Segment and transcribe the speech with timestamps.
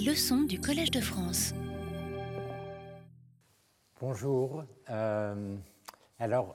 [0.00, 1.52] Leçons du Collège de France.
[4.00, 4.64] Bonjour.
[4.88, 5.56] Euh,
[6.18, 6.54] alors,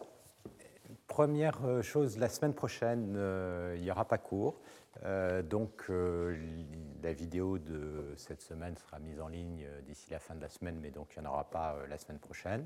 [1.05, 4.59] première chose, la semaine prochaine, euh, il n'y aura pas cours.
[5.03, 10.41] Euh, donc, la vidéo de cette semaine sera mise en ligne d'ici la fin de
[10.41, 12.65] la semaine, mais donc il n'y en aura pas la semaine prochaine.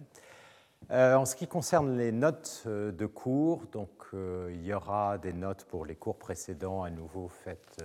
[0.89, 5.85] en ce qui concerne les notes de cours, donc il y aura des notes pour
[5.85, 7.83] les cours précédents à nouveau faites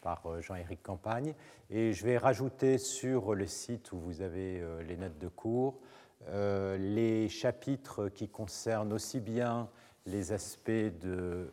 [0.00, 1.34] par euh, Jean-Éric Campagne.
[1.70, 5.80] Et je vais rajouter sur le site où vous avez euh, les notes de cours
[6.28, 9.70] euh, les chapitres qui concernent aussi bien
[10.04, 11.48] les aspects de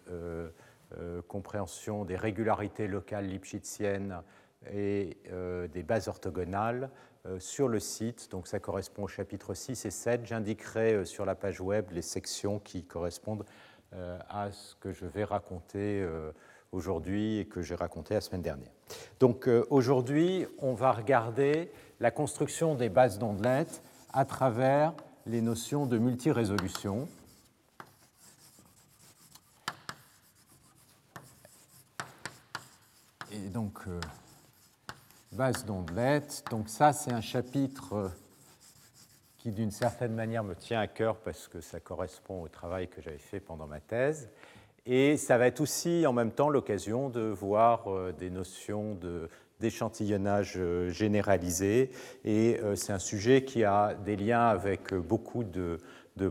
[1.27, 4.21] compréhension des régularités locales lipschitziennes
[4.73, 5.17] et
[5.71, 6.89] des bases orthogonales
[7.39, 8.31] sur le site.
[8.31, 10.25] Donc ça correspond au chapitre 6 et 7.
[10.25, 13.45] J'indiquerai sur la page web les sections qui correspondent
[13.91, 16.07] à ce que je vais raconter
[16.77, 18.71] aujourd'hui et que j'ai raconté la semaine dernière.
[19.19, 23.81] Donc euh, aujourd'hui, on va regarder la construction des bases d'ondelettes
[24.13, 24.93] à travers
[25.25, 27.07] les notions de multirésolution.
[33.31, 33.99] Et donc, euh,
[35.33, 36.45] base d'ondelettes.
[36.49, 38.09] Donc ça, c'est un chapitre euh,
[39.37, 43.01] qui, d'une certaine manière, me tient à cœur parce que ça correspond au travail que
[43.01, 44.29] j'avais fait pendant ma thèse.
[44.89, 48.97] Et ça va être aussi en même temps l'occasion de voir euh, des notions
[49.59, 51.91] d'échantillonnage euh, généralisé.
[52.23, 55.77] Et euh, c'est un sujet qui a des liens avec beaucoup de,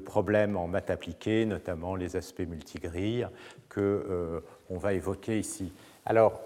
[0.07, 3.29] problèmes en maths appliquées, notamment les aspects multigrilles
[3.73, 5.71] qu'on on va évoquer ici.
[6.07, 6.41] Alors,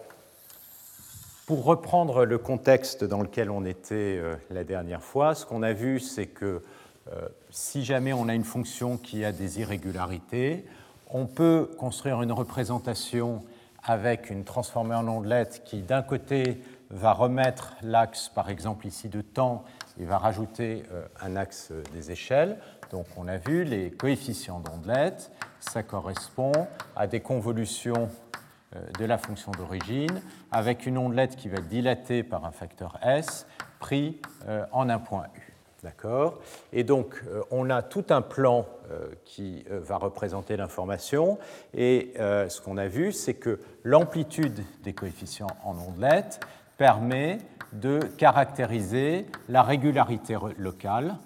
[1.46, 6.00] pour reprendre le contexte dans lequel on était la dernière fois, ce qu'on a vu,
[6.00, 6.60] c'est que
[7.48, 10.66] si jamais on a une fonction qui a des irrégularités,
[11.12, 13.42] on peut construire une représentation
[13.82, 19.20] avec une transformée en ondelette qui, d'un côté, va remettre l'axe, par exemple ici de
[19.20, 19.64] temps,
[19.98, 22.58] et va rajouter euh, un axe des échelles.
[22.90, 26.52] Donc on a vu les coefficients d'ondelette, ça correspond
[26.96, 28.08] à des convolutions
[28.74, 30.20] euh, de la fonction d'origine,
[30.50, 33.46] avec une ondelette qui va être dilatée par un facteur S
[33.78, 35.26] pris euh, en un point.
[35.82, 36.40] D'accord
[36.74, 41.38] Et donc, euh, on a tout un plan euh, qui euh, va représenter l'information.
[41.74, 46.40] Et ce qu'on a vu, c'est que l'amplitude des coefficients en ondelettes
[46.76, 47.38] permet
[47.72, 51.16] de caractériser la régularité locale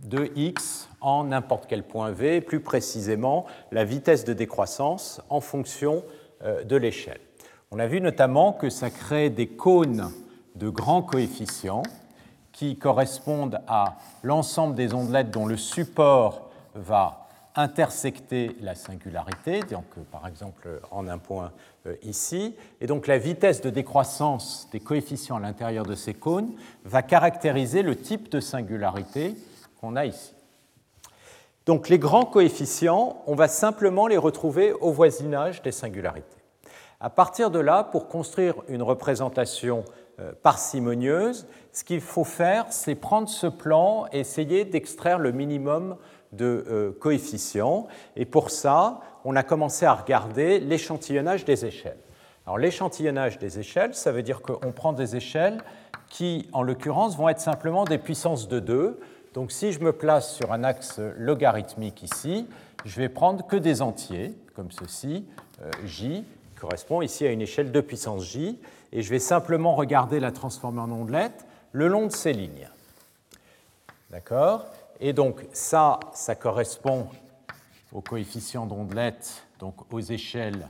[0.00, 6.04] de x en n'importe quel point v, plus précisément la vitesse de décroissance en fonction
[6.42, 7.20] de l'échelle.
[7.72, 10.10] On a vu notamment que ça crée des cônes
[10.56, 11.84] de grands coefficients
[12.50, 19.76] qui correspondent à l'ensemble des ondelettes dont le support va intersecter la singularité, euh,
[20.10, 21.52] par exemple en un point
[21.86, 22.56] euh, ici.
[22.80, 26.50] Et donc la vitesse de décroissance des coefficients à l'intérieur de ces cônes
[26.84, 29.36] va caractériser le type de singularité
[29.80, 30.34] qu'on a ici.
[31.66, 36.39] Donc les grands coefficients, on va simplement les retrouver au voisinage des singularités.
[37.02, 39.84] À partir de là, pour construire une représentation
[40.20, 45.96] euh, parcimonieuse, ce qu'il faut faire, c'est prendre ce plan et essayer d'extraire le minimum
[46.32, 47.86] de euh, coefficients.
[48.16, 51.96] Et pour ça, on a commencé à regarder l'échantillonnage des échelles.
[52.46, 55.62] Alors l'échantillonnage des échelles, ça veut dire qu'on prend des échelles
[56.10, 59.00] qui, en l'occurrence, vont être simplement des puissances de 2.
[59.32, 62.46] Donc si je me place sur un axe logarithmique ici,
[62.84, 65.24] je vais prendre que des entiers, comme ceci,
[65.62, 66.24] euh, j,
[66.60, 68.58] correspond ici à une échelle de puissance j,
[68.92, 72.68] et je vais simplement regarder la transformée en ondelette le long de ces lignes.
[74.10, 74.66] D'accord?
[75.00, 77.06] Et donc ça, ça correspond
[77.92, 80.68] au coefficient d'ondelette, donc aux échelles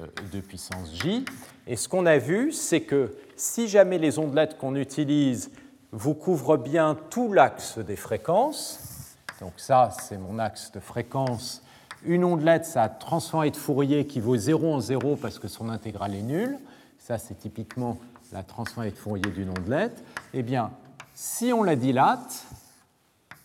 [0.00, 1.24] euh, de puissance j.
[1.66, 5.50] Et ce qu'on a vu, c'est que si jamais les ondelettes qu'on utilise
[5.90, 11.62] vous couvrent bien tout l'axe des fréquences, donc ça c'est mon axe de fréquence
[12.04, 15.68] une ondelette, ça a transformée de Fourier qui vaut 0 en 0 parce que son
[15.68, 16.58] intégrale est nulle.
[16.98, 17.98] Ça, c'est typiquement
[18.32, 20.02] la transformée de Fourier d'une ondelette.
[20.34, 20.70] Eh bien,
[21.14, 22.44] si on la dilate,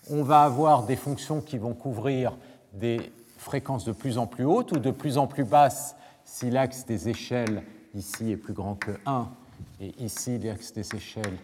[0.09, 2.33] on va avoir des fonctions qui vont couvrir
[2.73, 6.85] des fréquences de plus en plus hautes ou de plus en plus basses si l'axe
[6.85, 7.63] des échelles
[7.95, 9.27] ici est plus grand que 1
[9.81, 11.37] et ici l'axe des échelles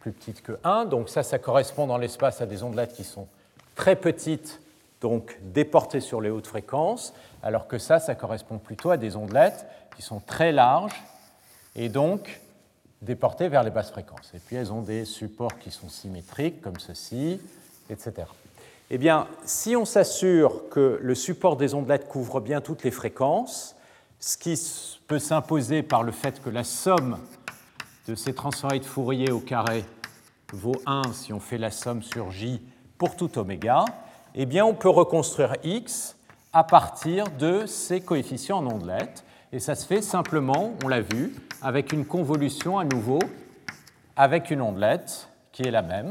[0.00, 0.86] plus petite que 1.
[0.86, 3.26] Donc ça, ça correspond dans l'espace à des ondelettes qui sont
[3.74, 4.60] très petites
[5.00, 7.12] donc déportées sur les hautes fréquences,
[7.42, 11.02] alors que ça, ça correspond plutôt à des ondelettes qui sont très larges
[11.76, 12.40] et donc
[13.02, 14.32] déportées vers les basses fréquences.
[14.34, 17.40] Et puis elles ont des supports qui sont symétriques, comme ceci,
[17.90, 18.26] etc.
[18.90, 23.76] Eh bien, si on s'assure que le support des ondelettes couvre bien toutes les fréquences,
[24.20, 24.60] ce qui
[25.06, 27.18] peut s'imposer par le fait que la somme
[28.08, 29.84] de ces transformés de Fourier au carré
[30.52, 32.62] vaut 1 si on fait la somme sur j
[32.98, 33.84] pour tout oméga,
[34.34, 36.16] eh bien on peut reconstruire x
[36.52, 39.24] à partir de ces coefficients en ondelettes.
[39.52, 43.20] Et ça se fait simplement, on l'a vu, avec une convolution à nouveau
[44.16, 46.08] avec une ondelette qui est la même.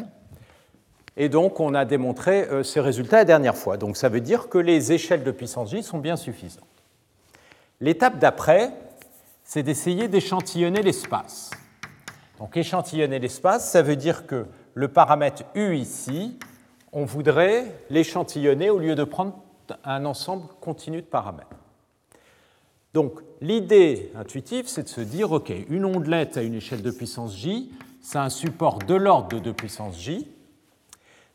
[1.16, 3.78] Et donc on a démontré euh, ces résultats la dernière fois.
[3.78, 6.64] Donc ça veut dire que les échelles de puissance j sont bien suffisantes.
[7.80, 8.72] L'étape d'après,
[9.44, 11.52] c'est d'essayer d'échantillonner l'espace.
[12.40, 16.40] Donc échantillonner l'espace, ça veut dire que le paramètre U ici,
[16.94, 19.34] on voudrait l'échantillonner au lieu de prendre
[19.84, 21.50] un ensemble continu de paramètres.
[22.94, 27.36] Donc l'idée intuitive, c'est de se dire, OK, une ondelette à une échelle de puissance
[27.36, 30.28] j, c'est un support de l'ordre de 2 puissance j.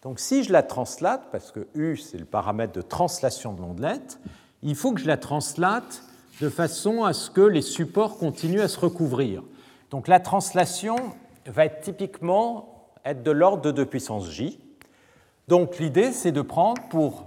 [0.02, 4.20] Donc si je la translate, parce que U, c'est le paramètre de translation de l'ondelette,
[4.62, 6.04] il faut que je la translate
[6.40, 9.42] de façon à ce que les supports continuent à se recouvrir.
[9.90, 10.96] Donc la translation
[11.46, 14.60] va être typiquement être de l'ordre de 2 puissance j.
[15.48, 17.26] Donc l'idée, c'est de prendre pour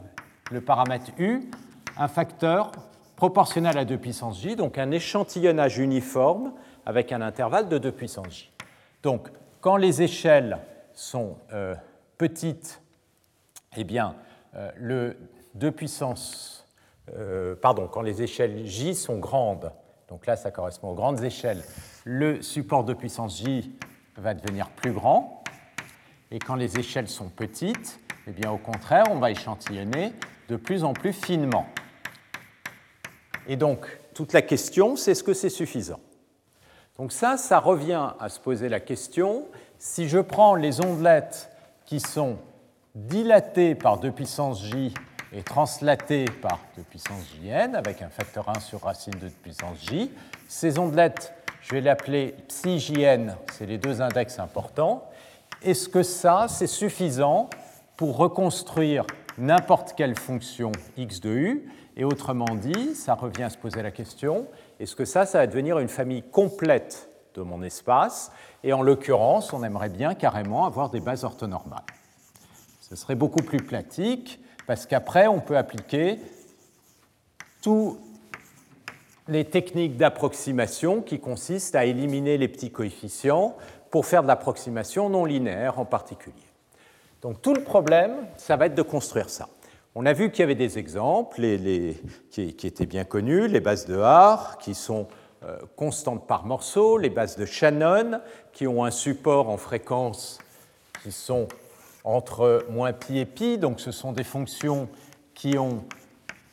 [0.52, 1.50] le paramètre u
[1.98, 2.72] un facteur
[3.16, 6.54] proportionnel à 2 puissance j, donc un échantillonnage uniforme
[6.86, 8.52] avec un intervalle de 2 puissance j.
[9.02, 9.30] Donc
[9.60, 10.60] quand les échelles
[10.94, 11.74] sont euh,
[12.20, 12.84] petites,
[13.76, 14.16] eh bien,
[14.56, 15.18] euh, le
[15.56, 16.68] 2 puissance,
[17.16, 19.72] euh, pardon, quand les échelles j sont grandes,
[20.10, 21.64] donc là ça correspond aux grandes échelles,
[22.04, 23.76] le support de puissance j
[24.16, 25.44] va devenir plus grand.
[26.30, 30.14] Et quand les échelles sont petites, eh bien, au contraire, on va échantillonner
[30.48, 31.66] de plus en plus finement.
[33.48, 36.00] Et donc, toute la question, c'est est-ce que c'est suffisant?
[36.98, 39.48] Donc ça, ça revient à se poser la question,
[39.80, 41.50] si je prends les ondelettes
[41.86, 42.38] qui sont
[42.94, 44.94] dilatées par 2 puissance j
[45.34, 49.78] et translatées par 2 puissance jn, avec un facteur 1 sur racine de 2 puissance
[49.82, 50.12] j,
[50.48, 55.10] ces ondelettes, je vais l'appeler psi jn, c'est les deux index importants,
[55.64, 57.50] est-ce que ça, c'est suffisant?
[58.02, 59.06] Pour reconstruire
[59.38, 63.92] n'importe quelle fonction x de u Et autrement dit, ça revient à se poser la
[63.92, 64.48] question,
[64.80, 68.32] est-ce que ça, ça va devenir une famille complète de mon espace?
[68.64, 71.86] Et en l'occurrence, on aimerait bien carrément avoir des bases orthonormales.
[72.80, 76.18] Ce serait beaucoup plus pratique, parce qu'après, on peut appliquer
[77.62, 78.00] toutes
[79.28, 83.56] les techniques d'approximation qui consistent à éliminer les petits coefficients
[83.92, 86.51] pour faire de l'approximation non linéaire en particulier.
[87.22, 89.48] Donc tout le problème, ça va être de construire ça.
[89.94, 91.42] On a vu qu'il y avait des exemples
[92.32, 95.08] qui, étaient bien connus, les bases de Haar, qui sont
[95.44, 98.22] euh, constantes par morceau, les bases de Shannon,
[98.54, 100.40] qui ont un support en fréquence
[101.04, 101.48] qui sont
[102.04, 104.88] entre moins pi et pi, donc ce sont des fonctions
[105.34, 105.84] qui ont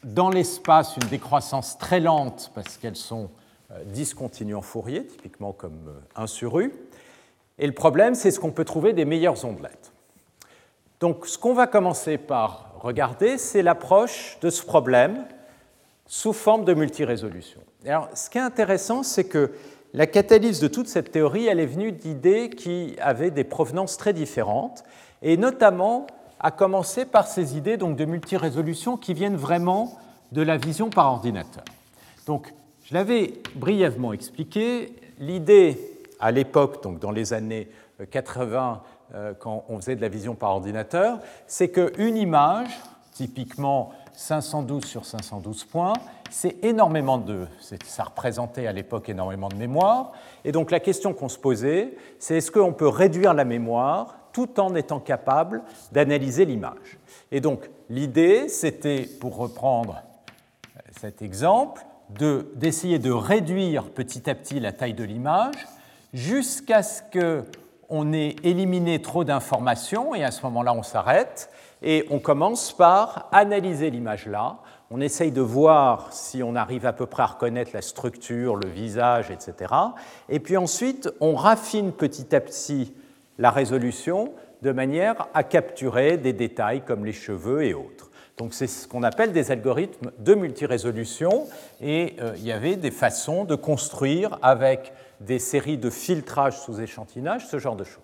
[0.05, 3.31] dans l'espace une décroissance très lente parce qu'elles sont
[3.71, 6.73] euh, discontinues en Fourier, typiquement comme 1 euh, sur U.
[7.59, 9.93] Et le problème, c'est ce qu'on peut trouver des meilleures ondelettes.
[11.01, 15.25] Donc ce qu'on va commencer par regarder, c'est l'approche de ce problème
[16.07, 17.61] sous forme de multirésolution.
[17.87, 19.53] Alors, ce qui est intéressant, c'est que
[19.95, 24.13] la catalyse de toute cette théorie, elle est venue d'idées qui avaient des provenances très
[24.13, 24.85] différentes,
[25.23, 26.07] et notamment
[26.41, 29.99] à commencer par ces idées donc, de multirésolution qui viennent vraiment
[30.33, 31.65] de la vision par ordinateur.
[32.27, 32.53] Donc,
[32.85, 35.79] je l'avais brièvement expliqué, l'idée
[36.21, 37.69] à l'époque, donc dans les années
[38.11, 38.83] 80,
[39.15, 42.69] euh, quand on faisait de la vision par ordinateur, c'est qu'une image,
[43.13, 45.95] typiquement 512 sur 512 points,
[46.31, 47.47] c'est énormément de.
[47.85, 50.13] Ça représentait à l'époque énormément de mémoire.
[50.45, 54.61] Et donc la question qu'on se posait, c'est est-ce qu'on peut réduire la mémoire tout
[54.61, 55.63] en étant capable
[55.93, 56.99] d'analyser l'image?
[57.33, 60.03] Et donc l'idée, c'était, pour reprendre
[61.01, 61.85] cet exemple,
[62.55, 65.67] d'essayer de, réduire petit à petit la taille de l'image
[66.15, 67.03] jusqu'à ce
[67.89, 71.51] qu'on ait éliminé trop d'informations, et à ce moment-là, on s'arrête,
[71.83, 74.59] et on commence par analyser l'image là.
[74.91, 78.69] On essaye de voir si on arrive à peu près à reconnaître la structure, le
[78.69, 79.75] visage, etc.
[80.29, 82.95] Et puis ensuite, on raffine petit à petit
[83.39, 88.11] la résolution de manière à capturer des détails comme les cheveux et autres.
[88.39, 91.47] Donc c'est ce qu'on appelle des algorithmes de multirésolution
[91.81, 96.81] et euh, il y avait des façons de construire avec des séries de filtrage sous
[96.81, 98.03] échantillonnage, ce genre de choses.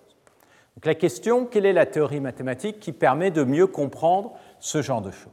[0.75, 5.01] Donc la question, quelle est la théorie mathématique qui permet de mieux comprendre ce genre
[5.01, 5.31] de choses?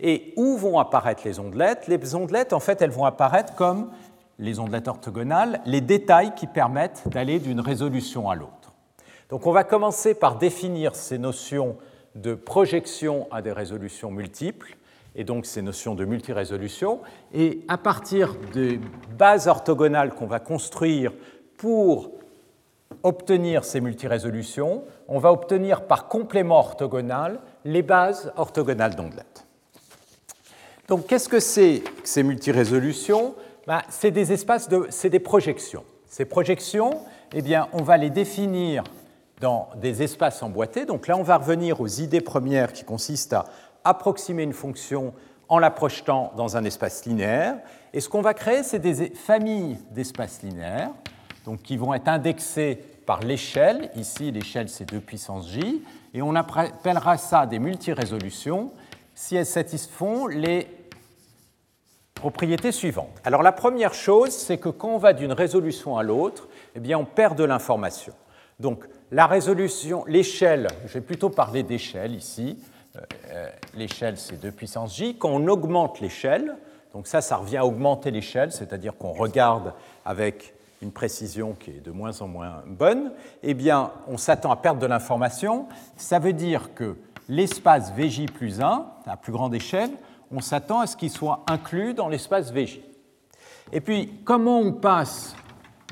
[0.00, 1.86] Et où vont apparaître les ondelettes?
[1.88, 3.90] Les ondelettes, en fait, elles vont apparaître comme
[4.38, 8.74] les ondelettes orthogonales, les détails qui permettent d'aller d'une résolution à l'autre.
[9.30, 11.76] Donc on va commencer par définir ces notions
[12.14, 14.76] de projection à des résolutions multiples.
[15.16, 17.00] Et donc ces notions de multirésolution.
[17.34, 18.78] Et à partir des
[19.18, 21.12] bases orthogonales qu'on va construire
[21.56, 22.12] pour
[23.02, 29.46] obtenir ces multirésolutions, on va obtenir par complément orthogonal les bases orthogonales d'ondelette.
[30.88, 33.34] Donc qu'est-ce que c'est que ces multirésolutions?
[33.66, 35.84] Ben, C'est des espaces, de, c'est des projections.
[36.06, 37.00] Ces projections,
[37.32, 38.84] eh bien, on va les définir
[39.40, 40.86] dans des espaces emboîtés.
[40.86, 43.46] Donc là, on va revenir aux idées premières qui consistent à
[43.88, 45.14] approximer une fonction
[45.48, 47.56] en la projetant dans un espace linéaire.
[47.92, 50.90] Et ce qu'on va créer, c'est des familles d'espaces linéaires
[51.44, 53.90] donc, qui vont être indexés par l'échelle.
[53.94, 55.82] Ici, l'échelle, c'est 2 puissance j.
[56.12, 58.72] Et on appellera ça des multirésolutions
[59.14, 60.66] si elles satisfont les
[62.14, 63.20] propriétés suivantes.
[63.24, 66.98] Alors, la première chose, c'est que quand on va d'une résolution à l'autre, eh bien,
[66.98, 68.14] on perd de l'information.
[68.58, 72.58] Donc, la résolution, l'échelle, je vais plutôt parler d'échelle ici.
[72.96, 73.00] Euh,
[73.30, 75.16] euh, l'échelle, c'est 2 puissance j.
[75.18, 76.56] Quand on augmente l'échelle,
[76.92, 79.74] donc ça, ça revient à augmenter l'échelle, c'est-à-dire qu'on regarde
[80.04, 83.12] avec une précision qui est de moins en moins bonne,
[83.42, 85.66] eh bien, on s'attend à perdre de l'information.
[85.96, 86.96] Ça veut dire que
[87.28, 89.90] l'espace VJ plus 1, à plus grande échelle,
[90.30, 92.80] on s'attend à ce qu'il soit inclus dans l'espace VJ.
[93.72, 95.34] Et puis, comment on passe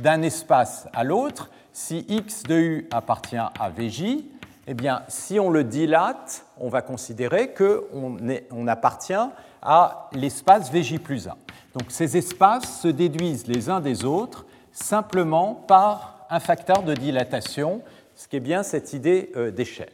[0.00, 4.24] d'un espace à l'autre si x de u appartient à VJ
[4.66, 8.16] Eh bien, si on le dilate, on va considérer qu'on
[8.50, 9.12] on appartient
[9.62, 11.32] à l'espace VJ plus 1.
[11.74, 17.82] Donc ces espaces se déduisent les uns des autres simplement par un facteur de dilatation,
[18.14, 19.92] ce qui est bien cette idée euh, d'échelle.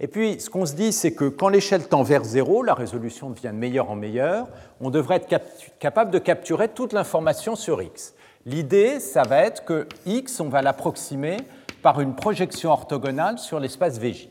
[0.00, 3.30] Et puis, ce qu'on se dit, c'est que quand l'échelle tend vers zéro, la résolution
[3.30, 4.48] devient de meilleure en meilleure,
[4.80, 5.40] on devrait être
[5.78, 8.14] capable de capturer toute l'information sur x.
[8.44, 11.36] L'idée, ça va être que x, on va l'approximer
[11.82, 14.28] par une projection orthogonale sur l'espace VJ.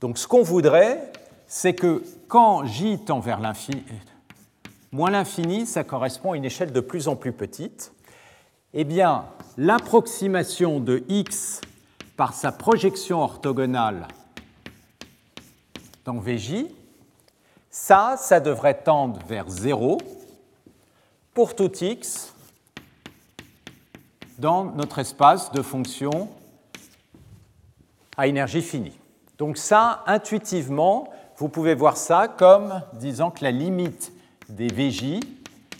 [0.00, 1.12] Donc, ce qu'on voudrait,
[1.46, 3.82] c'est que quand j tend vers l'infini,
[4.92, 7.92] moins l'infini, ça correspond à une échelle de plus en plus petite
[8.72, 9.24] eh bien,
[9.56, 11.60] l'approximation de x
[12.16, 14.06] par sa projection orthogonale
[16.04, 16.66] dans VJ,
[17.68, 19.98] ça, ça devrait tendre vers 0
[21.34, 22.34] pour tout x
[24.40, 26.28] dans notre espace de fonctions
[28.16, 28.98] à énergie finie.
[29.38, 34.12] Donc ça, intuitivement, vous pouvez voir ça comme disant que la limite
[34.48, 35.20] des VJ,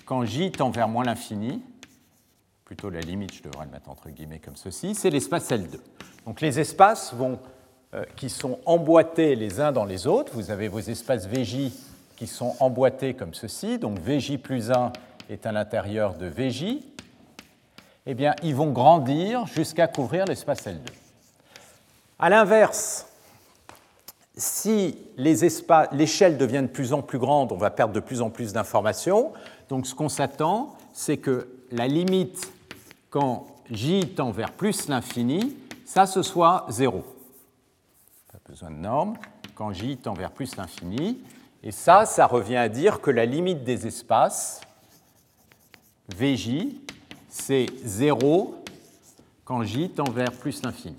[0.04, 1.62] quand j tend vers moins l'infini,
[2.64, 5.78] plutôt la limite, je devrais le mettre entre guillemets comme ceci, c'est l'espace L2.
[6.26, 7.14] Donc les espaces
[7.94, 11.72] euh, qui sont emboîtés les uns dans les autres, vous avez vos espaces VJ
[12.16, 14.92] qui sont emboîtés comme ceci, donc VJ plus 1
[15.30, 16.78] est à l'intérieur de VJ,
[18.10, 20.80] eh bien, ils vont grandir jusqu'à couvrir l'espace L2.
[22.18, 23.06] A l'inverse,
[24.36, 28.52] si l'échelle devient de plus en plus grande, on va perdre de plus en plus
[28.52, 29.32] d'informations.
[29.68, 32.50] Donc ce qu'on s'attend, c'est que la limite
[33.10, 37.04] quand j tend vers plus l'infini, ça ce soit 0.
[38.32, 39.16] Pas besoin de norme.
[39.54, 41.22] Quand j tend vers plus l'infini.
[41.62, 44.62] Et ça, ça revient à dire que la limite des espaces,
[46.16, 46.80] Vj,
[47.30, 48.62] c'est 0
[49.44, 50.96] quand j tend vers plus l'infini.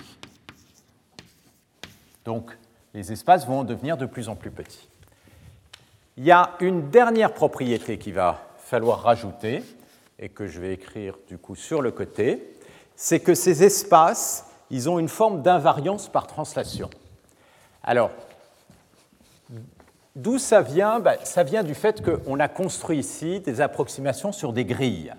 [2.26, 2.58] Donc,
[2.94, 4.88] les espaces vont devenir de plus en plus petits.
[6.18, 9.64] Il y a une dernière propriété qu'il va falloir rajouter,
[10.22, 12.54] et que je vais écrire du coup sur le côté,
[12.96, 16.90] c'est que ces espaces, ils ont une forme d'invariance par translation.
[17.84, 18.12] Alors,
[20.16, 21.00] d'où ça vient?
[21.00, 25.14] Ben, Ça vient du fait qu'on a construit ici des approximations sur des grilles.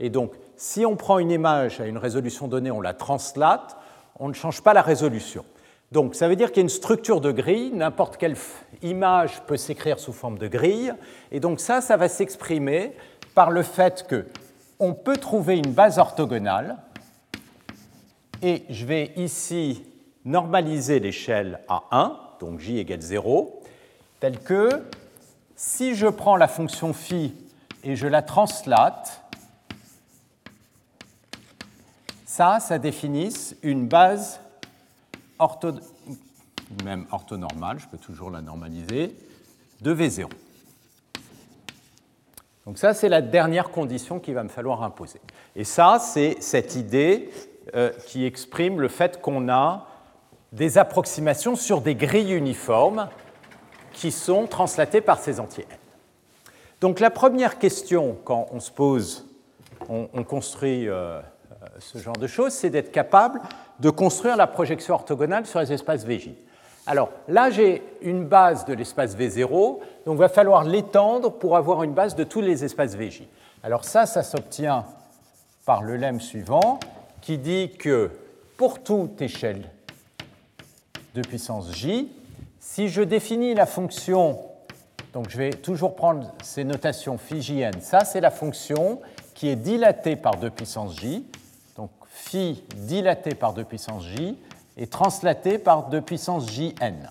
[0.00, 3.76] Et donc, si on prend une image à une résolution donnée, on la translate,
[4.18, 5.44] on ne change pas la résolution.
[5.92, 8.36] Donc, ça veut dire qu'il y a une structure de grille, n'importe quelle
[8.82, 10.92] image peut s'écrire sous forme de grille,
[11.30, 12.92] et donc ça, ça va s'exprimer
[13.34, 14.26] par le fait que
[14.80, 16.76] on peut trouver une base orthogonale,
[18.42, 19.84] et je vais ici
[20.24, 23.62] normaliser l'échelle à 1, donc j égale 0,
[24.20, 24.68] telle que
[25.54, 27.34] si je prends la fonction phi
[27.84, 29.22] et je la translate,
[32.38, 34.38] ça, ça définisse une base
[36.84, 39.12] même orthonormale, je peux toujours la normaliser,
[39.80, 40.28] de V0.
[42.64, 45.20] Donc ça, c'est la dernière condition qu'il va me falloir imposer.
[45.56, 47.28] Et ça, c'est cette idée
[47.74, 49.88] euh, qui exprime le fait qu'on a
[50.52, 53.08] des approximations sur des grilles uniformes
[53.92, 55.76] qui sont translatées par ces entiers n.
[56.82, 59.26] Donc la première question quand on se pose,
[59.88, 61.20] on, construit euh,
[61.80, 63.40] ce genre de choses, c'est d'être capable
[63.80, 66.30] de construire la projection orthogonale sur les espaces VJ.
[66.86, 71.82] Alors là, j'ai une base de l'espace V0, donc il va falloir l'étendre pour avoir
[71.82, 73.24] une base de tous les espaces VJ.
[73.62, 74.86] Alors ça, ça s'obtient
[75.66, 76.80] par le lemme suivant,
[77.20, 78.10] qui dit que
[78.56, 79.70] pour toute échelle
[81.14, 82.10] de puissance j,
[82.58, 84.38] si je définis la fonction,
[85.12, 89.00] donc je vais toujours prendre ces notations phi ça c'est la fonction
[89.34, 91.26] qui est dilatée par 2 puissance j,
[92.18, 94.36] phi dilatée par 2 puissance j,
[94.76, 97.10] est translatée par 2 puissance jn.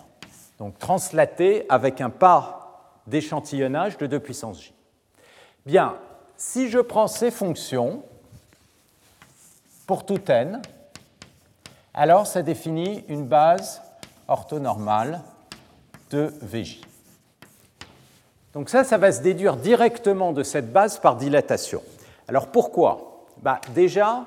[0.59, 4.73] Donc translatée avec un pas d'échantillonnage de 2 puissance j.
[5.65, 5.95] Bien,
[6.35, 8.03] si je prends ces fonctions,
[9.85, 10.61] pour tout n,
[11.93, 13.81] alors ça définit une base
[14.27, 15.21] orthonormale
[16.09, 16.81] de VJ.
[18.53, 21.81] Donc ça, ça va se déduire directement de cette base par dilatation.
[22.27, 23.25] Alors pourquoi?
[23.41, 24.25] Bah, Déjà,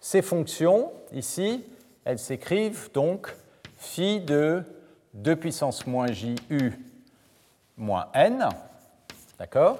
[0.00, 1.64] ces fonctions, ici,
[2.04, 3.34] elles s'écrivent donc
[3.76, 4.62] phi de
[5.14, 6.72] 2 puissance moins j u
[7.76, 8.48] moins n.
[9.38, 9.78] D'accord?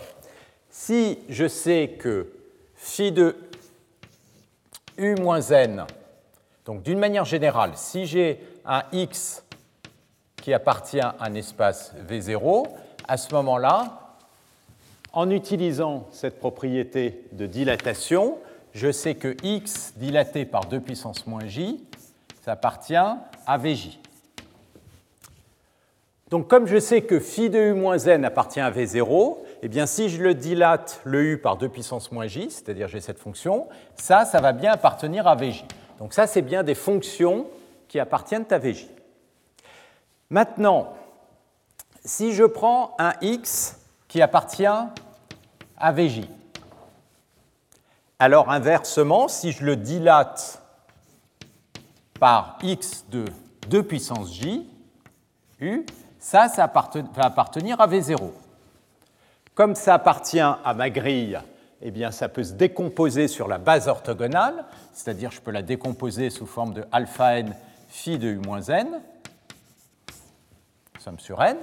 [0.69, 2.33] Si je sais que
[2.75, 3.37] phi de
[4.99, 5.87] u moins n.
[6.67, 9.43] Donc d'une manière générale, si j'ai un x
[10.37, 12.67] qui appartient à un espace V0,
[13.09, 14.17] à ce moment-là,
[15.13, 18.39] en utilisant cette propriété de dilatation,
[18.73, 21.85] je sais que x dilaté par 2 puissance moins j,
[22.45, 23.99] ça appartient à Vj.
[26.31, 29.87] Donc comme je sais que phi de u moins n appartient à V0, eh bien,
[29.87, 33.69] si je le dilate le u par 2 puissance moins j, c'est-à-dire j'ai cette fonction,
[33.97, 35.65] ça, ça va bien appartenir à Vj.
[35.99, 37.47] Donc ça, c'est bien des fonctions
[37.89, 38.89] qui appartiennent à Vj.
[40.31, 40.95] Maintenant,
[42.05, 46.29] si je prends un x qui appartient à Vj,
[48.21, 50.63] alors inversement, si je le dilate
[52.21, 53.25] par x de
[53.69, 54.69] 2 puissance j,
[55.59, 55.87] u,
[56.19, 58.31] ça, ça va appartenir à V0.
[59.55, 61.41] Comme ça appartient à ma grille,
[61.81, 66.29] eh bien, ça peut se décomposer sur la base orthogonale, c'est-à-dire je peux la décomposer
[66.29, 67.57] sous forme de alpha n
[67.89, 69.01] phi de u moins n,
[70.99, 71.57] somme sur n.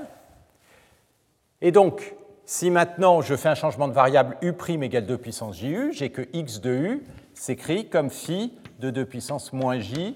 [1.61, 2.15] Et donc,
[2.47, 6.27] si maintenant je fais un changement de variable u' égale 2 puissance ju, j'ai que
[6.33, 7.03] x de u
[7.35, 10.15] s'écrit comme phi de 2 puissance moins j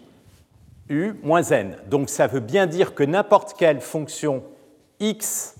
[0.89, 1.75] u moins n.
[1.87, 4.43] Donc ça veut bien dire que n'importe quelle fonction
[5.01, 5.55] x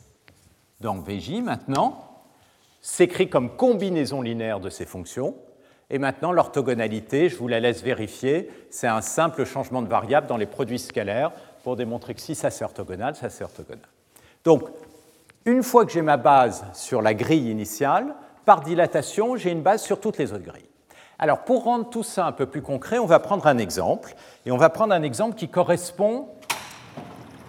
[0.80, 2.08] dans Vj maintenant
[2.82, 5.36] s'écrit comme combinaison linéaire de ces fonctions.
[5.90, 10.38] Et maintenant, l'orthogonalité, je vous la laisse vérifier, c'est un simple changement de variable dans
[10.38, 11.32] les produits scalaires
[11.64, 13.84] pour démontrer que si ça c'est orthogonal, ça c'est orthogonal.
[14.46, 14.64] Donc,
[15.46, 18.14] une fois que j'ai ma base sur la grille initiale,
[18.46, 20.66] par dilatation, j'ai une base sur toutes les autres grilles.
[21.20, 24.52] Alors, pour rendre tout ça un peu plus concret, on va prendre un exemple, et
[24.52, 26.28] on va prendre un exemple qui correspond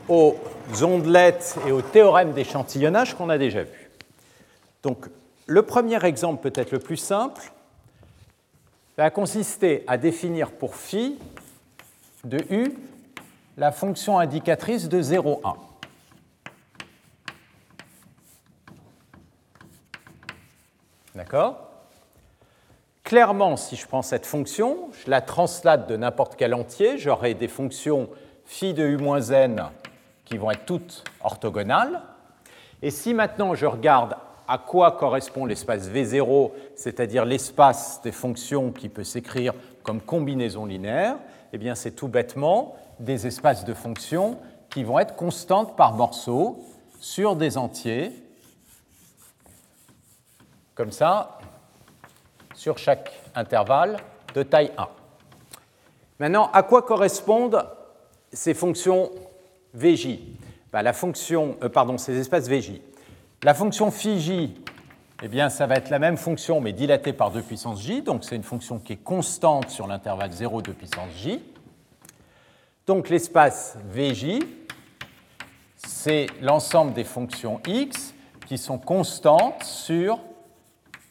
[0.09, 0.37] aux
[0.83, 3.91] ondelettes et au théorème d'échantillonnage qu'on a déjà vu.
[4.83, 5.07] Donc,
[5.47, 7.53] le premier exemple, peut-être le plus simple,
[8.99, 11.19] va consister à définir pour phi
[12.25, 12.75] de u
[13.57, 15.57] la fonction indicatrice de 0,1.
[21.15, 21.69] D'accord?
[23.05, 27.49] Clairement, si je prends cette fonction, je la translate de n'importe quel entier, j'aurai des
[27.49, 28.09] fonctions
[28.45, 29.65] phi de u moins n
[30.25, 32.01] qui vont être toutes orthogonales.
[32.81, 34.17] Et si maintenant je regarde
[34.49, 41.17] à quoi correspond l'espace V0, c'est-à-dire l'espace des fonctions qui peut s'écrire comme combinaison linéaire,
[41.53, 44.39] eh bien c'est tout bêtement des espaces de fonctions
[44.71, 46.59] qui vont être constantes par morceaux
[47.01, 48.13] sur des entiers,
[50.75, 51.39] comme ça,
[52.55, 53.97] sur chaque intervalle
[54.35, 54.89] de taille 1.
[56.19, 57.67] Maintenant, à quoi correspondent
[58.33, 59.11] ces fonctions
[59.75, 60.19] VJ
[60.73, 62.81] ben, la fonction, euh, pardon, ces espaces VJ
[63.45, 64.55] la fonction phi j,
[65.21, 68.01] eh bien, ça va être la même fonction, mais dilatée par 2 puissance j.
[68.01, 71.43] Donc, c'est une fonction qui est constante sur l'intervalle 0, 2 puissance j.
[72.87, 74.39] Donc, l'espace Vj,
[75.77, 78.15] c'est l'ensemble des fonctions x
[78.47, 80.21] qui sont constantes sur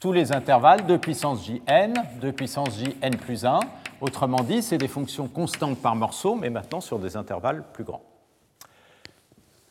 [0.01, 3.59] tous les intervalles 2 puissance jn, 2 puissance jn plus 1.
[4.01, 8.03] Autrement dit, c'est des fonctions constantes par morceau, mais maintenant sur des intervalles plus grands.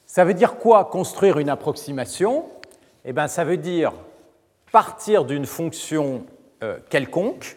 [0.07, 2.47] Ça veut dire quoi construire une approximation?
[3.05, 3.93] Eh bien, ça veut dire
[4.71, 6.25] partir d'une fonction
[6.63, 7.57] euh, quelconque,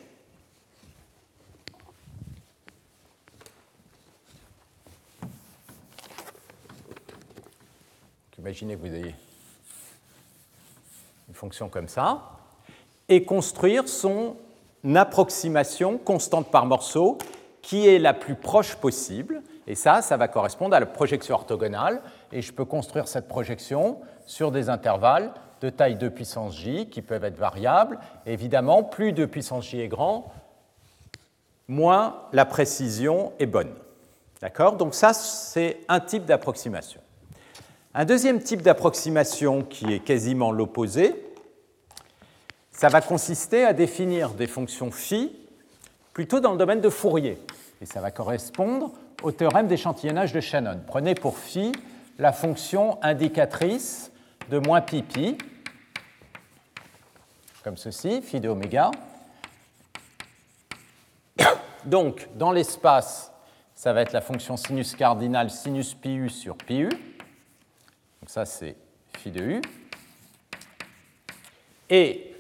[8.44, 9.16] Imaginez que vous ayez
[11.30, 12.33] une fonction comme ça,
[13.14, 14.36] et construire son
[14.96, 17.20] approximation constante par morceau
[17.62, 22.02] qui est la plus proche possible Et ça, ça va correspondre à la projection orthogonale.
[22.32, 27.02] Et je peux construire cette projection sur des intervalles de taille 2 puissance j qui
[27.02, 28.00] peuvent être variables.
[28.26, 30.34] évidemment, plus 2 puissance j est grand,
[31.70, 33.72] moins la précision est bonne.
[34.42, 34.76] D'accord?
[34.76, 37.00] Donc ça, c'est un type d'approximation.
[37.94, 41.23] Un deuxième type d'approximation qui est quasiment l'opposé,
[42.74, 45.32] ça va consister à définir des fonctions phi
[46.12, 47.38] plutôt dans le domaine de Fourier.
[47.82, 50.82] Et ça va correspondre au théorème d'échantillonnage de Shannon.
[50.86, 51.72] Prenez pour phi
[52.20, 54.12] la fonction indicatrice
[54.50, 55.38] de moins pi pi,
[57.64, 58.92] comme ceci, phi de oméga.
[61.86, 63.32] Donc, dans l'espace,
[63.76, 66.90] ça va être la fonction sinus cardinal sinus pi u sur pi u.
[66.90, 68.76] Donc ça, c'est
[69.18, 69.62] phi de u.
[71.90, 72.33] Et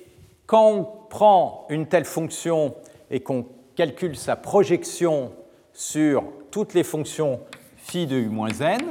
[0.45, 2.75] quand on prend une telle fonction
[3.09, 5.31] et qu'on calcule sa projection
[5.73, 7.39] sur toutes les fonctions
[7.77, 8.81] phi de u moins n,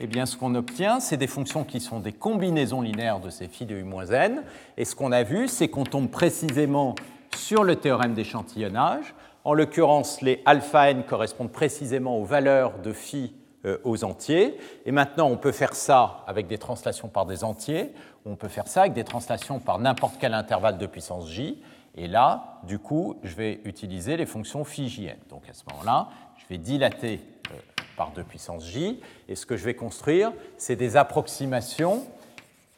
[0.00, 3.46] eh bien, ce qu'on obtient, c'est des fonctions qui sont des combinaisons linéaires de ces
[3.46, 4.42] phi de u moins n.
[4.76, 6.96] Et ce qu'on a vu, c'est qu'on tombe précisément
[7.36, 9.14] sur le théorème d'échantillonnage.
[9.44, 14.58] En l'occurrence, les alpha n correspondent précisément aux valeurs de phi euh, aux entiers.
[14.86, 17.92] Et maintenant, on peut faire ça avec des translations par des entiers,
[18.24, 21.62] on peut faire ça avec des translations par n'importe quel intervalle de puissance j.
[21.94, 25.10] Et là, du coup, je vais utiliser les fonctions phi.
[25.28, 26.08] Donc à ce moment-là,
[26.38, 27.56] je vais dilater euh,
[27.96, 29.00] par 2 puissance j.
[29.28, 32.06] Et ce que je vais construire, c'est des approximations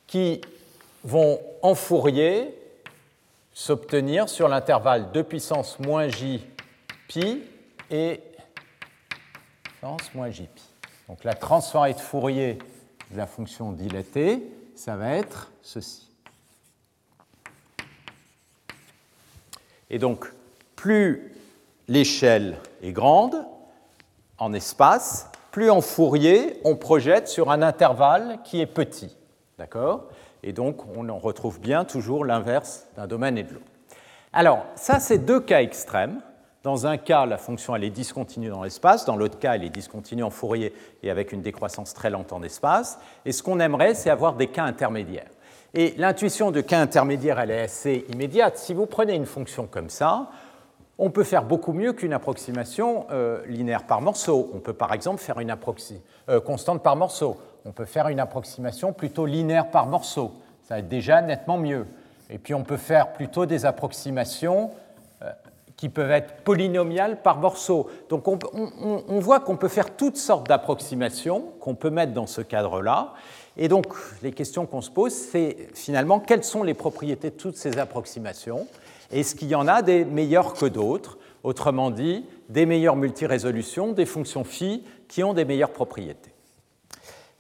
[0.07, 0.40] qui
[1.04, 2.59] vont en Fourier
[3.52, 6.44] s'obtenir sur l'intervalle 2 puissance moins j
[7.07, 7.42] pi
[7.90, 8.20] et
[9.62, 10.62] puissance moins j pi.
[11.09, 12.59] Donc la transformée de Fourier
[13.11, 14.42] de la fonction dilatée,
[14.84, 16.10] ça va être ceci.
[19.88, 20.30] Et donc,
[20.76, 21.32] plus
[21.88, 23.46] l'échelle est grande
[24.36, 29.16] en espace, plus en Fourier on projette sur un intervalle qui est petit.
[29.56, 30.10] D'accord?
[30.42, 33.64] Et donc, on retrouve bien toujours l'inverse d'un domaine et de l'autre.
[34.34, 36.20] Alors, ça, c'est deux cas extrêmes.
[36.64, 39.68] Dans un cas, la fonction elle est discontinue dans l'espace, dans l'autre cas, elle est
[39.68, 40.72] discontinue en Fourier
[41.03, 42.98] et avec une décroissance très lente en espace.
[43.27, 45.29] Et ce qu'on aimerait, c'est avoir des cas intermédiaires.
[45.74, 48.57] Et l'intuition de cas intermédiaires, elle est assez immédiate.
[48.57, 50.31] Si vous prenez une fonction comme ça,
[50.96, 54.50] on peut faire beaucoup mieux qu'une approximation euh, linéaire par morceau.
[54.55, 57.37] On peut par exemple faire une approximation euh, constante par morceau.
[57.66, 60.33] On peut faire une approximation plutôt linéaire par morceau.
[60.62, 61.85] Ça va être déjà nettement mieux.
[62.31, 64.70] Et puis on peut faire plutôt des approximations
[65.84, 67.90] qui peuvent être polynomiales par morceau.
[68.08, 73.12] Donc on, voit qu'on peut faire toutes sortes d'approximations qu'on peut mettre dans ce cadre-là.
[73.58, 73.88] Et donc
[74.22, 78.66] les questions qu'on se pose, c'est finalement quelles sont les propriétés de toutes ces approximations?
[79.12, 81.18] Est-ce qu'il y en a des meilleures que d'autres?
[81.42, 86.32] Autrement dit, des meilleures multirésolutions, des fonctions phi qui ont des meilleures propriétés.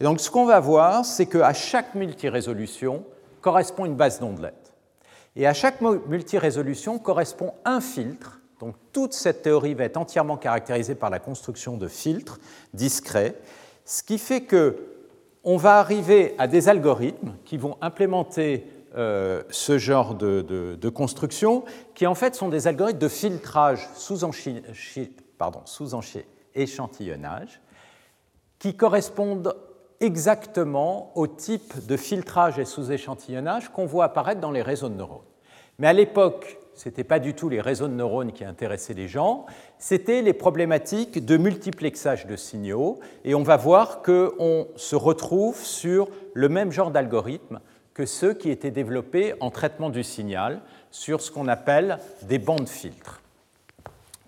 [0.00, 3.04] Et donc ce qu'on va voir, c'est qu'à chaque multirésolution
[3.40, 4.63] correspond une base d'ondelettes.
[5.36, 8.40] Et à chaque multirésolution correspond un filtre.
[8.60, 12.38] Donc toute cette théorie va être entièrement caractérisée par la construction de filtres
[12.72, 13.34] discrets,
[13.84, 14.76] ce qui fait que
[15.42, 18.66] on va arriver à des algorithmes qui vont implémenter
[18.96, 24.20] euh, ce genre de, construction, qui en fait sont des algorithmes de filtrage sous,
[25.66, 25.90] sous
[26.54, 27.60] échantillonnage,
[28.58, 29.54] qui correspondent
[30.00, 35.22] exactement au type de filtrage et sous-échantillonnage qu'on voit apparaître dans les réseaux de neurones.
[35.78, 39.08] Mais à l'époque, ce n'était pas du tout les réseaux de neurones qui intéressaient les
[39.08, 39.46] gens,
[39.78, 46.08] c'était les problématiques de multiplexage de signaux, et on va voir qu'on se retrouve sur
[46.32, 47.60] le même genre d'algorithme
[47.92, 52.68] que ceux qui étaient développés en traitement du signal sur ce qu'on appelle des bandes
[52.68, 53.20] filtres.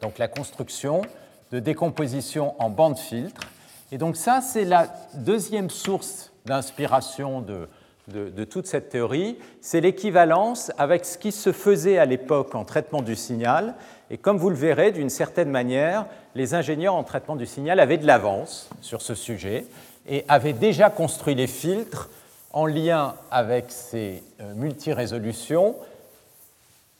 [0.00, 1.02] Donc la construction
[1.50, 3.48] de décomposition en bandes filtres
[3.92, 11.05] et donc ça, c'est la deuxième source d'inspiration de, toute cette théorie, c'est l'équivalence avec
[11.05, 13.75] ce qui se faisait à l'époque en traitement du signal.
[14.11, 17.99] Et comme vous le verrez, d'une certaine manière, les ingénieurs en traitement du signal avaient
[17.99, 19.64] de l'avance sur ce sujet
[20.09, 22.09] et avaient déjà construit les filtres
[22.53, 25.75] en lien avec ces euh, multirésolutions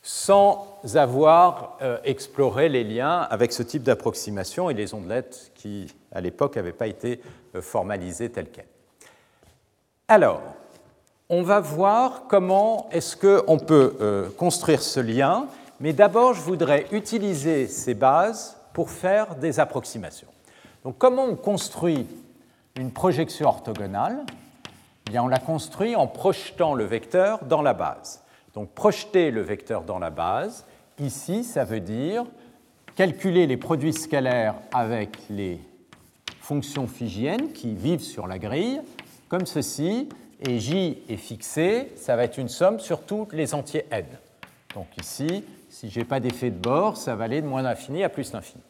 [0.03, 6.21] sans avoir euh, exploré les liens avec ce type d'approximation et les ondelettes qui, à
[6.21, 7.21] l'époque, n'avaient pas été
[7.55, 8.67] euh, formalisées telles quelles.
[10.09, 10.41] Alors,
[11.29, 15.47] on va voir comment est-ce qu'on peut euh, construire ce lien,
[15.81, 20.29] mais d'abord, je voudrais utiliser ces bases pour faire des approximations.
[20.85, 22.07] Donc, comment on construit
[22.77, 24.25] une projection orthogonale?
[25.09, 28.23] Eh bien, On la construit en projetant le vecteur dans la base.
[28.57, 30.65] Donc projeter le vecteur dans la base,
[30.99, 32.25] ici, ça veut dire
[32.97, 35.61] calculer les produits scalaires avec les
[36.47, 38.81] fonctions phygien qui vivent sur la grille,
[39.29, 40.09] comme ceci,
[40.41, 44.07] et J est fixé, ça va être une somme sur tous les entiers n.
[44.73, 48.05] Donc ici, si je n'ai pas d'effet de bord, ça va aller de moins l'infini
[48.05, 48.63] à plus l'infini.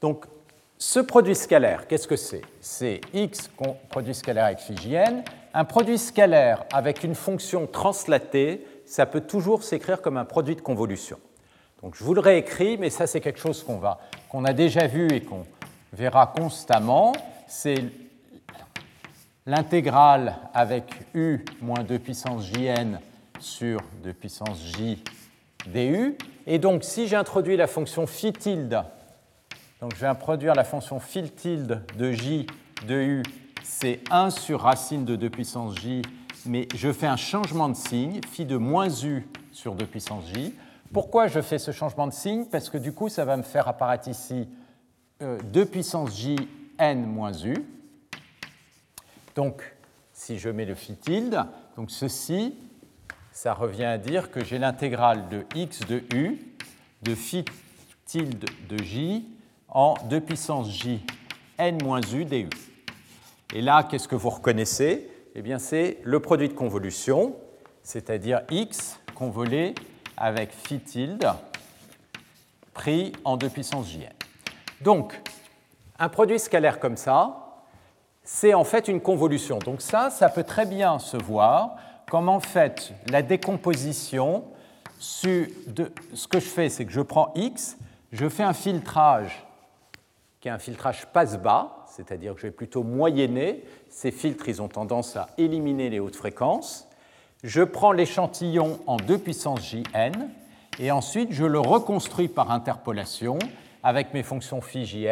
[0.00, 0.24] Donc,
[0.78, 2.42] ce produit scalaire, qu'est-ce que c'est?
[2.60, 3.50] C'est x
[3.88, 5.24] produit scalaire avec phygien.
[5.52, 10.60] Un produit scalaire avec une fonction translatée, ça peut toujours s'écrire comme un produit de
[10.60, 11.18] convolution.
[11.82, 13.80] Donc je vous le réécris, mais ça c'est quelque chose qu'on
[14.28, 15.44] qu'on a déjà vu et qu'on
[15.92, 17.12] verra constamment.
[17.46, 17.84] C'est
[19.46, 23.00] l'intégrale avec u moins 2 puissance jn
[23.38, 25.02] sur 2 puissance j
[25.66, 26.16] du.
[26.46, 28.82] Et donc si j'introduis la fonction phi tilde,
[29.80, 32.46] donc je vais introduire la fonction phi tilde de j
[32.86, 33.22] de u,
[33.62, 36.02] c'est 1 sur racine de 2 puissance j,
[36.44, 40.54] mais je fais un changement de signe, phi de moins u sur 2 puissance j.
[40.92, 42.46] Pourquoi je fais ce changement de signe?
[42.46, 44.48] Parce que du coup, ça va me faire apparaître ici
[45.20, 46.36] 2 euh, puissance j
[46.78, 47.54] n moins u.
[49.36, 49.62] Donc,
[50.12, 51.44] si je mets le phi tilde,
[51.76, 52.56] donc ceci,
[53.30, 56.40] ça revient à dire que j'ai l'intégrale de x de u
[57.02, 57.44] de phi
[58.04, 59.28] tilde de j
[59.68, 61.04] en 2 puissance j
[61.58, 62.48] n moins u du.
[63.54, 65.08] Et là, qu'est-ce que vous reconnaissez?
[65.36, 67.36] Eh bien, c'est le produit de convolution,
[67.84, 69.74] c'est-à-dire x convolé
[70.20, 71.32] avec phi tilde
[72.74, 74.12] pris en 2 puissance jn.
[74.80, 75.20] Donc,
[75.98, 77.64] un produit scalaire comme ça,
[78.22, 79.58] c'est en fait une convolution.
[79.58, 81.76] Donc ça, ça peut très bien se voir
[82.08, 84.44] comme en fait la décomposition
[85.00, 85.46] ce
[86.28, 87.78] que je fais, c'est que je prends x,
[88.12, 89.46] je fais un filtrage
[90.40, 93.64] qui est un filtrage passe-bas, c'est-à-dire que je vais plutôt moyenner.
[93.88, 96.88] Ces filtres, ils ont tendance à éliminer les hautes fréquences.
[97.42, 100.28] Je prends l'échantillon en 2 puissance jn
[100.78, 103.38] et ensuite je le reconstruis par interpolation
[103.82, 105.06] avec mes fonctions phi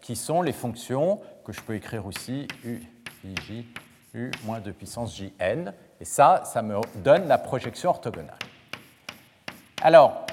[0.00, 2.82] qui sont les fonctions que je peux écrire aussi u
[3.24, 3.68] j
[4.14, 5.72] u moins 2 puissance jn.
[6.00, 8.38] Et ça, ça me donne la projection orthogonale.
[9.80, 10.26] Alors,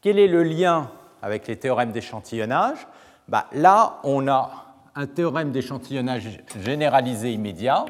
[0.00, 0.90] quel est le lien
[1.22, 2.88] avec les théorèmes d'échantillonnage?
[3.28, 4.50] Bah, Là, on a
[4.96, 7.84] un théorème d'échantillonnage généralisé immédiat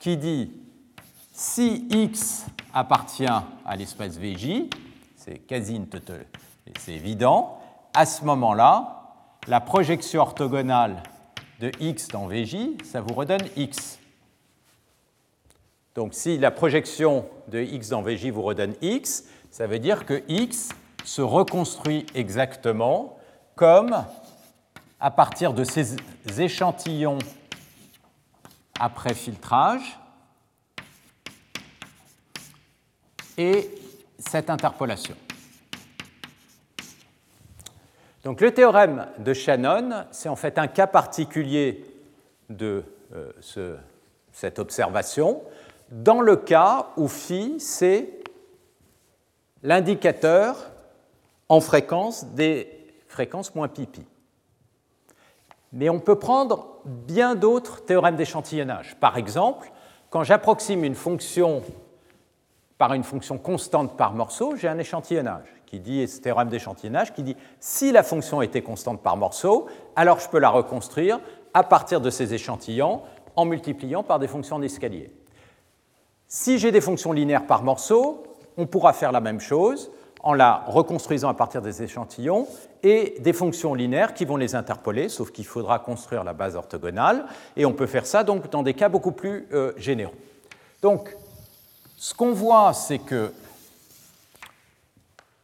[0.00, 0.61] qui dit
[1.32, 4.68] si X appartient à l'espace VJ,
[5.16, 5.80] c'est quasi
[6.78, 7.58] c'est évident,
[7.94, 9.14] à ce moment-là,
[9.48, 11.02] la projection orthogonale
[11.60, 13.98] de X dans VJ, ça vous redonne X.
[15.94, 20.22] Donc si la projection de X dans VJ vous redonne X, ça veut dire que
[20.28, 20.70] X
[21.04, 23.16] se reconstruit exactement
[23.54, 24.04] comme
[25.00, 25.96] à partir de ces
[26.38, 27.18] échantillons
[28.78, 29.98] après filtrage
[33.38, 33.70] et
[34.18, 35.16] cette interpolation.
[38.24, 41.84] Donc le théorème de Shannon, c'est en fait un cas particulier
[42.48, 43.76] de euh,
[44.32, 45.42] cette observation,
[45.90, 48.08] dans le cas où phi, c'est
[49.62, 50.70] l'indicateur
[51.48, 52.68] en fréquence des
[53.08, 54.04] fréquences moins pipi.
[55.72, 58.96] Mais on peut prendre bien d'autres théorèmes d'échantillonnage.
[59.00, 59.70] Par exemple,
[60.10, 61.62] quand j'approxime une fonction
[62.82, 67.22] par une fonction constante par morceau, j'ai un échantillonnage qui dit, ce théorème d'échantillonnage qui
[67.22, 71.20] dit si la fonction était constante par morceau, alors je peux la reconstruire
[71.54, 73.02] à partir de ces échantillons
[73.36, 75.12] en multipliant par des fonctions d'escalier.
[76.26, 78.24] Si j'ai des fonctions linéaires par morceau,
[78.56, 79.92] on pourra faire la même chose
[80.24, 82.48] en la reconstruisant à partir des échantillons
[82.82, 87.26] et des fonctions linéaires qui vont les interpoler, sauf qu'il faudra construire la base orthogonale,
[87.56, 90.16] et on peut faire ça donc dans des cas beaucoup plus euh, généraux.
[90.82, 91.16] Donc,
[92.02, 93.32] ce qu'on voit, c'est que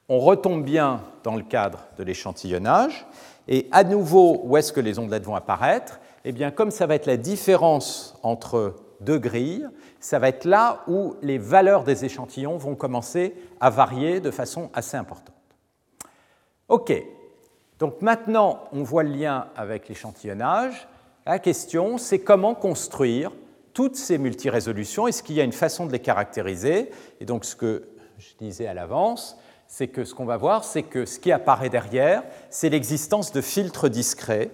[0.09, 3.07] on retombe bien dans le cadre de l'échantillonnage,
[3.47, 6.01] et à nouveau, où est-ce que les ondelettes vont apparaître?
[6.25, 9.69] Eh bien, comme ça va être la différence entre deux grilles,
[10.01, 14.69] ça va être là où les valeurs des échantillons vont commencer à varier de façon
[14.75, 15.37] assez importante.
[16.67, 16.93] OK,
[17.79, 20.89] donc maintenant on voit le lien avec l'échantillonnage.
[21.25, 23.31] La question, c'est comment construire
[23.79, 27.55] toutes ces multirésolutions Est-ce qu'il y a une façon de les caractériser Et donc ce
[27.55, 27.89] que
[28.19, 29.37] je disais à l'avance,
[29.69, 33.41] c'est que ce qu'on va voir, c'est que ce qui apparaît derrière, c'est l'existence de
[33.41, 34.51] filtres discrets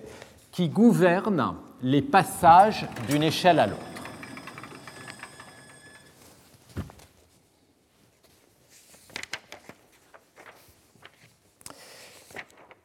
[0.53, 3.81] qui gouvernent les passages d'une échelle à l'autre.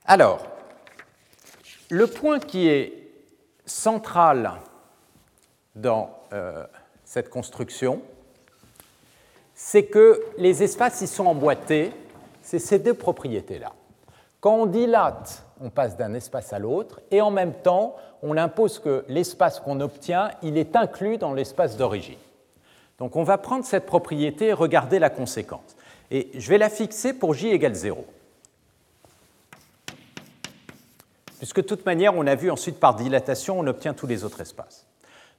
[0.05, 0.47] Alors,
[1.89, 3.11] le point qui est
[3.65, 4.53] central
[5.75, 6.65] dans euh,
[7.03, 8.01] cette construction,
[9.55, 11.91] c'est que les espaces y sont emboîtés,
[12.41, 13.73] c'est ces deux propriétés-là.
[14.39, 18.79] Quand on dilate, on passe d'un espace à l'autre, et en même temps, on impose
[18.79, 22.17] que l'espace qu'on obtient, il est inclus dans l'espace d'origine.
[22.99, 25.75] Donc on va prendre cette propriété et regarder la conséquence.
[26.11, 28.05] Et je vais la fixer pour j égale 0.
[31.37, 34.41] Puisque de toute manière, on a vu ensuite par dilatation, on obtient tous les autres
[34.41, 34.88] espaces.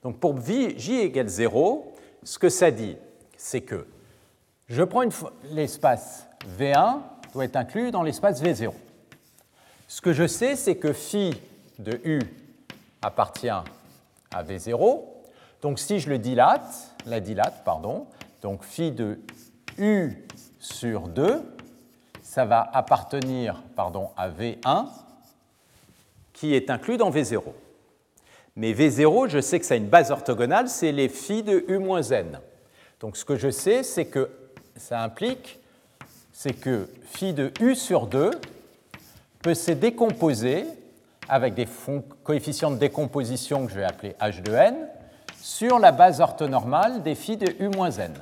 [0.02, 2.96] Donc pour j égale 0, ce que ça dit,
[3.36, 3.86] c'est que
[4.68, 5.02] je prends
[5.50, 6.26] l'espace
[6.58, 7.00] V1
[7.32, 8.72] doit être inclus dans l'espace V0.
[9.88, 11.34] Ce que je sais, c'est que phi
[11.78, 12.20] de U
[13.02, 15.02] appartient à V0.
[15.62, 18.06] Donc si je le dilate, la dilate, pardon,
[18.42, 19.20] donc phi de
[19.78, 20.26] U
[20.58, 21.42] sur 2,
[22.22, 24.86] ça va appartenir pardon, à V1
[26.32, 27.42] qui est inclus dans V0.
[28.56, 31.78] Mais V0, je sais que ça a une base orthogonale, c'est les phi de U
[31.78, 32.38] moins n.
[33.00, 34.28] Donc ce que je sais, c'est que
[34.76, 35.58] ça implique,
[36.32, 38.30] c'est que phi de U sur 2
[39.42, 40.64] peut se décomposer
[41.28, 41.66] avec des
[42.24, 44.74] coefficients de décomposition que je vais appeler H de n
[45.40, 48.12] sur la base orthonormale des phi de U moins n.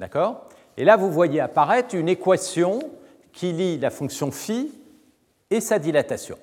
[0.00, 0.48] D'accord?
[0.76, 2.80] Et là, vous voyez apparaître une équation
[3.32, 4.72] qui lie la fonction phi
[5.50, 6.38] et sa dilatation.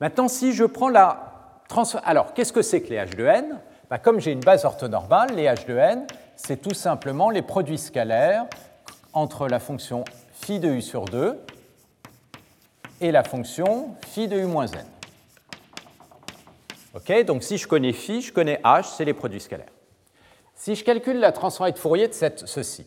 [0.00, 1.64] Maintenant, si je prends la
[2.04, 3.60] Alors, qu'est-ce que c'est que les h de n?
[3.90, 6.06] Bah, Comme j'ai une base orthonormale, les h de n,
[6.36, 8.46] c'est tout simplement les produits scalaires
[9.12, 11.40] entre la fonction phi de u sur 2
[13.00, 14.84] et la fonction phi de u moins n.
[16.94, 19.72] Ok, donc si je connais phi, je connais h, c'est les produits scalaires.
[20.54, 22.86] Si je calcule la transformée de Fourier de ceci,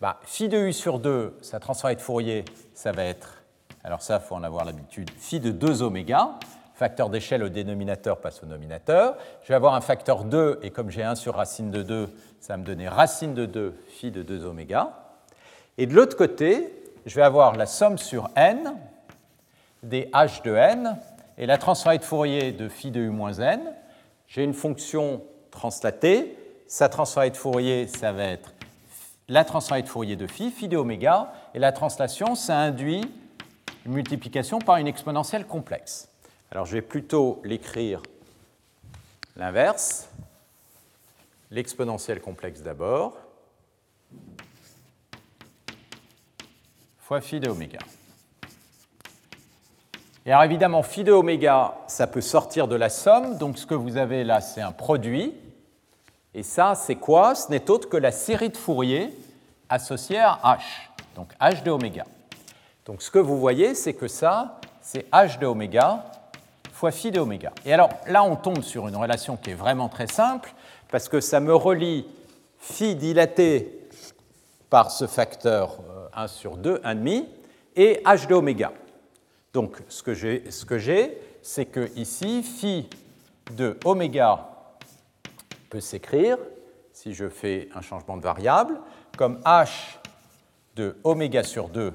[0.00, 3.39] bah, phi de u sur 2, sa transformée de Fourier, ça va être
[3.84, 6.30] alors ça, il faut en avoir l'habitude, phi de 2 oméga,
[6.74, 9.16] facteur d'échelle au dénominateur passe au nominateur.
[9.42, 12.08] Je vais avoir un facteur 2, et comme j'ai 1 sur racine de 2,
[12.40, 14.90] ça va me donner racine de 2 phi de 2 oméga.
[15.78, 16.72] Et de l'autre côté,
[17.06, 18.74] je vais avoir la somme sur n
[19.82, 20.98] des h de n,
[21.38, 23.60] et la transformée de Fourier de phi de u moins n.
[24.26, 28.52] J'ai une fonction translatée, sa transformée de Fourier, ça va être
[29.30, 33.08] la transformée de Fourier de phi, phi de oméga, et la translation, ça induit
[33.90, 36.08] multiplication par une exponentielle complexe.
[36.50, 38.02] Alors je vais plutôt l'écrire
[39.36, 40.08] l'inverse,
[41.50, 43.16] l'exponentielle complexe d'abord,
[46.98, 47.78] fois phi de oméga.
[50.26, 53.74] Et alors évidemment, phi de oméga, ça peut sortir de la somme, donc ce que
[53.74, 55.34] vous avez là, c'est un produit.
[56.34, 57.34] Et ça, c'est quoi?
[57.34, 59.12] Ce n'est autre que la série de Fourier
[59.68, 60.60] associée à h,
[61.16, 62.04] donc h de oméga.
[62.84, 66.04] Donc ce que vous voyez, c'est que ça, c'est h de oméga
[66.80, 67.52] fois phi de oméga.
[67.66, 70.54] Et alors là, on tombe sur une relation qui est vraiment très simple,
[70.88, 72.06] parce que ça me relie
[72.58, 73.86] phi dilaté
[74.70, 75.80] par ce facteur
[76.14, 77.26] 1 euh, sur 2, 1,5,
[77.76, 78.72] et h de oméga.
[79.52, 82.88] Donc ce que j'ai, c'est que ici, phi
[83.52, 84.48] de oméga
[85.68, 86.38] peut s'écrire,
[86.94, 88.80] si je fais un changement de variable,
[89.18, 89.68] comme h
[90.76, 91.92] de oméga sur 2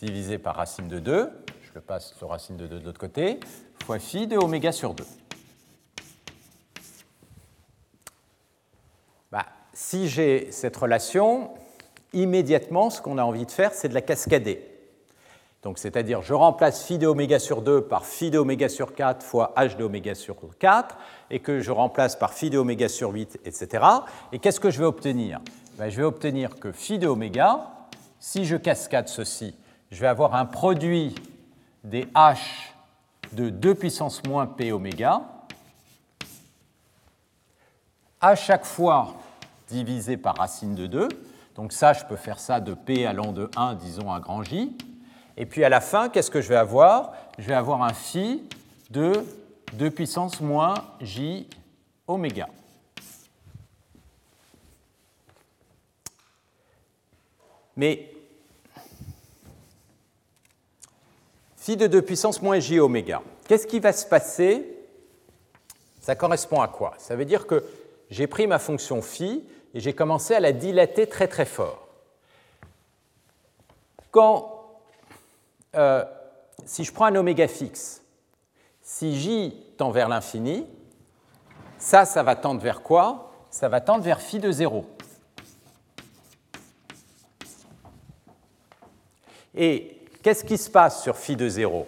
[0.00, 1.30] divisé par racine de 2,
[1.62, 3.40] je le passe sur racine de 2 de l'autre côté,
[3.84, 5.04] fois phi de oméga sur 2.
[9.32, 11.50] Bah, si j'ai cette relation,
[12.12, 14.62] immédiatement, ce qu'on a envie de faire, c'est de la cascader.
[15.62, 19.24] Donc, c'est-à-dire, je remplace phi de oméga sur 2 par phi de oméga sur 4
[19.24, 20.96] fois h de oméga sur 4,
[21.30, 23.84] et que je remplace par phi de oméga sur 8, etc.
[24.32, 25.40] Et qu'est-ce que je vais obtenir?
[25.76, 27.68] Ben, Je vais obtenir que phi de oméga,
[28.20, 29.56] si je cascade ceci,
[29.90, 31.14] je vais avoir un produit
[31.84, 32.38] des h
[33.32, 35.22] de 2 puissance moins p oméga,
[38.20, 39.14] à chaque fois
[39.68, 41.08] divisé par racine de 2.
[41.54, 44.76] Donc ça, je peux faire ça de p allant de 1, disons, à grand J.
[45.36, 47.12] Et puis à la fin, qu'est-ce que je vais avoir?
[47.38, 48.42] Je vais avoir un phi
[48.90, 49.24] de
[49.74, 51.48] 2 puissance moins J
[52.06, 52.48] oméga.
[57.76, 58.15] Mais
[61.66, 63.20] phi de 2 puissance moins j oméga.
[63.48, 64.72] Qu'est-ce qui va se passer?
[66.00, 66.94] Ça correspond à quoi?
[66.98, 67.64] Ça veut dire que
[68.08, 69.44] j'ai pris ma fonction phi
[69.74, 71.88] et j'ai commencé à la dilater très très fort.
[74.12, 74.78] Quand,
[75.74, 76.04] euh,
[76.64, 78.00] si je prends un oméga fixe,
[78.80, 80.68] si j tend vers l'infini,
[81.78, 83.32] ça, ça va tendre vers quoi?
[83.50, 84.86] Ça va tendre vers phi de 0.
[89.56, 89.95] Et
[90.26, 91.86] Qu'est-ce qui se passe sur phi de 0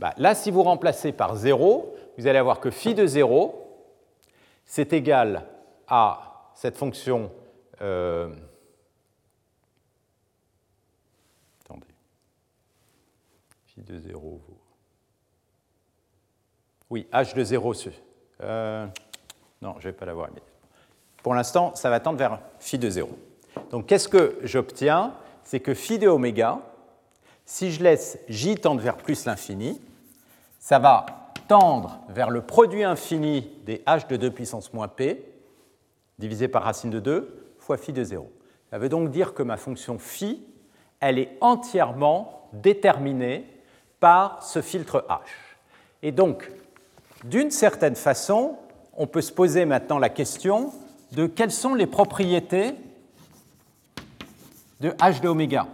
[0.00, 3.54] bah, Là, si vous remplacez par 0, vous allez avoir que phi de 0,
[4.64, 5.44] c'est égal
[5.86, 7.30] à cette fonction
[7.82, 8.34] euh,
[13.76, 14.40] de 0 vaut.
[16.88, 17.74] Oui, h de 0.
[18.40, 18.86] Euh,
[19.60, 20.50] non, je ne vais pas l'avoir immédiatement.
[21.22, 23.10] Pour l'instant, ça va tendre vers phi de 0.
[23.70, 25.12] Donc qu'est-ce que j'obtiens?
[25.44, 26.62] C'est que phi de oméga,
[27.46, 29.80] si je laisse j tendre vers plus l'infini,
[30.58, 31.06] ça va
[31.48, 35.24] tendre vers le produit infini des h de 2 puissance moins p,
[36.18, 38.30] divisé par racine de 2, fois phi de 0.
[38.70, 40.44] Ça veut donc dire que ma fonction phi,
[40.98, 43.46] elle est entièrement déterminée
[44.00, 45.20] par ce filtre h.
[46.02, 46.50] Et donc,
[47.24, 48.56] d'une certaine façon,
[48.96, 50.72] on peut se poser maintenant la question
[51.12, 52.72] de quelles sont les propriétés
[54.80, 55.68] de h de oméga.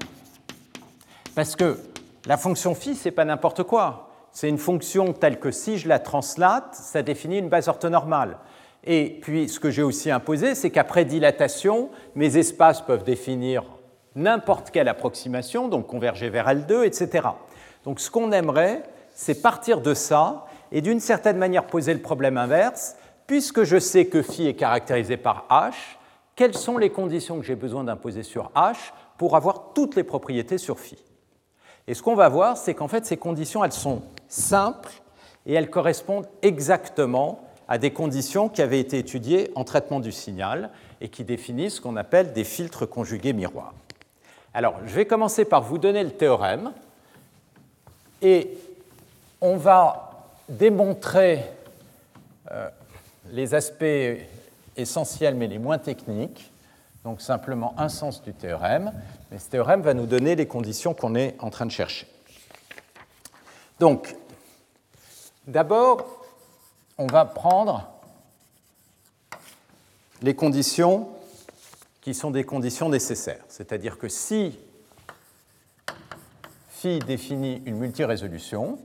[1.34, 1.78] Parce que
[2.26, 4.10] la fonction phi, ce n'est pas n'importe quoi.
[4.32, 8.38] C'est une fonction telle que si je la translate, ça définit une base orthonormale.
[8.84, 13.64] Et puis, ce que j'ai aussi imposé, c'est qu'après dilatation, mes espaces peuvent définir
[14.14, 17.28] n'importe quelle approximation, donc converger vers L2, etc.
[17.84, 18.82] Donc, ce qu'on aimerait,
[19.14, 22.96] c'est partir de ça et d'une certaine manière poser le problème inverse.
[23.26, 25.72] Puisque je sais que phi est caractérisé par h,
[26.36, 28.74] quelles sont les conditions que j'ai besoin d'imposer sur h
[29.16, 30.98] pour avoir toutes les propriétés sur phi?
[31.88, 34.92] Et ce qu'on va voir, c'est qu'en fait, ces conditions, elles sont simples
[35.46, 40.70] et elles correspondent exactement à des conditions qui avaient été étudiées en traitement du signal
[41.00, 43.74] et qui définissent ce qu'on appelle des filtres conjugués miroirs.
[44.54, 46.72] Alors, je vais commencer par vous donner le théorème
[48.20, 48.50] et
[49.40, 51.40] on va démontrer
[52.50, 52.68] euh,
[53.30, 53.84] les aspects
[54.76, 56.51] essentiels mais les moins techniques,
[57.04, 58.92] donc simplement un sens du théorème,
[59.30, 62.06] mais ce théorème va nous donner les conditions qu'on est en train de chercher.
[63.80, 64.14] Donc,
[65.46, 66.24] d'abord,
[66.98, 67.90] on va prendre
[70.22, 71.08] les conditions
[72.00, 73.42] qui sont des conditions nécessaires.
[73.48, 74.58] C'est-à-dire que si
[76.68, 78.78] phi définit une multirésolution,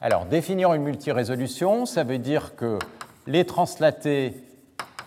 [0.00, 2.78] alors définir une multirésolution, ça veut dire que
[3.28, 4.34] les translatés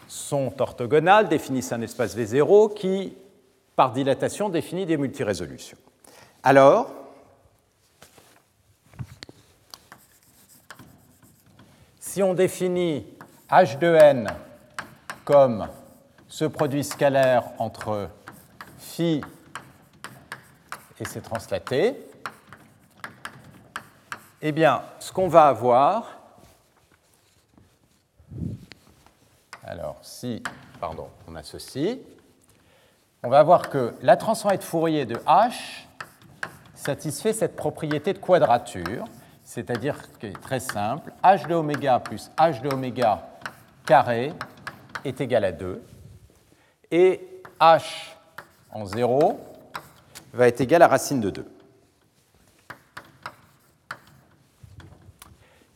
[0.07, 3.15] sont orthogonales, définissent un espace V0 qui,
[3.75, 5.77] par dilatation, définit des multirésolutions.
[6.43, 6.91] Alors,
[11.99, 13.05] si on définit
[13.49, 14.27] H de n
[15.23, 15.67] comme
[16.27, 18.09] ce produit scalaire entre
[18.77, 19.21] phi
[20.99, 21.95] et ses translatés,
[24.41, 26.14] eh bien, ce qu'on va avoir,
[29.65, 30.43] alors si,
[30.79, 31.99] pardon, on a ceci,
[33.23, 35.87] on va voir que la transformée de Fourier de H
[36.75, 39.05] satisfait cette propriété de quadrature,
[39.43, 43.27] c'est-à-dire que est très simple, h de oméga plus h de oméga
[43.85, 44.33] carré
[45.03, 45.81] est égal à 2,
[46.91, 47.27] et
[47.59, 47.81] h
[48.69, 49.39] en 0
[50.33, 51.51] va être égal à racine de 2.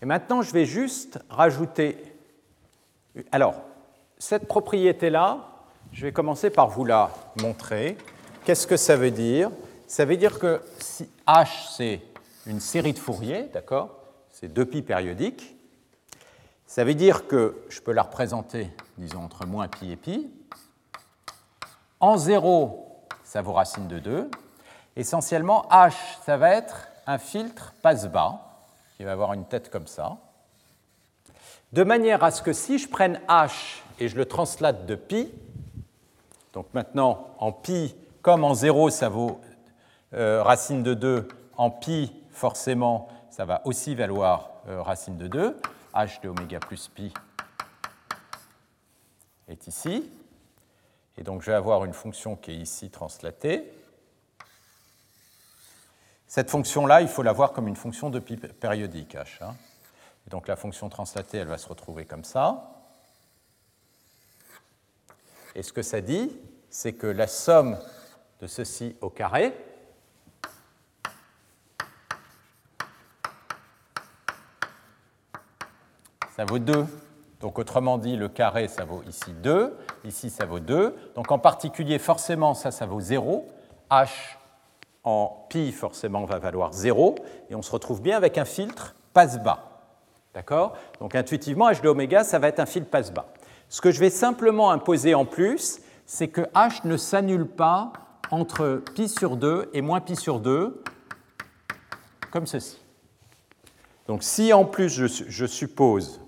[0.01, 1.97] Et maintenant, je vais juste rajouter.
[3.31, 3.68] Alors,
[4.19, 5.39] cette propriété-là,
[5.93, 7.09] je vais commencer par vous la
[7.41, 7.97] montrer.
[8.43, 9.49] Qu'est-ce que ça veut dire?
[9.87, 12.01] Ça veut dire que si h, c'est
[12.45, 13.95] une série de Fourier, d'accord?
[14.29, 15.55] C'est deux pi périodiques.
[16.67, 20.29] Ça veut dire que je peux la représenter, disons, entre moins pi et pi.
[22.01, 24.29] En 0, ça vaut racine de 2.
[24.95, 25.93] Essentiellement, h,
[26.25, 28.41] ça va être un filtre passe-bas,
[28.97, 30.17] qui va avoir une tête comme ça,
[31.71, 35.31] de manière à ce que si je prenne h et je le translate de pi,
[36.53, 39.41] donc maintenant en pi, comme en 0, ça vaut
[40.13, 41.27] euh, racine de 2,
[41.57, 45.57] en pi, forcément, ça va aussi valoir euh, racine de 2.
[45.93, 47.13] h de oméga plus pi
[49.47, 50.09] est ici.
[51.17, 53.69] Et donc je vais avoir une fonction qui est ici translatée.
[56.27, 59.43] Cette fonction-là, il faut la voir comme une fonction de pi périodique h.
[59.43, 59.55] Hein.
[60.27, 62.78] donc la fonction translatée, elle va se retrouver comme ça.
[65.55, 66.37] Et ce que ça dit,
[66.69, 67.77] c'est que la somme
[68.41, 69.53] de ceci au carré,
[76.35, 76.85] ça vaut 2.
[77.39, 79.75] Donc autrement dit, le carré, ça vaut ici 2,
[80.05, 80.95] ici ça vaut 2.
[81.15, 83.47] Donc en particulier, forcément, ça, ça vaut 0.
[83.89, 84.09] h
[85.05, 87.15] en pi, forcément, va valoir 0.
[87.49, 89.65] Et on se retrouve bien avec un filtre passe-bas.
[90.33, 90.77] D'accord?
[90.99, 93.25] Donc intuitivement, h de oméga, ça va être un filtre passe-bas.
[93.69, 97.93] Ce que je vais simplement imposer en plus, c'est que h ne s'annule pas
[98.31, 100.83] entre pi sur 2 et moins pi sur 2,
[102.31, 102.79] comme ceci.
[104.07, 106.19] Donc si en plus je, je suppose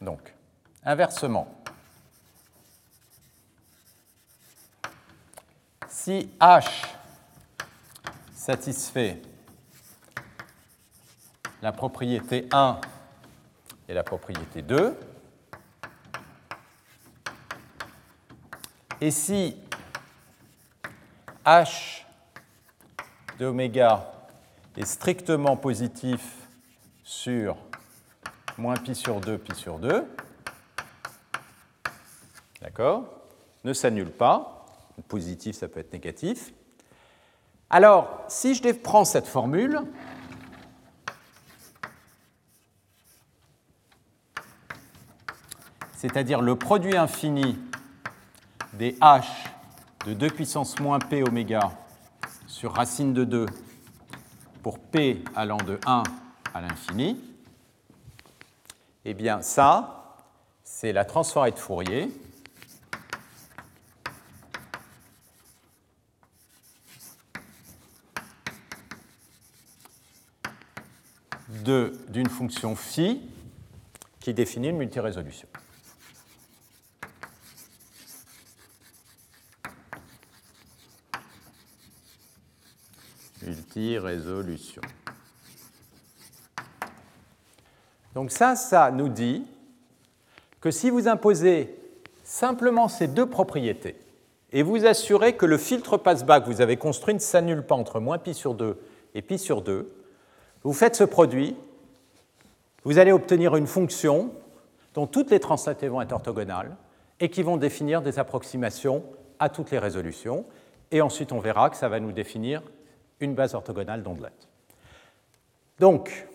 [0.00, 0.34] donc,
[0.82, 1.62] inversement,
[5.86, 6.86] si H
[8.32, 9.20] satisfait
[11.60, 12.80] la propriété 1
[13.88, 14.96] et la propriété 2.
[19.02, 19.56] Et si
[21.46, 22.04] h
[23.38, 24.12] de oméga
[24.76, 26.20] est strictement positif
[27.02, 27.56] sur
[28.58, 30.06] moins pi sur 2, pi sur 2,
[32.60, 33.04] d'accord,
[33.64, 34.66] ne s'annule pas,
[35.08, 36.52] positif ça peut être négatif.
[37.70, 39.80] Alors, si je prends cette formule,
[45.96, 47.58] c'est-à-dire le produit infini
[48.80, 49.26] des h
[50.06, 51.70] de 2 puissance moins p oméga
[52.46, 53.44] sur racine de 2
[54.62, 56.02] pour p allant de 1
[56.54, 57.20] à l'infini,
[59.04, 60.16] eh bien ça,
[60.64, 62.10] c'est la transformée de Fourier
[72.08, 73.20] d'une fonction phi
[74.20, 75.48] qui définit une multirésolution.
[83.80, 84.82] Multirésolution.
[88.14, 89.46] Donc ça, ça nous dit
[90.60, 91.74] que si vous imposez
[92.22, 93.96] simplement ces deux propriétés
[94.52, 98.00] et vous assurez que le filtre passe-bas que vous avez construit ne s'annule pas entre
[98.00, 98.78] moins pi sur 2
[99.14, 99.90] et pi sur 2,
[100.62, 101.56] vous faites ce produit,
[102.84, 104.30] vous allez obtenir une fonction
[104.92, 106.76] dont toutes les translatés vont être orthogonales
[107.18, 109.04] et qui vont définir des approximations
[109.38, 110.44] à toutes les résolutions.
[110.90, 112.62] Et ensuite, on verra que ça va nous définir
[113.20, 114.48] une base orthogonale d'ondelettes.
[115.78, 116.26] Donc,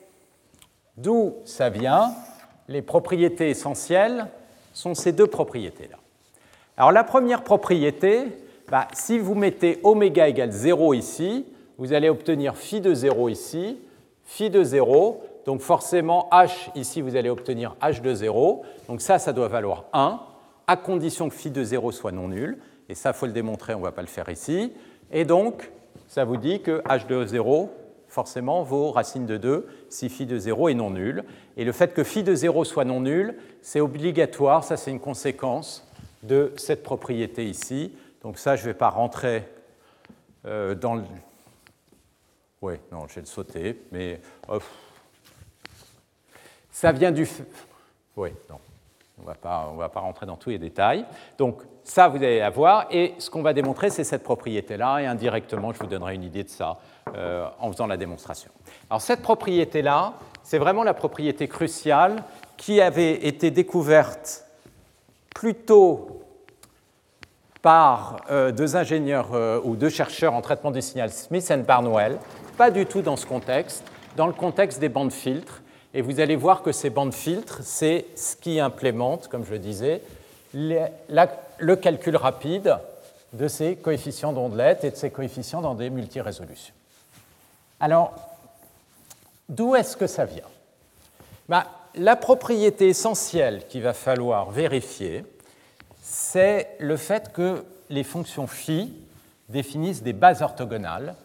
[0.97, 2.13] d'où ça vient
[2.67, 4.27] Les propriétés essentielles
[4.73, 5.97] sont ces deux propriétés-là.
[6.77, 8.25] Alors, la première propriété,
[8.69, 11.45] bah, si vous mettez oméga égale 0 ici,
[11.77, 13.79] vous allez obtenir phi de 0 ici,
[14.23, 19.19] phi de 0, donc forcément h, ici vous allez obtenir h de 0, donc ça,
[19.19, 20.19] ça doit valoir 1,
[20.67, 22.57] à condition que phi de 0 soit non nul,
[22.89, 24.73] et ça, il faut le démontrer, on ne va pas le faire ici,
[25.11, 25.71] et donc
[26.15, 27.75] ça vous dit que h de 0,
[28.07, 31.25] forcément, vaut racine de 2 si phi de 0 est non nul,
[31.57, 35.01] et le fait que phi de 0 soit non nul, c'est obligatoire, ça c'est une
[35.01, 35.85] conséquence
[36.23, 37.91] de cette propriété ici,
[38.21, 39.43] donc ça, je ne vais pas rentrer
[40.45, 41.03] euh, dans le
[42.61, 44.59] oui, non, je vais le sauter, mais oh,
[46.71, 47.27] ça vient du.
[48.15, 48.61] Oui, non,
[49.17, 51.05] on ne va pas rentrer dans tous les détails.
[51.37, 55.71] Donc, ça, vous allez avoir, et ce qu'on va démontrer, c'est cette propriété-là, et indirectement,
[55.71, 56.77] je vous donnerai une idée de ça
[57.15, 58.51] euh, en faisant la démonstration.
[58.89, 60.13] Alors, cette propriété-là,
[60.43, 62.23] c'est vraiment la propriété cruciale
[62.57, 64.45] qui avait été découverte
[65.33, 66.21] plutôt
[67.61, 72.19] par euh, deux ingénieurs euh, ou deux chercheurs en traitement du signal Smith et Barnwell,
[72.57, 73.83] pas du tout dans ce contexte,
[74.15, 75.61] dans le contexte des bandes filtres.
[75.95, 79.59] Et vous allez voir que ces bandes filtres, c'est ce qui implémente, comme je le
[79.59, 80.01] disais,
[80.53, 82.77] le calcul rapide
[83.31, 86.73] de ces coefficients d'ondelettes et de ces coefficients dans des multirésolutions.
[87.79, 88.13] Alors,
[89.47, 90.43] d'où est-ce que ça vient?
[91.47, 91.63] Ben,
[91.95, 95.23] La propriété essentielle qu'il va falloir vérifier,
[96.01, 98.93] c'est le fait que les fonctions phi
[99.47, 101.15] définissent des bases orthogonales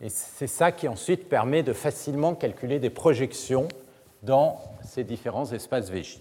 [0.00, 3.68] et c'est ça qui ensuite permet de facilement calculer des projections
[4.22, 6.20] dans ces différents espaces VJ.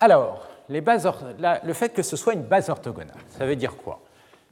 [0.00, 4.00] Alors, le fait que ce soit une base orthogonale, ça veut dire quoi?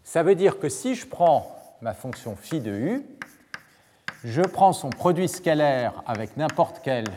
[0.04, 3.06] Ça veut dire que si je prends ma fonction phi de u,
[4.24, 7.08] je prends son produit scalaire avec n'importe quelle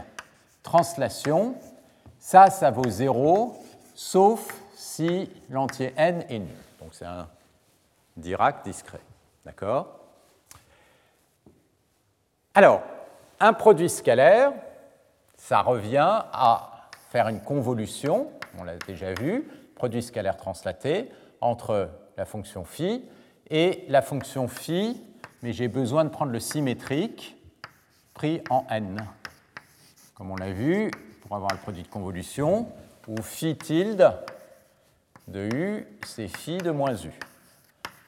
[0.63, 1.55] translation,
[2.19, 3.55] ça, ça vaut 0,
[3.93, 6.47] sauf si l'entier n est nul.
[6.79, 7.27] Donc c'est un
[8.17, 9.01] Dirac discret.
[9.45, 9.99] D'accord?
[12.53, 12.81] Alors,
[13.39, 14.53] un produit scalaire,
[15.37, 21.09] ça revient à faire une convolution, on l'a déjà vu, produit scalaire translaté,
[21.41, 23.03] entre la fonction phi
[23.49, 25.01] et la fonction phi,
[25.41, 27.37] mais j'ai besoin de prendre le symétrique
[28.13, 29.05] pris en n.
[30.15, 30.89] Comme on l'a vu,
[31.21, 32.67] pour avoir le produit de convolution,
[33.07, 34.13] où phi tilde
[35.27, 37.11] de u, c'est phi de moins u.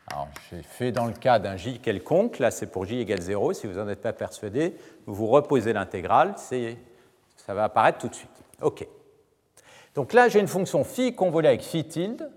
[0.09, 3.53] Alors, j'ai fait dans le cas d'un j quelconque, là c'est pour j égale 0,
[3.53, 8.29] si vous n'en êtes pas persuadé, vous reposez l'intégrale, ça va apparaître tout de suite.
[8.61, 8.87] OK.
[9.95, 12.31] Donc là, j'ai une fonction phi convolue avec phi tilde,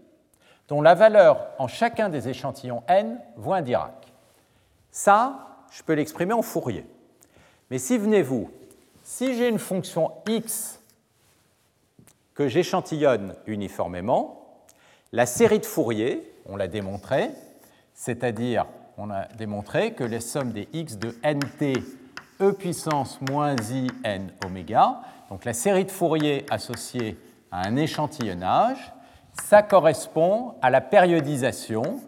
[0.68, 4.12] dont la valeur en chacun des échantillons n vaut un Dirac.
[4.90, 6.86] Ça, je peux l'exprimer en Fourier.
[7.70, 8.50] Mais si venez-vous,
[9.04, 10.80] si j'ai une fonction x
[12.34, 14.64] que j'échantillonne uniformément,
[15.12, 17.30] la série de Fourier, on l'a démontré,
[18.00, 18.64] c'est-à-dire
[18.96, 21.74] on a démontré que les sommes des x de nt
[22.40, 27.18] e puissance moins i n oméga, donc la série de Fourier associée
[27.52, 28.94] à un échantillonnage,
[29.42, 32.00] ça correspond à la périodisation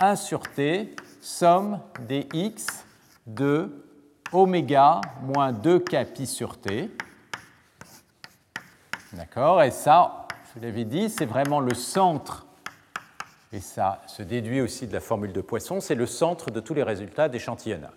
[0.00, 1.78] 1 sur t somme
[2.08, 2.84] des x
[3.28, 3.84] de
[4.32, 6.90] oméga moins 2k pi sur t.
[9.12, 9.62] D'accord?
[9.62, 12.45] Et ça, je vous l'avais dit, c'est vraiment le centre,
[13.52, 16.74] et ça se déduit aussi de la formule de Poisson, c'est le centre de tous
[16.74, 17.90] les résultats d'échantillonnage.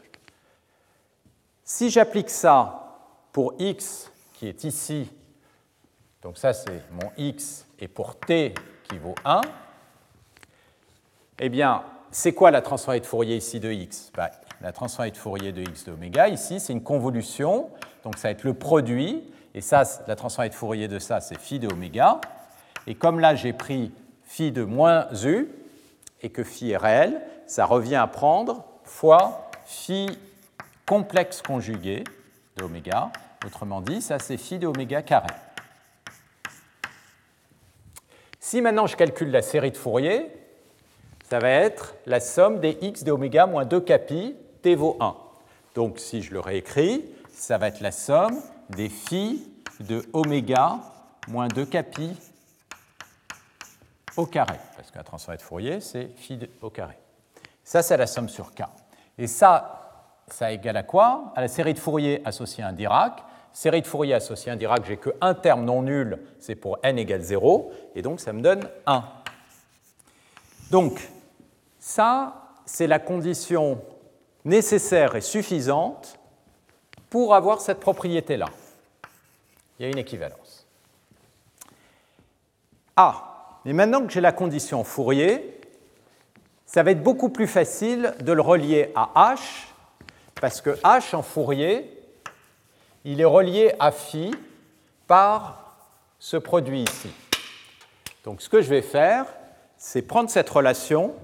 [1.64, 2.98] Si j'applique ça
[3.32, 5.12] pour x qui est ici,
[6.22, 8.54] donc ça c'est mon x, et pour t
[8.90, 9.42] qui vaut 1,
[11.40, 14.12] eh bien, c'est quoi la transformée de Fourier ici de x?
[14.16, 14.32] Bah,
[14.62, 17.70] La transformée de Fourier de x de oméga, ici, c'est une convolution,
[18.04, 19.24] donc ça va être le produit,
[19.54, 22.20] et ça, la transformée de Fourier de ça, c'est phi de oméga.
[22.88, 23.92] Et comme là, j'ai pris
[24.30, 25.50] phi de moins u,
[26.22, 30.08] et que phi est réel, ça revient à prendre fois phi
[30.86, 32.04] complexe conjugué
[32.56, 33.12] de oméga.
[33.46, 35.34] Autrement dit, ça, c'est phi de oméga carré.
[38.40, 40.28] Si maintenant je calcule la série de Fourier,
[41.28, 45.16] ça va être la somme des x de oméga moins 2 capi, t vaut 1.
[45.74, 49.48] Donc si je le réécris, ça va être la somme des phi
[49.80, 50.80] de oméga
[51.28, 52.16] moins 2 capi
[54.18, 56.98] au carré, parce que la transformée de Fourier, c'est phi au carré.
[57.64, 58.64] Ça, c'est la somme sur k.
[59.18, 61.32] Et ça, ça égale à quoi?
[61.36, 63.24] À la série de Fourier associée à un Dirac.
[63.52, 66.98] Série de Fourier associée à un Dirac, j'ai qu'un terme non nul, c'est pour n
[66.98, 69.04] égale 0, et donc ça me donne 1.
[70.72, 71.10] Donc,
[71.80, 73.82] ça, c'est la condition
[74.46, 76.20] nécessaire et suffisante
[77.10, 78.46] pour avoir cette propriété-là.
[79.80, 80.68] Il y a une équivalence.
[82.96, 83.29] Ah,
[83.66, 85.60] mais maintenant que j'ai la condition Fourier,
[86.66, 89.40] ça va être beaucoup plus facile de le relier à H,
[90.40, 91.92] parce que H en Fourier,
[93.06, 94.34] il est relié à phi
[95.08, 95.76] par
[96.20, 97.10] ce produit ici.
[98.24, 99.26] Donc ce que je vais faire,
[99.78, 101.16] c'est prendre cette relation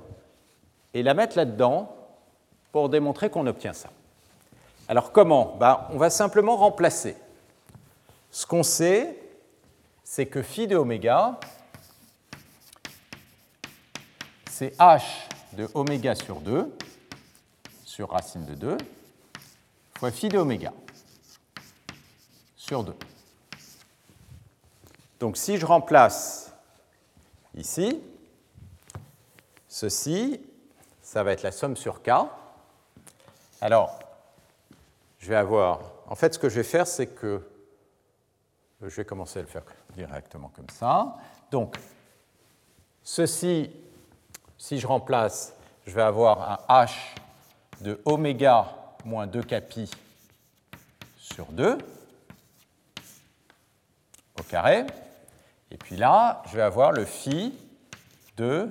[0.93, 1.95] et la mettre là-dedans
[2.71, 3.89] pour démontrer qu'on obtient ça.
[4.87, 5.55] Alors comment?
[5.59, 7.15] Ben, On va simplement remplacer.
[8.31, 9.17] Ce qu'on sait,
[10.03, 11.39] c'est que phi de oméga,
[14.57, 15.01] c'est h
[15.51, 16.73] de oméga sur 2,
[17.83, 18.77] sur racine de 2,
[19.97, 20.71] fois phi de oméga
[22.55, 22.95] sur 2.
[25.19, 26.53] Donc si je remplace
[27.53, 28.01] ici,
[29.67, 30.39] ceci,
[31.01, 32.11] ça va être la somme sur K.
[33.59, 33.99] Alors,
[35.19, 35.81] je vais avoir...
[36.07, 37.45] En fait, ce que je vais faire, c'est que...
[38.81, 39.63] Je vais commencer à le faire
[39.95, 41.17] directement comme ça.
[41.51, 41.75] Donc,
[43.03, 43.69] ceci,
[44.57, 45.53] si je remplace,
[45.85, 46.91] je vais avoir un H
[47.81, 48.67] de oméga
[49.03, 49.89] moins 2 capi
[51.17, 51.77] sur 2
[54.39, 54.85] au carré.
[55.71, 57.53] Et puis là, je vais avoir le phi
[58.37, 58.69] de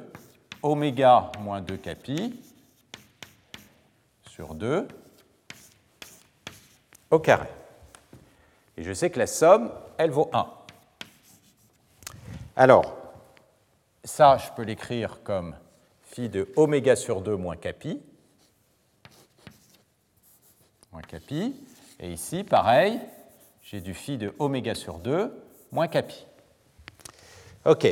[0.63, 2.41] oméga moins 2 capi
[4.29, 4.89] sur 2
[7.11, 7.49] au carré.
[8.77, 10.47] Et je sais que la somme, elle vaut 1.
[12.57, 12.97] Alors,
[14.03, 15.55] ça, je peux l'écrire comme
[16.15, 18.01] phi de oméga sur 2 moins capi.
[20.93, 21.57] Moins capi.
[21.99, 23.01] Et ici, pareil,
[23.63, 25.33] j'ai du phi de oméga sur 2
[25.73, 26.25] moins capi.
[27.65, 27.87] OK.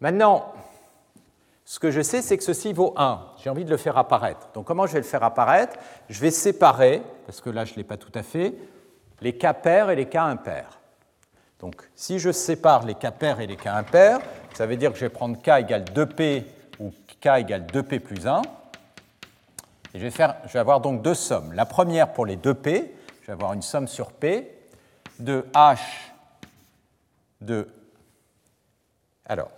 [0.00, 0.52] Maintenant,
[1.64, 3.24] ce que je sais, c'est que ceci vaut 1.
[3.42, 4.48] J'ai envie de le faire apparaître.
[4.52, 5.78] Donc comment je vais le faire apparaître?
[6.08, 8.54] Je vais séparer, parce que là je ne l'ai pas tout à fait,
[9.20, 10.80] les cas pairs et les cas impairs.
[11.60, 14.18] Donc si je sépare les cas pairs et les cas impairs,
[14.54, 16.44] ça veut dire que je vais prendre k égale 2p ou
[17.24, 18.42] k égale 2p plus 1.
[19.94, 21.52] Et je vais, avoir donc deux sommes.
[21.54, 22.90] La première pour les 2p,
[23.22, 24.50] je vais avoir une somme sur p
[25.18, 25.78] de h
[27.40, 27.68] de...
[29.24, 29.50] Alors,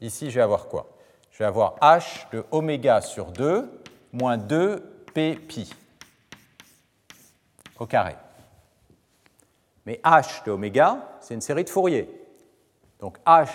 [0.00, 0.90] ici je vais avoir quoi?
[1.30, 3.70] Je vais avoir h de oméga sur 2
[4.12, 5.72] moins 2 p pi
[7.78, 8.16] au carré.
[9.86, 12.08] Mais h de oméga, c'est une série de Fourier.
[12.98, 13.48] Donc h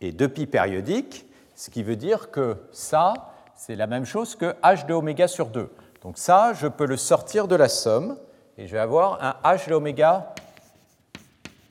[0.00, 1.29] est 2 pi périodique,
[1.60, 3.12] ce qui veut dire que ça,
[3.54, 5.70] c'est la même chose que h de oméga sur 2.
[6.02, 8.16] Donc ça, je peux le sortir de la somme,
[8.56, 10.34] et je vais avoir un h de oméga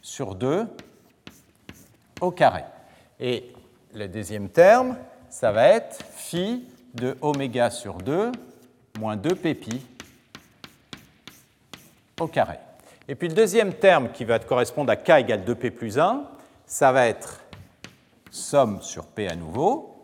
[0.03, 0.67] sur 2
[2.21, 2.65] au carré.
[3.19, 3.51] Et
[3.95, 4.95] le deuxième terme,
[5.27, 8.31] ça va être phi de oméga sur 2
[8.99, 9.87] moins 2 pi
[12.19, 12.59] au carré.
[13.07, 16.25] Et puis le deuxième terme qui va correspondre à k égale 2p plus 1,
[16.67, 17.41] ça va être
[18.32, 20.03] somme sur p à nouveau.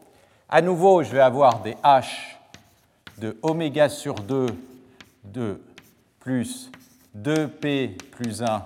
[0.50, 2.06] À nouveau, je vais avoir des h
[3.18, 4.48] de oméga sur 2
[5.24, 5.62] de
[6.20, 6.72] plus
[7.18, 8.66] 2p plus 1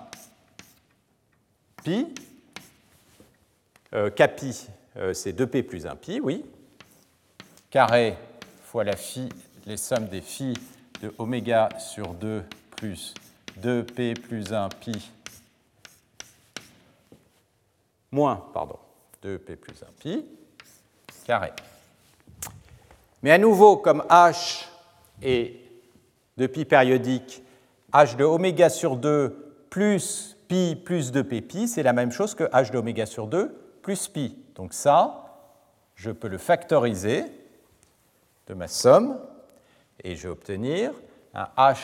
[1.82, 2.12] pi.
[3.92, 6.44] Euh, Kpi, euh, c'est 2p plus 1 pi, oui.
[7.70, 8.16] Carré
[8.64, 9.28] fois la phi,
[9.66, 10.54] les sommes des phi
[11.02, 12.44] de oméga sur 2
[12.76, 13.14] plus
[13.60, 15.10] 2p plus 1 pi
[18.12, 18.78] moins, pardon,
[19.22, 20.24] 2p plus 1 pi
[21.24, 21.52] carré.
[23.22, 24.66] Mais à nouveau, comme h
[25.22, 25.56] est
[26.36, 27.42] de pi périodique,
[27.92, 32.44] h de oméga sur 2 plus pi plus 2p pi, c'est la même chose que
[32.44, 33.48] h de oméga sur 2
[33.82, 34.38] plus pi.
[34.54, 35.24] Donc ça,
[35.94, 37.24] je peux le factoriser
[38.46, 39.20] de ma somme
[40.02, 40.92] et je vais obtenir
[41.34, 41.76] un h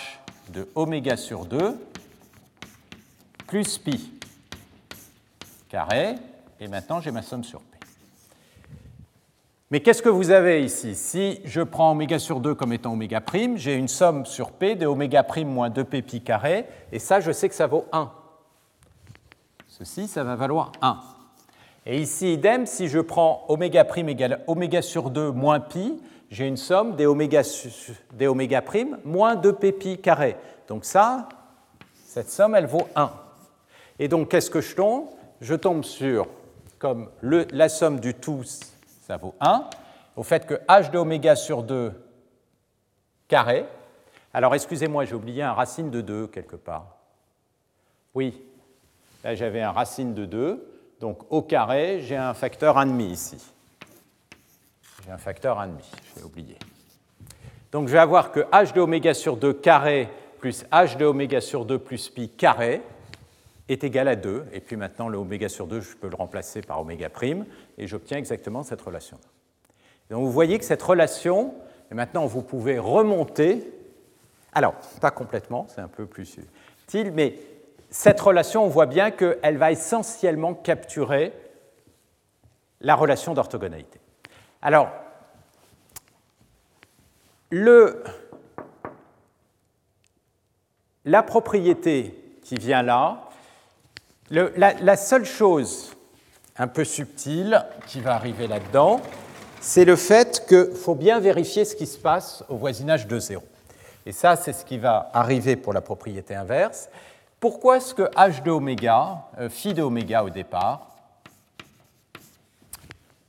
[0.48, 1.76] de oméga sur 2
[3.46, 4.12] plus pi
[5.68, 6.14] carré,
[6.60, 7.78] et maintenant j'ai ma somme sur p.
[9.70, 10.94] Mais qu'est-ce que vous avez ici?
[10.94, 14.76] Si je prends oméga sur 2 comme étant oméga prime, j'ai une somme sur p
[14.76, 18.12] de oméga prime moins 2p pi carré, et ça, je sais que ça vaut 1.
[19.66, 21.00] Ceci, ça va valoir 1.
[21.84, 26.00] Et ici, idem, si je prends oméga prime égale oméga sur 2 moins pi,
[26.30, 27.42] j'ai une somme des oméga,
[28.12, 30.36] des oméga prime moins 2p pi carré.
[30.68, 31.28] Donc ça,
[32.04, 33.10] cette somme, elle vaut 1.
[33.98, 35.06] Et donc, qu'est-ce que je tombe?
[35.40, 36.28] Je tombe sur,
[37.22, 38.42] la somme du tout
[39.06, 39.70] ça vaut 1,
[40.16, 41.92] au fait que h de oméga sur 2
[43.28, 43.66] carré,
[44.34, 46.96] alors excusez-moi, j'ai oublié un racine de 2 quelque part.
[48.14, 48.42] Oui,
[49.22, 53.52] là j'avais un racine de 2, donc au carré, j'ai un facteur 1,5 ici.
[55.04, 55.68] J'ai un facteur 1,5,
[56.16, 56.58] j'ai oublié.
[57.70, 60.08] Donc je vais avoir que h de oméga sur 2 carré
[60.38, 62.82] plus h de oméga sur 2 plus pi carré,
[63.68, 66.60] est égal à 2, et puis maintenant le oméga sur 2, je peux le remplacer
[66.60, 67.46] par oméga prime,
[67.78, 69.18] et j'obtiens exactement cette relation.
[70.10, 71.54] Donc vous voyez que cette relation,
[71.90, 73.72] et maintenant vous pouvez remonter,
[74.52, 77.38] alors pas complètement, c'est un peu plus subtil, mais
[77.90, 81.32] cette relation, on voit bien qu'elle va essentiellement capturer
[82.80, 84.00] la relation d'orthogonalité.
[84.60, 84.90] Alors,
[87.50, 88.02] le,
[91.04, 93.25] la propriété qui vient là,
[94.30, 95.92] la, seule chose
[96.56, 99.00] un peu subtile qui va arriver là-dedans,
[99.60, 103.42] c'est le fait qu'il faut bien vérifier ce qui se passe au voisinage de 0.
[104.04, 106.88] Et ça, c'est ce qui va arriver pour la propriété inverse.
[107.40, 110.96] Pourquoi est-ce que h de oméga, euh, phi de oméga au départ,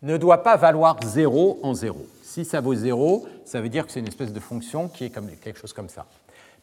[0.01, 3.91] ne doit pas valoir 0 en 0 Si ça vaut 0, ça veut dire que
[3.91, 6.05] c'est une espèce de fonction qui est comme, quelque chose comme ça.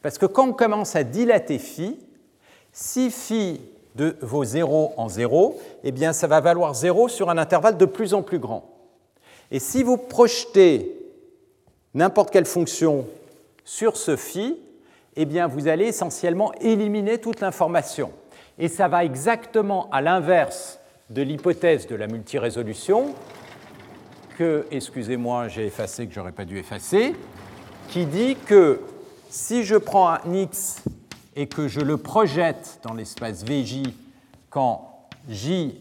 [0.01, 1.99] Parce que quand on commence à dilater phi,
[2.71, 3.61] si phi
[3.95, 7.85] de vos 0 en 0, eh bien ça va valoir 0 sur un intervalle de
[7.85, 8.69] plus en plus grand.
[9.51, 10.91] Et si vous projetez
[11.93, 13.05] n'importe quelle fonction
[13.63, 14.57] sur ce phi,
[15.15, 18.11] eh bien vous allez essentiellement éliminer toute l'information.
[18.59, 20.79] Et ça va exactement à l'inverse
[21.09, 23.13] de l'hypothèse de la multirésolution
[24.37, 27.15] que, excusez-moi, j'ai effacé que j'aurais pas dû effacer,
[27.89, 28.81] qui dit que
[29.29, 30.83] si je prends un x
[31.35, 33.83] et que je le projette dans l'espace VJ
[34.49, 35.79] quand J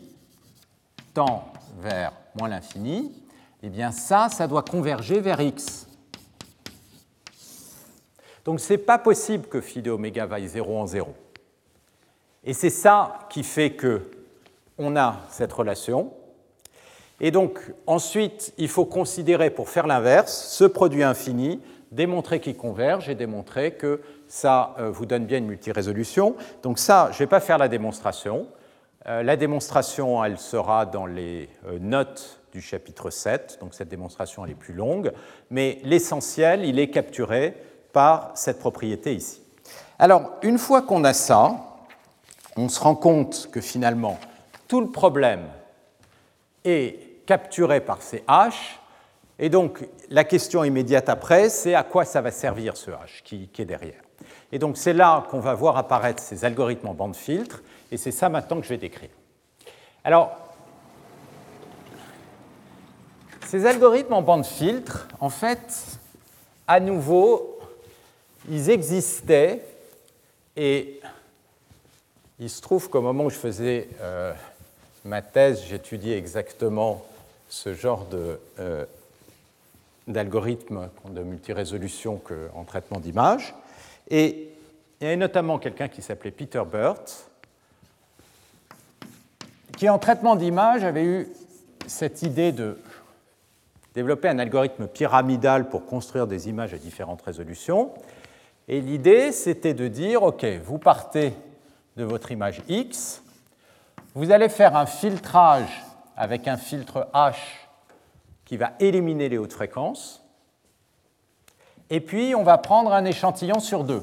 [1.12, 3.12] tend vers moins l'infini,
[3.62, 5.86] eh bien ça, ça doit converger vers X.
[8.44, 11.14] Donc ce n'est pas possible que phi de oméga vaille 0 en 0.
[12.44, 14.10] Et c'est ça qui fait que
[14.76, 16.12] on a cette relation.
[17.20, 21.60] Et donc ensuite, il faut considérer pour faire l'inverse ce produit infini,
[21.92, 24.02] démontrer qu'il converge et démontrer que
[24.34, 26.34] ça euh, vous donne bien une multirésolution.
[26.64, 28.48] Donc ça, je ne vais pas faire la démonstration.
[29.06, 34.44] Euh, la démonstration, elle sera dans les euh, notes du chapitre 7, donc cette démonstration
[34.44, 35.12] elle est plus longue,
[35.50, 37.54] mais l'essentiel, il est capturé
[37.92, 39.40] par cette propriété ici.
[40.00, 41.54] Alors, une fois qu'on a ça,
[42.56, 44.18] on se rend compte que finalement,
[44.66, 45.46] tout le problème
[46.64, 48.52] est capturé par ces h,
[49.38, 53.48] et donc la question immédiate après, c'est à quoi ça va servir ce h qui,
[53.48, 54.03] qui est derrière.
[54.54, 58.12] Et donc c'est là qu'on va voir apparaître ces algorithmes en bande filtre, et c'est
[58.12, 59.10] ça maintenant que je vais décrire.
[60.04, 60.30] Alors,
[63.48, 65.98] ces algorithmes en bande filtre, en fait,
[66.68, 67.58] à nouveau,
[68.48, 69.60] ils existaient
[70.54, 71.00] et
[72.38, 74.32] il se trouve qu'au moment où je faisais euh,
[75.04, 77.04] ma thèse, j'étudiais exactement
[77.48, 78.06] ce genre
[78.60, 78.84] euh,
[80.06, 82.20] d'algorithme de multirésolution
[82.54, 83.52] en traitement d'image.
[84.08, 84.50] Et
[85.00, 87.30] il y avait notamment quelqu'un qui s'appelait Peter Burt,
[89.76, 91.28] qui en traitement d'image avait eu
[91.86, 92.78] cette idée de
[93.94, 97.92] développé un algorithme pyramidal pour construire des images à différentes résolutions.
[98.66, 101.32] Et l'idée, c'était de dire, OK, vous partez
[101.96, 103.22] de votre image X,
[104.14, 105.84] vous allez faire un filtrage
[106.16, 107.36] avec un filtre H
[108.44, 110.23] qui va éliminer les hautes fréquences,
[111.90, 114.02] et puis on va prendre un échantillon sur deux.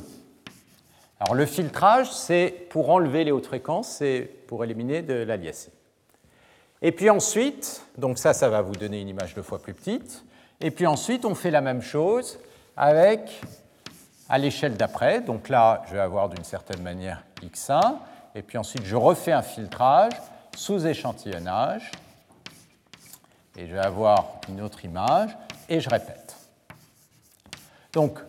[1.19, 5.71] Alors le filtrage, c'est pour enlever les hautes fréquences, c'est pour éliminer de l'aliasing.
[6.81, 10.23] Et puis ensuite, donc ça, ça va vous donner une image deux fois plus petite.
[10.59, 12.39] Et puis ensuite, on fait la même chose
[12.75, 13.41] avec
[14.29, 15.21] à l'échelle d'après.
[15.21, 17.97] Donc là, je vais avoir d'une certaine manière x1.
[18.33, 20.13] Et puis ensuite, je refais un filtrage
[20.55, 21.91] sous échantillonnage.
[23.57, 25.37] Et je vais avoir une autre image.
[25.69, 26.20] Et je répète.
[27.93, 28.19] Donc,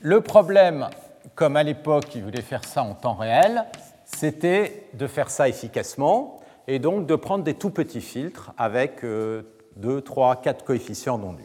[0.00, 0.88] le problème,
[1.34, 3.64] comme à l'époque, il voulait faire ça en temps réel,
[4.04, 10.00] c'était de faire ça efficacement et donc de prendre des tout petits filtres avec 2,
[10.00, 11.44] 3, 4 coefficients non nuls.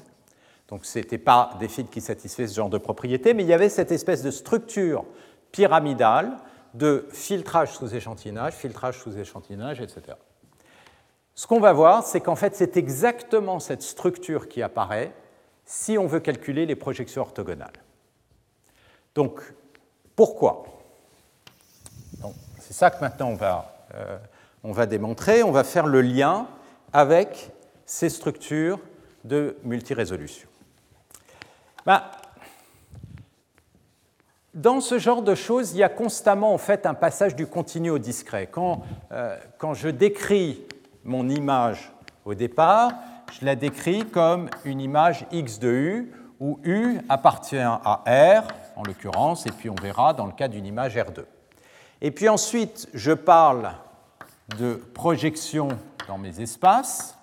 [0.68, 3.54] Donc ce n'étaient pas des filtres qui satisfaisaient ce genre de propriétés, mais il y
[3.54, 5.04] avait cette espèce de structure
[5.52, 6.38] pyramidale
[6.74, 10.18] de filtrage sous échantillonnage, filtrage sous échantillonnage, etc.
[11.36, 15.12] Ce qu'on va voir, c'est qu'en fait, c'est exactement cette structure qui apparaît
[15.72, 17.72] si on veut calculer les projections orthogonales.
[19.16, 19.40] Donc,
[20.18, 20.66] pourquoi?
[22.60, 24.18] C'est ça que maintenant on va euh,
[24.64, 26.48] on va démontrer, on va faire le lien
[26.92, 27.52] avec
[27.86, 28.80] ces structures
[29.24, 30.50] de multirésolution.
[31.86, 32.04] Ben,
[34.54, 37.92] dans ce genre de choses, il y a constamment en fait un passage du continu
[37.92, 38.50] au discret.
[38.52, 40.64] Quand, euh, quand je décris
[41.06, 41.94] mon image
[42.26, 42.92] au départ,
[43.32, 48.84] je la décris comme une image x de u, où u appartient à R, en
[48.84, 51.24] l'occurrence, et puis on verra dans le cas d'une image R2.
[52.02, 53.72] Et puis ensuite, je parle
[54.58, 55.70] de projection
[56.08, 57.16] dans mes espaces.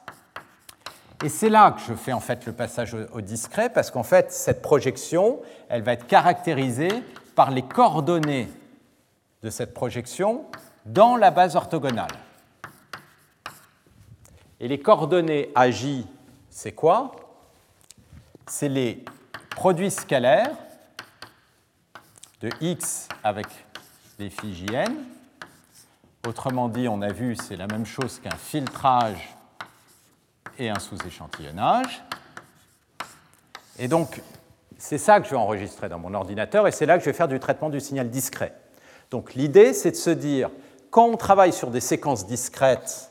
[1.25, 4.33] Et c'est là que je fais en fait le passage au, discret, parce qu'en fait,
[4.33, 7.03] cette projection, elle va être caractérisée
[7.35, 8.49] par les coordonnées
[9.43, 10.45] de cette projection
[10.87, 12.07] dans la base orthogonale.
[14.61, 16.05] Et les coordonnées AJ,
[16.51, 17.13] c'est quoi?
[18.47, 19.05] C'est les
[19.51, 20.57] produits scalaires
[22.41, 23.47] de x avec
[24.19, 24.93] les phi jn
[26.27, 29.37] Autrement dit, on a vu, c'est la même chose qu'un filtrage
[30.59, 32.03] et un sous-échantillonnage.
[33.79, 34.21] Et donc,
[34.77, 37.17] c'est ça que je vais enregistrer dans mon ordinateur et c'est là que je vais
[37.17, 38.55] faire du traitement du signal discret.
[39.11, 40.51] Donc l'idée, c'est de se dire,
[40.91, 43.08] quand on travaille sur des séquences discrètes,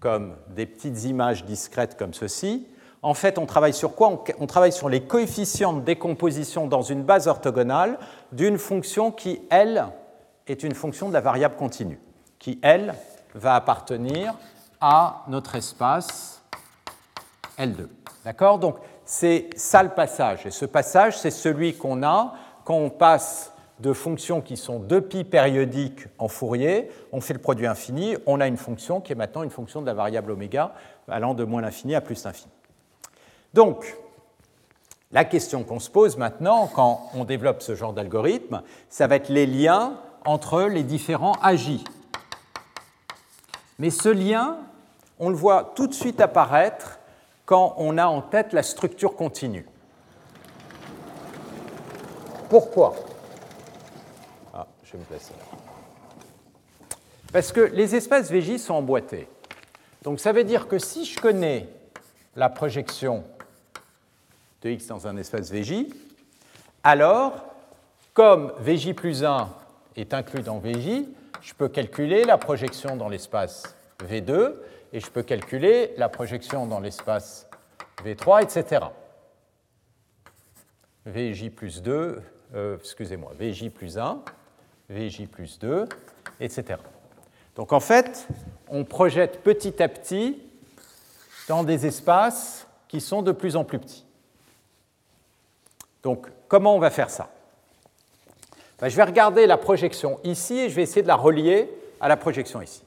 [0.00, 2.66] comme des petites images discrètes comme ceci,
[3.02, 4.24] en fait, on travaille sur quoi?
[4.40, 7.98] On travaille sur les coefficients de décomposition dans une base orthogonale
[8.32, 9.86] d'une fonction qui, elle,
[10.48, 12.00] est une fonction de la variable continue
[12.38, 12.94] qui, elle,
[13.34, 14.34] va appartenir
[14.80, 16.42] à notre espace
[17.58, 17.88] L2.
[18.24, 18.58] D'accord?
[18.58, 20.46] Donc, c'est ça le passage.
[20.46, 22.34] Et ce passage, c'est celui qu'on a
[22.64, 27.38] quand on passe de fonctions qui sont deux pi périodiques en Fourier, on fait le
[27.38, 30.74] produit infini, on a une fonction qui est maintenant une fonction de la variable oméga
[31.08, 32.52] allant de moins l'infini à plus l'infini.
[33.54, 33.96] Donc,
[35.10, 39.30] la question qu'on se pose maintenant quand on développe ce genre d'algorithme, ça va être
[39.30, 41.84] les liens entre les différents agis.
[43.78, 44.58] Mais ce lien,
[45.18, 46.98] on le voit tout de suite apparaître
[47.46, 49.66] quand on a en tête la structure continue.
[52.50, 52.94] Pourquoi?
[54.88, 55.58] Je vais me placer là.
[57.32, 59.28] Parce que les espaces VJ sont emboîtés.
[60.02, 61.68] Donc ça veut dire que si je connais
[62.36, 63.24] la projection
[64.62, 65.86] de x dans un espace VJ,
[66.82, 67.44] alors,
[68.14, 69.48] comme VJ plus 1
[69.96, 71.04] est inclus dans VJ,
[71.42, 73.76] je peux calculer la projection dans l'espace
[74.08, 74.54] V2
[74.92, 77.48] et je peux calculer la projection dans l'espace
[78.04, 78.86] V3, etc.
[81.04, 82.22] VJ plus 2,
[82.54, 84.22] euh, excusez-moi, VJ plus 1,
[84.90, 85.86] VJ plus 2,
[86.40, 86.80] etc.
[87.56, 88.26] Donc en fait,
[88.68, 90.40] on projette petit à petit
[91.48, 94.04] dans des espaces qui sont de plus en plus petits.
[96.02, 97.28] Donc comment on va faire ça?
[98.80, 101.70] Ben, Je vais regarder la projection ici et je vais essayer de la relier
[102.00, 102.82] à la projection ici.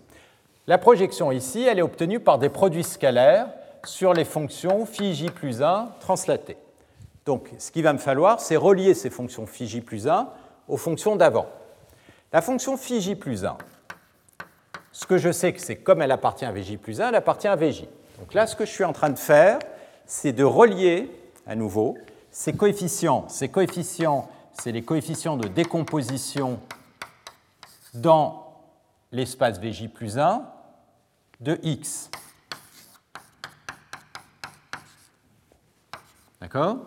[0.68, 3.48] La projection ici, elle est obtenue par des produits scalaires
[3.84, 6.58] sur les fonctions phi plus 1 translatées.
[7.26, 10.30] Donc, ce qu'il va me falloir, c'est relier ces fonctions phi plus 1
[10.68, 11.48] aux fonctions d'avant.
[12.34, 13.58] La fonction phi j plus 1,
[14.94, 17.56] ce que je sais, c'est comme elle appartient à vj plus 1, elle appartient à
[17.56, 17.88] vj.
[18.20, 19.60] Donc là, ce que je suis en train de faire,
[20.06, 21.12] c'est de relier,
[21.46, 21.98] à nouveau,
[22.32, 23.28] ces coefficients.
[23.28, 26.60] Ces coefficients, c'est les coefficients de décomposition
[27.94, 28.64] dans
[29.12, 30.46] l'espace Vj plus 1
[31.42, 32.10] de x.
[36.40, 36.78] D'accord?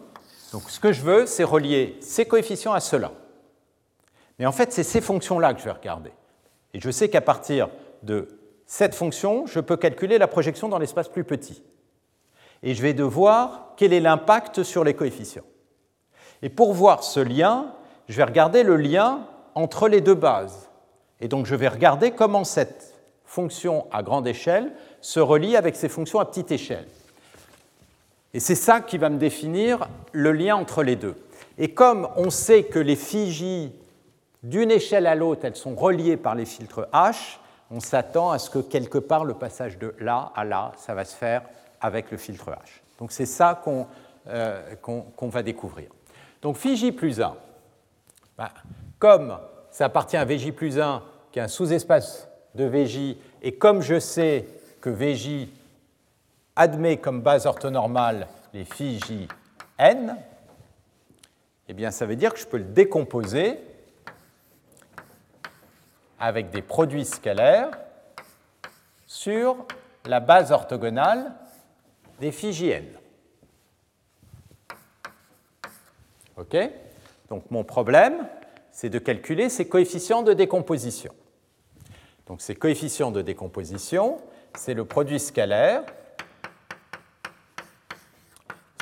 [0.53, 3.12] Donc ce que je veux, c'est relier ces coefficients à ceux-là.
[4.39, 6.11] Mais en fait, c'est ces fonctions-là que je vais regarder.
[6.72, 7.68] Et je sais qu'à partir
[8.03, 8.28] de
[8.66, 11.62] cette fonction, je peux calculer la projection dans l'espace plus petit.
[12.62, 15.45] Et je vais devoir quel est l'impact sur les coefficients.
[16.43, 17.74] Et pour voir ce lien,
[18.09, 20.68] je vais regarder le lien entre les deux bases.
[21.20, 25.89] Et donc je vais regarder comment cette fonction à grande échelle se relie avec ces
[25.89, 26.87] fonctions à petite échelle.
[28.32, 31.14] Et c'est ça qui va me définir le lien entre les deux.
[31.57, 33.72] Et comme on sait que les phi
[34.45, 37.38] d'une échelle à l'autre, elles sont reliées par les filtres H,
[37.70, 41.05] on s'attend à ce que quelque part le passage de là à là, ça va
[41.05, 41.42] se faire
[41.80, 42.82] avec le filtre H.
[42.99, 43.86] Donc c'est ça qu'on
[44.28, 44.62] euh,
[45.20, 45.88] va découvrir.
[46.42, 47.34] Donc phi plus 1,
[48.36, 48.51] bah,
[48.99, 49.38] comme
[49.70, 53.99] ça appartient à Vj plus 1, qui est un sous-espace de Vj, et comme je
[53.99, 54.47] sais
[54.82, 55.49] que Vj
[56.55, 59.01] admet comme base orthonormale les phi
[59.78, 60.16] n,
[61.66, 63.59] eh bien ça veut dire que je peux le décomposer
[66.25, 67.68] avec des produits scalaires
[69.07, 69.66] sur
[70.07, 71.35] la base orthogonale
[72.18, 72.33] des
[72.64, 72.87] n.
[76.39, 76.57] OK?
[77.29, 78.27] Donc mon problème,
[78.72, 81.12] c'est de calculer ces coefficients de décomposition.
[82.27, 84.16] Donc ces coefficients de décomposition,
[84.57, 85.83] c'est le produit scalaire.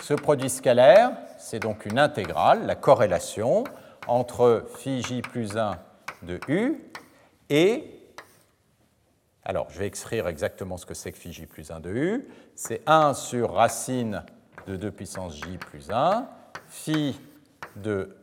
[0.01, 3.65] Ce produit scalaire, c'est donc une intégrale, la corrélation
[4.07, 5.77] entre phi j plus 1
[6.23, 6.92] de u
[7.51, 7.85] et,
[9.45, 12.29] alors je vais écrire exactement ce que c'est que phi j plus 1 de u,
[12.55, 14.25] c'est 1 sur racine
[14.67, 16.29] de 2 puissance j plus 1,
[16.69, 17.19] phi
[17.77, 18.17] de,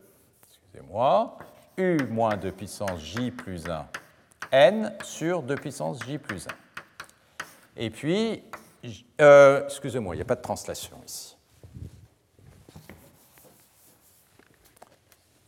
[0.48, 1.38] excusez-moi,
[1.76, 3.86] u moins 2 puissance j plus 1
[4.52, 6.50] n sur 2 puissance j plus 1.
[7.76, 8.42] Et puis,
[9.20, 11.36] euh, excusez-moi, il n'y a pas de translation ici.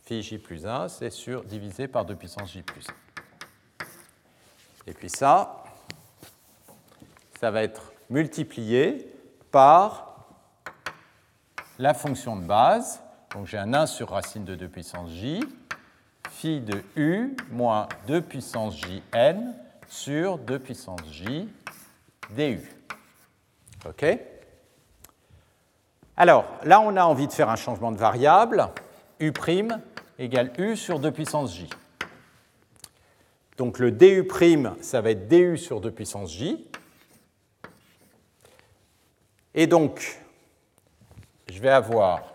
[0.03, 3.02] Phi j plus 1, c'est sur divisé par 2 puissance j plus 1.
[4.87, 5.63] Et puis ça,
[7.39, 9.07] ça va être multiplié
[9.51, 10.27] par
[11.79, 13.01] la fonction de base.
[13.33, 15.43] Donc j'ai un 1 sur racine de 2 puissance j,
[16.29, 19.53] phi de u moins 2 puissance jn
[19.87, 21.49] sur 2 puissance j
[22.35, 22.59] du.
[23.85, 24.05] OK
[26.15, 28.69] Alors, là, on a envie de faire un changement de variable.
[29.19, 29.33] u'
[30.19, 31.69] égale u sur 2 puissance j.
[33.57, 36.67] Donc le du', ça va être du sur 2 puissance j.
[39.53, 40.19] Et donc,
[41.51, 42.33] je vais avoir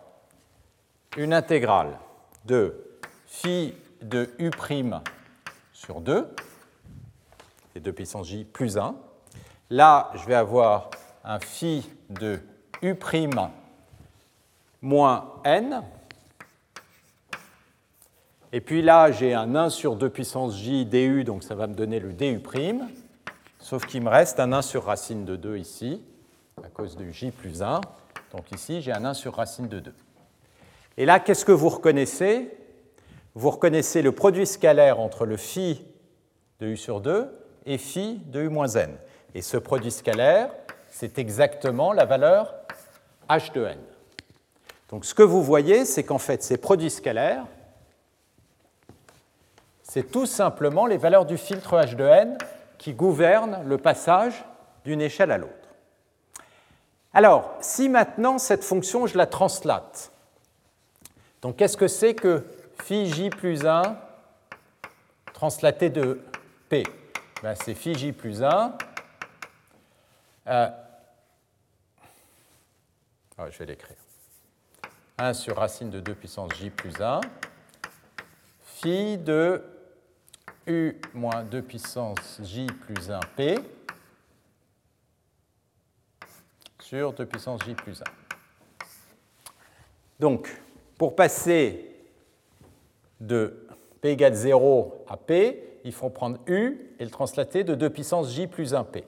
[1.17, 1.99] une intégrale
[2.45, 4.51] de phi de u'
[5.73, 6.29] sur 2,
[7.75, 8.95] et 2 puissance j plus 1.
[9.71, 10.91] Là, je vais avoir
[11.25, 12.41] un phi de
[12.83, 12.95] u'
[14.81, 15.83] moins n,
[18.53, 21.75] et puis là, j'ai un 1 sur 2 puissance j du, donc ça va me
[21.75, 22.41] donner le du',
[23.59, 26.03] sauf qu'il me reste un 1 sur racine de 2 ici,
[26.65, 27.81] à cause du j plus 1.
[28.33, 29.95] Donc ici, j'ai un 1 sur racine de 2.
[30.97, 32.51] Et là, qu'est-ce que vous reconnaissez?
[33.35, 35.85] Vous reconnaissez le produit scalaire entre le phi
[36.61, 37.29] de u sur 2
[37.67, 38.97] et phi de u moins n.
[39.35, 40.51] Et ce produit scalaire,
[40.91, 42.55] c'est exactement la valeur
[43.29, 43.79] h de n.
[44.89, 47.45] Donc ce que vous voyez, c'est qu'en fait, ces produits scalaires,
[49.89, 52.39] c'est tout simplement les valeurs du filtre H de n
[52.77, 54.45] qui gouvernent le passage
[54.85, 55.55] d'une échelle à l'autre.
[57.15, 60.13] Alors, si maintenant cette fonction, je la translate,
[61.41, 62.45] donc qu'est-ce que c'est que
[62.83, 63.99] phi j plus 1
[65.33, 66.21] translaté de
[66.69, 66.85] p?
[67.43, 68.75] Ben, C'est phi j plus 1.
[70.49, 70.69] Euh,
[73.39, 73.97] ah, je vais l'écrire.
[75.17, 77.21] 1 sur racine de 2 puissance j plus 1
[78.81, 79.63] phi de
[80.69, 83.59] u moins 2 puissance j plus 1 p
[86.81, 88.05] sur 2 puissance j plus 1.
[90.21, 90.49] Donc,
[90.97, 91.95] pour passer
[93.21, 93.67] de
[94.01, 98.33] p égale 0 à p, il faut prendre u et le translater de 2 puissance
[98.33, 99.05] j plus 1p.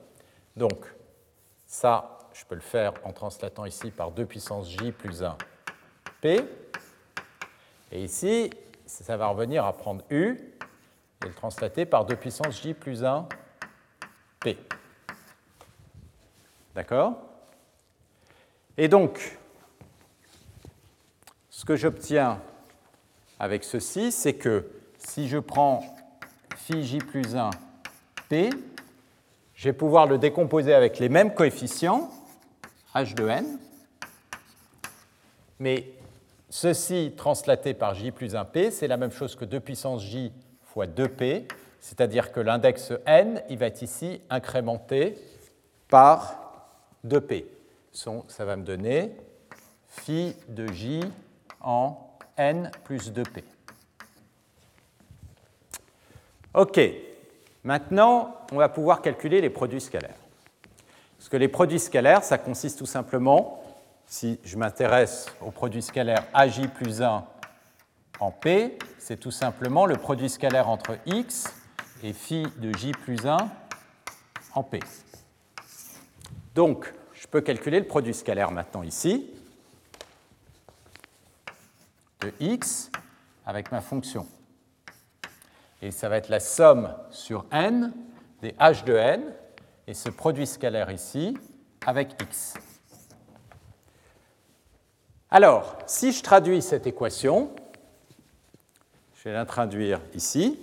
[0.57, 0.87] Donc,
[1.67, 5.37] ça, je peux le faire en translatant ici par 2 puissance j plus 1
[6.21, 6.41] p.
[7.93, 8.51] Et ici,
[8.87, 10.39] ça va revenir à prendre u
[11.25, 13.29] et le translater par 2 puissance j plus 1
[14.41, 14.59] p.
[16.75, 17.14] D'accord?
[18.79, 19.39] Et donc,
[21.51, 22.41] ce que j'obtiens
[23.39, 25.83] avec ceci, c'est que si je prends
[26.57, 27.51] phi j plus 1
[28.29, 28.51] p,
[29.55, 32.11] je vais pouvoir le décomposer avec les mêmes coefficients,
[32.95, 33.59] h de n,
[35.59, 35.93] Mais
[36.49, 40.33] ceci translaté par j plus 1p, c'est la même chose que 2 puissance j
[40.73, 41.45] fois 2p,
[41.81, 45.16] c'est-à-dire que l'index n, il va être ici incrémenté
[45.89, 46.68] par
[47.07, 47.45] 2p.
[47.93, 49.12] Ça va me donner
[49.89, 51.01] phi de j
[51.61, 51.99] en
[52.37, 53.43] n plus 2p.
[56.55, 56.81] OK.
[57.64, 60.16] Maintenant, on va pouvoir calculer les produits scalaires.
[61.18, 63.62] Parce que les produits scalaires, ça consiste tout simplement,
[64.07, 67.25] si je m'intéresse au produit scalaire AJ plus 1
[68.21, 71.53] en P, c'est tout simplement le produit scalaire entre X
[72.03, 73.37] et phi de J plus 1
[74.55, 74.81] en P.
[76.55, 79.31] Donc, je peux calculer le produit scalaire maintenant ici
[82.21, 82.91] de X
[83.47, 84.27] avec ma fonction
[85.83, 87.93] et ça va être la somme sur n
[88.43, 89.23] des h de n,
[89.87, 91.37] et ce produit scalaire ici
[91.87, 92.55] avec x.
[95.31, 97.51] Alors, si je traduis cette équation,
[99.23, 100.59] je vais l'introduire ici.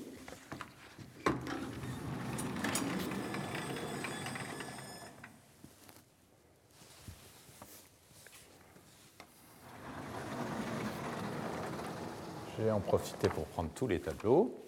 [12.57, 14.59] Je vais en profiter pour prendre tous les tableaux.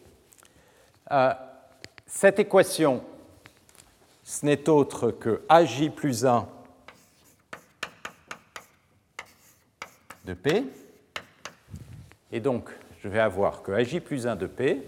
[1.12, 1.34] Euh,
[2.06, 3.04] cette équation,
[4.24, 6.48] ce n'est autre que AJ plus 1
[10.26, 10.64] de P.
[12.32, 12.70] Et donc,
[13.04, 14.84] je vais avoir que AJ plus 1 de P,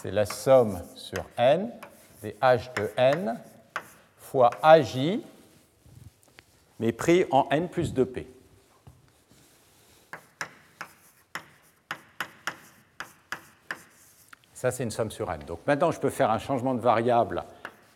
[0.00, 1.70] c'est la somme sur n
[2.22, 3.40] des H de n
[4.18, 5.20] fois AJ,
[6.80, 8.26] mais pris en n plus 2P.
[14.52, 15.40] Ça, c'est une somme sur n.
[15.44, 17.44] Donc maintenant, je peux faire un changement de variable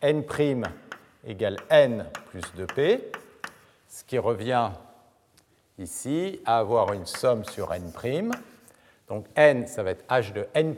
[0.01, 0.23] n'
[1.25, 3.01] égale n plus 2p,
[3.87, 4.71] ce qui revient
[5.79, 8.31] ici à avoir une somme sur n'.
[9.07, 10.75] Donc n, ça va être h de n'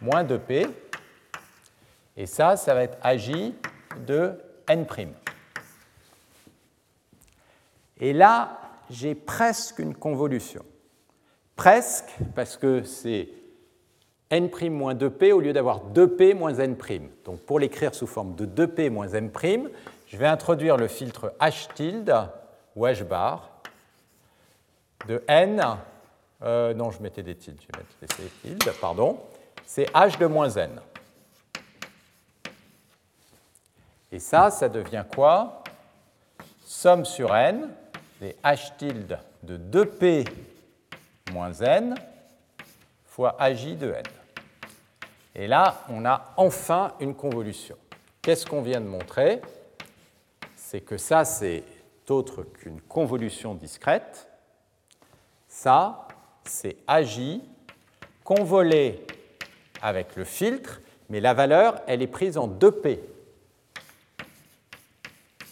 [0.00, 0.68] moins 2p.
[2.16, 3.52] Et ça, ça va être aj
[4.06, 4.32] de
[4.68, 4.86] n'.
[8.00, 8.60] Et là,
[8.90, 10.64] j'ai presque une convolution.
[11.56, 13.28] Presque, parce que c'est
[14.30, 16.76] n' moins 2p au lieu d'avoir 2p moins n'.
[17.24, 19.30] Donc pour l'écrire sous forme de 2p moins n',
[20.08, 22.14] je vais introduire le filtre h tilde
[22.74, 23.50] ou h bar
[25.06, 25.62] de n.
[26.42, 29.20] Euh, non, je mettais des tildes, je vais mettre des tildes, pardon.
[29.66, 30.80] C'est h de moins n.
[34.10, 35.62] Et ça, ça devient quoi?
[36.64, 37.68] Somme sur n
[38.20, 40.28] des h tilde de 2p
[41.32, 41.94] moins n
[43.06, 44.02] fois aj de n.
[45.34, 47.76] Et là, on a enfin une convolution.
[48.22, 49.40] Qu'est-ce qu'on vient de montrer?
[50.70, 51.64] C'est que ça, c'est
[52.10, 54.28] autre qu'une convolution discrète.
[55.48, 56.06] Ça,
[56.44, 57.40] c'est aj
[58.22, 59.02] convolé
[59.80, 62.98] avec le filtre, mais la valeur, elle est prise en 2p.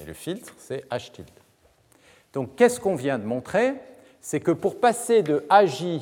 [0.00, 1.30] Et le filtre, c'est h tilde.
[2.34, 3.72] Donc, qu'est-ce qu'on vient de montrer?
[4.20, 5.98] C'est que pour passer de AJ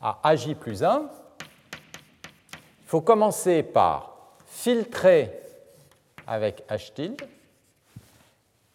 [0.00, 1.08] à AJ plus 1,
[1.70, 5.30] il faut commencer par filtrer
[6.26, 7.22] avec H tilde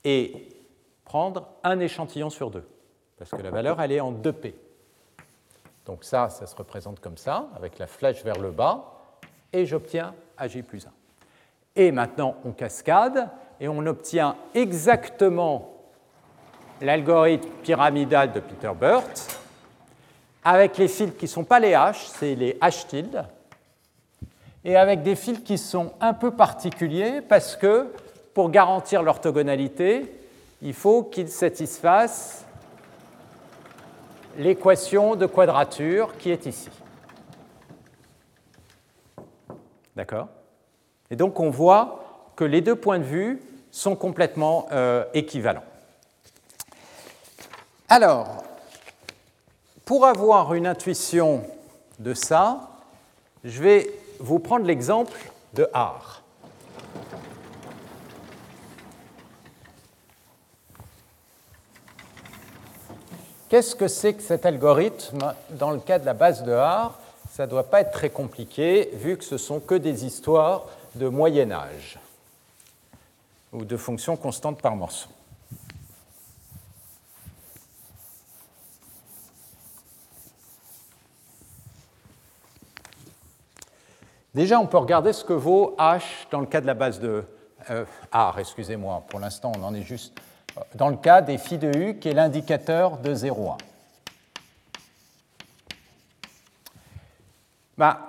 [0.03, 0.47] et
[1.05, 2.67] prendre un échantillon sur deux,
[3.17, 4.53] parce que la valeur, elle est en 2P.
[5.85, 8.93] Donc ça, ça se représente comme ça, avec la flèche vers le bas,
[9.51, 10.91] et j'obtiens AJ plus 1.
[11.75, 15.73] Et maintenant, on cascade, et on obtient exactement
[16.81, 19.39] l'algorithme pyramidal de Peter Burt,
[20.43, 23.25] avec les fils qui ne sont pas les H, c'est les H tilde,
[24.63, 27.91] et avec des fils qui sont un peu particuliers parce que
[28.33, 30.13] pour garantir l'orthogonalité,
[30.61, 32.45] il faut qu'ils satisfassent
[34.37, 36.69] l'équation de quadrature qui est ici.
[39.95, 40.27] D'accord?
[41.11, 43.41] Et donc on voit que les deux points de vue
[43.71, 45.63] sont complètement euh, équivalents.
[47.87, 48.43] Alors,
[49.83, 51.43] pour avoir une intuition
[51.97, 52.69] de ça,
[53.43, 55.17] je vais vous prendre l'exemple
[55.53, 56.18] de R.
[63.49, 66.95] Qu'est-ce que c'est que cet algorithme dans le cas de la base de R
[67.31, 71.07] Ça ne doit pas être très compliqué vu que ce sont que des histoires de
[71.07, 71.99] Moyen Âge
[73.51, 75.09] ou de fonctions constantes par morceau.
[84.35, 87.23] Déjà, on peut regarder ce que vaut h dans le cas de la base de
[87.71, 90.13] euh, R, excusez-moi, pour l'instant on en est juste
[90.75, 93.57] dans le cas des phi de U qui est l'indicateur de 0,1.
[97.77, 98.07] Bah,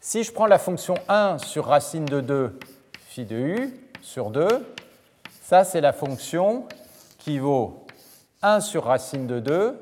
[0.00, 2.58] si je prends la fonction 1 sur racine de 2
[3.08, 4.74] phi de U sur 2,
[5.42, 6.66] ça c'est la fonction
[7.18, 7.86] qui vaut
[8.42, 9.78] 1 sur racine de 2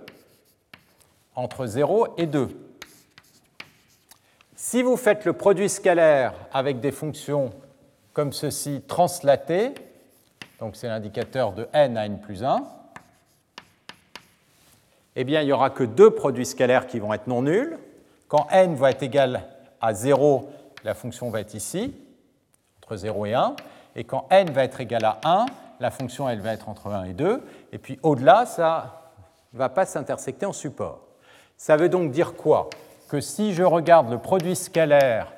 [1.34, 2.48] entre 0 et 2.
[4.54, 7.50] Si vous faites le produit scalaire avec des fonctions
[8.12, 9.74] comme ceci translatées,
[10.62, 12.62] donc c'est l'indicateur de n à n plus 1,
[15.16, 17.76] eh bien il n'y aura que deux produits scalaires qui vont être non nuls.
[18.28, 19.43] Quand n va être égal
[19.80, 20.48] à 0,
[20.84, 21.93] la fonction va être ici,
[22.80, 23.56] entre 0 et 1.
[23.97, 25.47] Et quand n va être égal à 1,
[25.80, 27.43] la fonction elle va être entre 1 et 2.
[27.72, 29.01] Et puis au-delà, ça
[29.52, 31.01] ne va pas s'intersecter en support.
[31.56, 32.70] Ça veut donc dire quoi?
[33.09, 35.32] Que si je regarde le produit scalaire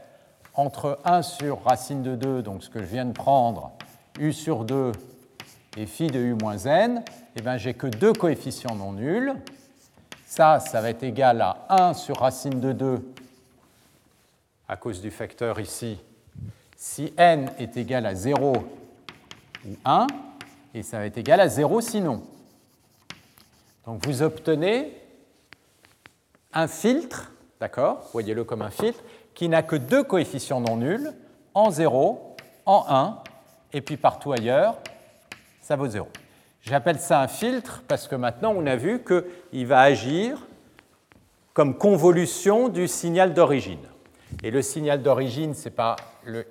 [0.52, 3.72] entre 1 sur racine de 2, donc ce que je viens de prendre,
[4.20, 4.92] u sur 2
[5.76, 7.02] et phi de u moins n,
[7.36, 9.34] eh bien, j'ai que deux coefficients non nuls.
[10.26, 13.14] Ça, ça va être égal à 1 sur racine de 2
[14.68, 15.98] à cause du facteur ici,
[16.76, 18.56] si n est égal à 0
[19.66, 20.06] ou 1,
[20.72, 22.22] et ça va être égal à 0 sinon.
[23.86, 24.92] Donc vous obtenez
[26.52, 29.02] un filtre, d'accord Voyez-le comme un filtre,
[29.34, 31.12] qui n'a que deux coefficients non nuls,
[31.52, 33.18] en 0, en 1,
[33.72, 34.78] et puis partout ailleurs,
[35.64, 36.06] ça vaut 0.
[36.60, 40.38] J'appelle ça un filtre parce que maintenant on a vu qu'il va agir
[41.54, 43.86] comme convolution du signal d'origine.
[44.42, 46.46] Et le signal d'origine, c'est pas le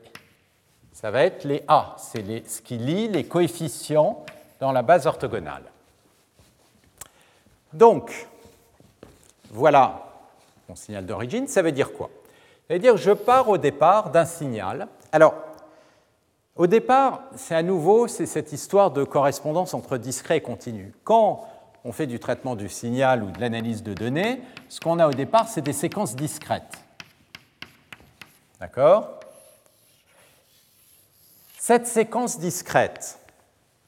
[0.94, 4.24] ça va être les A, c'est ce qui lie les coefficients
[4.60, 5.64] dans la base orthogonale.
[7.74, 8.28] Donc,
[9.50, 10.06] voilà
[10.70, 11.48] mon signal d'origine.
[11.48, 12.10] Ça veut dire quoi?
[12.68, 14.88] Ça veut dire que je pars au départ d'un signal.
[15.12, 15.34] Alors,
[16.56, 20.94] au départ, c'est à nouveau cette histoire de correspondance entre discret et continu.
[21.04, 21.48] Quand
[21.84, 25.14] on fait du traitement du signal ou de l'analyse de données, ce qu'on a au
[25.14, 26.78] départ, c'est des séquences discrètes.
[28.60, 29.20] D'accord?
[31.58, 33.20] Cette séquence discrète,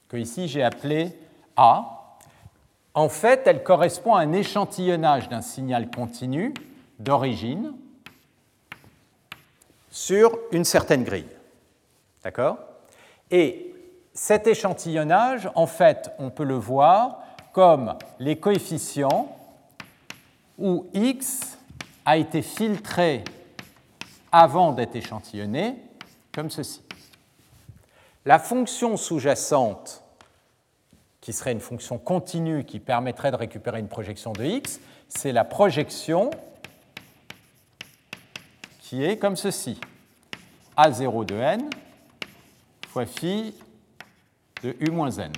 [0.08, 1.16] que ici j'ai appelée
[1.56, 2.18] A,
[2.94, 6.54] en fait, elle correspond à un échantillonnage d'un signal continu
[6.98, 7.74] d'origine
[9.90, 11.35] sur une certaine grille.
[12.26, 12.58] D'accord?
[13.30, 13.72] Et
[14.12, 17.20] cet échantillonnage, en fait, on peut le voir
[17.52, 19.36] comme les coefficients
[20.58, 21.56] où x
[22.04, 23.22] a été filtré
[24.32, 25.76] avant d'être échantillonné,
[26.34, 26.82] comme ceci.
[28.24, 30.02] La fonction sous-jacente
[31.20, 35.44] qui serait une fonction continue qui permettrait de récupérer une projection de x, c'est la
[35.44, 36.30] projection
[38.80, 39.78] qui est comme ceci.
[40.76, 41.70] A0 de n
[44.62, 45.32] de u n.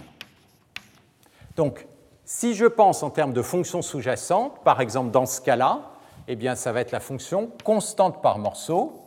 [1.56, 1.86] Donc,
[2.24, 5.90] si je pense en termes de fonction sous-jacente, par exemple dans ce cas-là,
[6.28, 9.02] eh bien, ça va être la fonction constante par morceau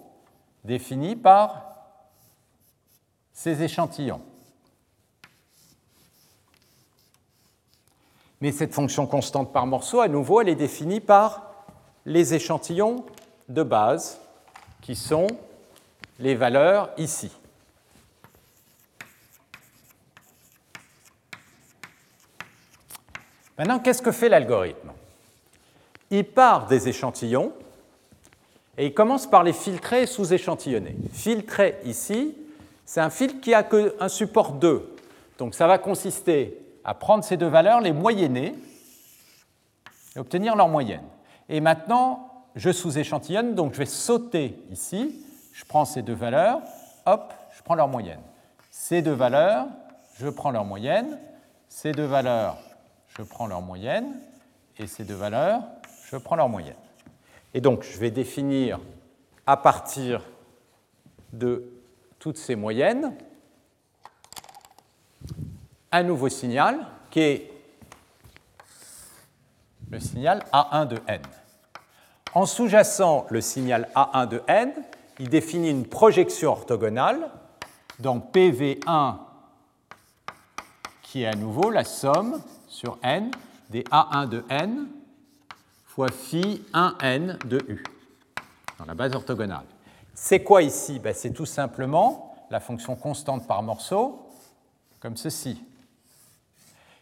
[0.63, 1.65] définie par
[3.31, 4.21] ces échantillons.
[8.41, 11.53] Mais cette fonction constante par morceau, à nouveau, elle est définie par
[12.05, 13.05] les échantillons
[13.49, 14.19] de base,
[14.81, 15.27] qui sont
[16.19, 17.31] les valeurs ici.
[23.61, 24.91] Maintenant, qu'est-ce que fait l'algorithme?
[26.09, 27.53] Il part des échantillons
[28.75, 30.95] et il commence par les filtrer sous-échantillonner.
[31.13, 32.35] Filtrer ici,
[32.85, 34.95] c'est un filtre qui a qu'un support 2.
[35.37, 38.55] Donc ça va consister à prendre ces deux valeurs, les moyenner
[40.15, 41.05] et obtenir leur moyenne.
[41.47, 45.23] Et maintenant, je sous-échantillonne, donc je vais sauter ici,
[45.53, 46.61] je prends ces deux valeurs,
[47.05, 48.21] hop, je prends leur moyenne.
[48.71, 49.67] Ces deux valeurs,
[50.19, 51.19] je prends leur moyenne,
[51.69, 52.57] ces deux valeurs,
[53.21, 54.19] je prends leur moyenne,
[54.79, 55.61] et ces deux valeurs,
[56.09, 56.73] je prends leur moyenne.
[57.53, 58.79] Et donc, je vais définir
[59.45, 60.23] à partir
[61.31, 61.71] de
[62.17, 63.13] toutes ces moyennes
[65.91, 66.79] un nouveau signal
[67.11, 67.51] qui est
[69.91, 71.21] le signal A1 de n.
[72.33, 74.73] En sous-jacent le signal A1 de n,
[75.19, 77.29] il définit une projection orthogonale
[77.99, 79.17] dans PV1
[81.03, 82.41] qui est à nouveau la somme
[82.71, 83.29] sur n
[83.69, 84.87] des A1 de n
[85.85, 87.83] fois phi 1n de u
[88.79, 89.65] dans la base orthogonale.
[90.15, 90.97] C'est quoi ici?
[90.99, 94.25] Ben, C'est tout simplement la fonction constante par morceau,
[94.99, 95.61] comme ceci.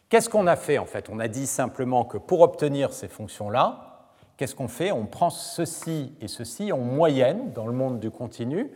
[0.09, 1.07] Qu'est-ce qu'on a fait en fait?
[1.09, 4.91] On a dit simplement que pour obtenir ces fonctions-là, qu'est-ce qu'on fait?
[4.91, 8.71] On prend ceci et ceci en moyenne dans le monde du continu,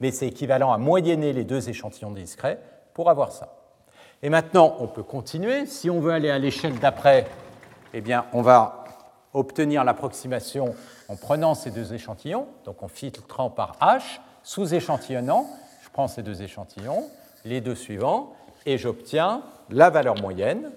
[0.00, 2.60] mais c'est équivalent à moyenner les deux échantillons discrets
[2.92, 3.63] pour avoir ça.
[4.24, 5.66] Et maintenant, on peut continuer.
[5.66, 7.26] Si on veut aller à l'échelle d'après,
[7.92, 8.84] eh bien, on va
[9.34, 10.74] obtenir l'approximation
[11.08, 15.46] en prenant ces deux échantillons, donc en filtrant par H, sous-échantillonnant,
[15.82, 17.04] je prends ces deux échantillons,
[17.44, 18.32] les deux suivants,
[18.64, 20.70] et j'obtiens la valeur moyenne.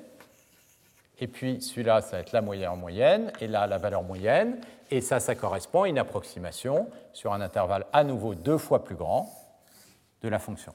[1.17, 4.59] Et puis celui-là, ça va être la moyenne moyenne, et là, la valeur moyenne.
[4.91, 8.95] Et ça, ça correspond à une approximation sur un intervalle à nouveau deux fois plus
[8.95, 9.31] grand
[10.21, 10.73] de la fonction.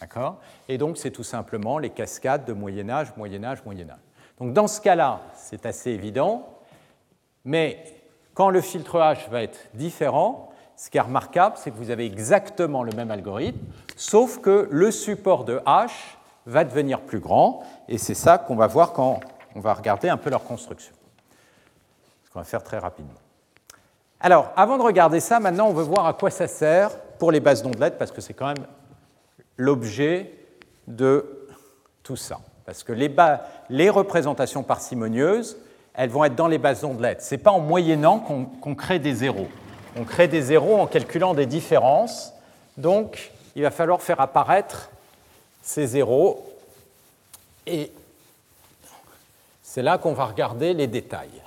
[0.00, 0.36] D'accord?
[0.68, 3.98] Et donc, c'est tout simplement les cascades de Moyen-Âge, Moyen-Âge, Moyen-Âge.
[4.38, 6.48] Donc, dans ce cas-là, c'est assez évident,
[7.44, 7.82] mais
[8.34, 12.06] quand le filtre H va être différent, ce qui est remarquable, c'est que vous avez
[12.06, 13.58] exactement le même algorithme,
[13.96, 15.90] sauf que le support de H
[16.46, 19.18] va devenir plus grand, et c'est ça qu'on va voir quand
[19.56, 20.94] on va regarder un peu leur construction.
[22.24, 23.18] Ce qu'on va faire très rapidement.
[24.20, 27.40] Alors, avant de regarder ça, maintenant, on veut voir à quoi ça sert pour les
[27.40, 28.66] bases d'ondelettes, parce que c'est quand même
[29.58, 30.32] l'objet
[30.86, 31.26] de
[32.02, 32.40] tout ça.
[32.64, 35.58] Parce que les, représentations parcimonieuses,
[35.94, 37.22] elles vont être dans les bases d'ondelettes.
[37.22, 39.48] Ce n'est pas en moyennant qu'on crée des zéros.
[39.96, 42.32] On crée des zéros en calculant des différences.
[42.76, 44.90] Donc, il va falloir faire apparaître
[45.62, 46.46] ces zéros.
[47.66, 47.90] Et
[49.62, 51.42] c'est là qu'on va regarder les détails.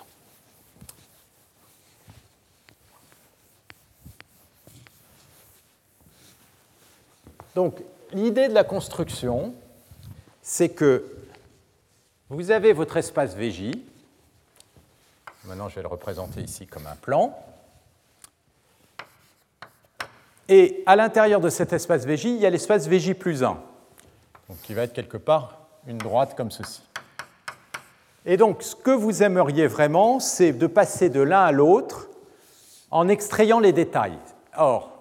[7.56, 7.82] Donc,
[8.14, 9.54] l'idée de la construction,
[10.42, 11.06] c'est que
[12.30, 13.72] vous avez votre espace VJ.
[15.46, 17.38] Maintenant, je vais le représenter ici comme un plan.
[20.48, 23.58] Et à l'intérieur de cet espace VJ, il y a l'espace VJ plus 1,
[24.50, 26.82] donc qui va être quelque part une droite comme ceci.
[28.26, 32.08] Et donc, ce que vous aimeriez vraiment, c'est de passer de l'un à l'autre
[32.92, 34.18] en extrayant les détails.
[34.58, 34.92] Or,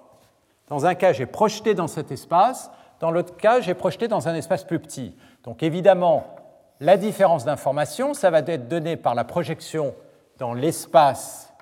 [0.69, 2.71] dans un cas, j'ai projeté dans cet espace,
[3.01, 5.17] dans l'autre cas, j'ai projeté dans un espace plus petit.
[5.43, 6.37] Donc évidemment,
[6.81, 9.95] la différence d'information, ça va être donné par la projection
[10.39, 11.53] dans l'espace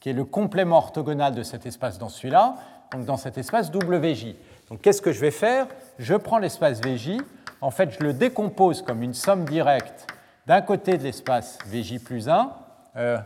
[0.00, 2.54] qui est le complément orthogonal de cet espace dans celui-là,
[2.92, 4.34] donc dans cet espace WJ.
[4.70, 5.66] Donc qu'est-ce que je vais faire?
[5.98, 7.18] Je prends l'espace VJ,
[7.60, 10.06] en fait je le décompose comme une somme directe
[10.46, 12.52] d'un côté de l'espace VJ plus 1.
[12.96, 13.18] Euh,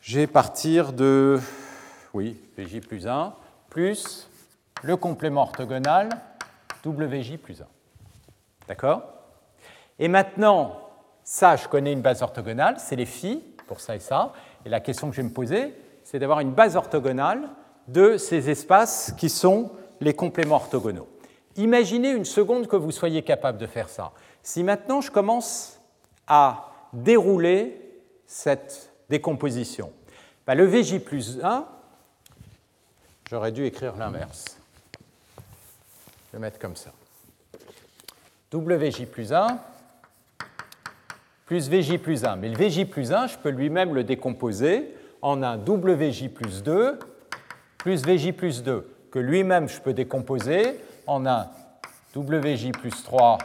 [0.00, 1.38] j'ai partir de,
[2.14, 3.34] oui, VJ plus 1,
[3.68, 4.28] plus
[4.82, 6.08] le complément orthogonal
[6.84, 7.66] WJ plus 1.
[8.68, 9.02] D'accord?
[9.98, 10.80] Et maintenant,
[11.24, 14.32] ça, je connais une base orthogonale, c'est les phi, pour ça et ça.
[14.64, 15.74] Et la question que je vais me poser,
[16.04, 17.48] c'est d'avoir une base orthogonale
[17.88, 21.08] de ces espaces qui sont les compléments orthogonaux.
[21.56, 24.12] Imaginez une seconde que vous soyez capable de faire ça.
[24.42, 25.80] Si maintenant je commence
[26.26, 27.80] à dérouler
[28.26, 29.92] cette décomposition,
[30.46, 31.66] bah, le VJ plus 1,
[33.30, 34.55] j'aurais dû écrire l'inverse.
[36.38, 36.92] Mettre comme ça.
[38.52, 39.58] WJ plus 1
[41.46, 42.36] plus VJ plus 1.
[42.36, 46.98] Mais le VJ plus 1, je peux lui-même le décomposer en un WJ plus 2
[47.78, 51.48] plus VJ plus 2, que lui-même je peux décomposer en un
[52.16, 53.38] WJ plus 3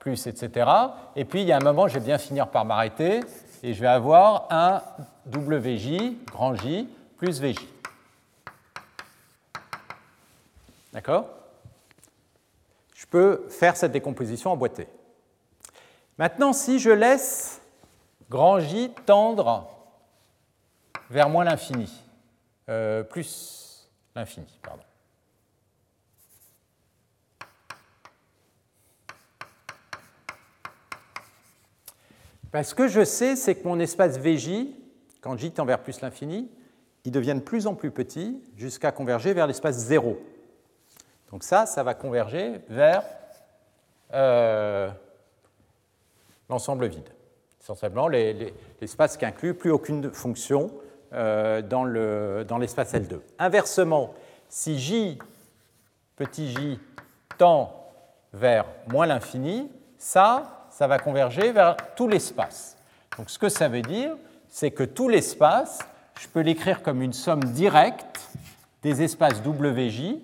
[0.00, 0.68] plus, etc.
[1.14, 3.20] Et puis il y a un moment, je vais bien finir par m'arrêter
[3.62, 4.82] et je vais avoir un
[5.32, 7.54] WJ, grand J, plus VJ.
[10.92, 11.28] D'accord?
[13.48, 14.88] Faire cette décomposition emboîtée.
[16.18, 17.60] Maintenant, si je laisse
[18.30, 19.68] grand J tendre
[21.10, 21.90] vers moins l'infini,
[22.68, 24.58] euh, plus l'infini.
[24.62, 24.82] Pardon.
[32.50, 34.68] Parce que je sais, c'est que mon espace VJ,
[35.20, 36.48] quand J tend vers plus l'infini,
[37.04, 40.16] il devient de plus en plus petit jusqu'à converger vers l'espace 0.
[41.34, 43.02] Donc ça, ça va converger vers
[44.12, 44.88] euh,
[46.48, 47.08] l'ensemble vide.
[47.60, 50.70] Essentiellement, l'espace qui inclut plus aucune fonction
[51.12, 53.18] euh, dans l'espace L2.
[53.40, 54.14] Inversement,
[54.48, 55.18] si J,
[56.14, 56.78] petit j,
[57.36, 57.84] tend
[58.32, 62.76] vers moins l'infini, ça, ça va converger vers tout l'espace.
[63.18, 64.14] Donc ce que ça veut dire,
[64.48, 65.80] c'est que tout l'espace,
[66.20, 68.20] je peux l'écrire comme une somme directe
[68.84, 70.20] des espaces WJ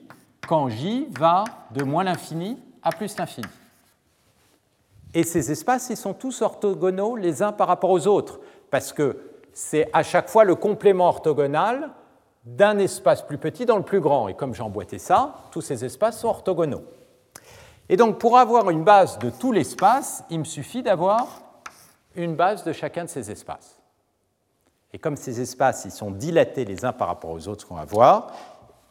[0.50, 3.46] quand J va de moins l'infini à plus l'infini.
[5.14, 9.16] Et ces espaces, ils sont tous orthogonaux les uns par rapport aux autres, parce que
[9.52, 11.90] c'est à chaque fois le complément orthogonal
[12.44, 14.26] d'un espace plus petit dans le plus grand.
[14.26, 16.82] Et comme j'ai emboîté ça, tous ces espaces sont orthogonaux.
[17.88, 21.42] Et donc pour avoir une base de tout l'espace, il me suffit d'avoir
[22.16, 23.78] une base de chacun de ces espaces.
[24.92, 27.84] Et comme ces espaces ils sont dilatés les uns par rapport aux autres qu'on va
[27.84, 28.32] voir,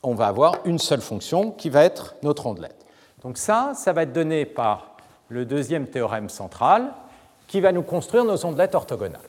[0.03, 2.85] on va avoir une seule fonction qui va être notre ondelette.
[3.23, 4.95] Donc ça, ça va être donné par
[5.27, 6.93] le deuxième théorème central
[7.47, 9.21] qui va nous construire nos ondelettes orthogonales.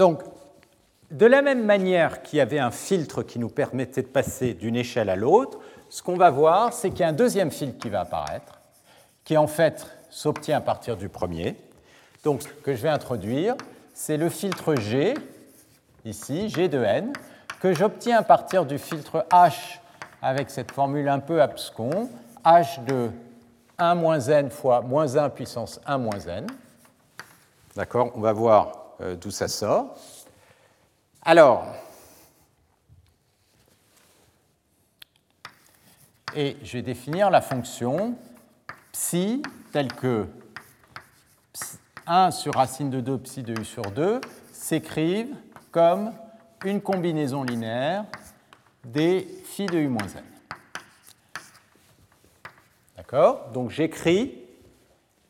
[0.00, 0.22] Donc,
[1.10, 4.76] de la même manière qu'il y avait un filtre qui nous permettait de passer d'une
[4.76, 5.58] échelle à l'autre,
[5.88, 8.60] ce qu'on va voir, c'est qu'il y a un deuxième filtre qui va apparaître,
[9.24, 11.56] qui en fait s'obtient à partir du premier.
[12.22, 13.56] Donc, ce que je vais introduire,
[13.92, 15.14] c'est le filtre G,
[16.04, 17.12] ici, G de n,
[17.60, 19.80] que j'obtiens à partir du filtre H
[20.22, 22.08] avec cette formule un peu abscon,
[22.44, 23.10] H de
[23.78, 26.46] 1 moins n fois moins 1 puissance 1 moins n.
[27.74, 28.12] D'accord?
[28.14, 29.96] On va voir euh, d'où ça sort.
[31.22, 31.66] Alors,
[36.34, 38.16] et je vais définir la fonction
[38.92, 40.26] psi telle que
[42.06, 45.36] 1 sur racine de 2 psi de u sur 2 s'écrivent
[45.70, 46.12] comme
[46.64, 48.06] une combinaison linéaire
[48.84, 50.24] des phi de u moins n.
[52.96, 53.50] D'accord?
[53.52, 54.38] Donc j'écris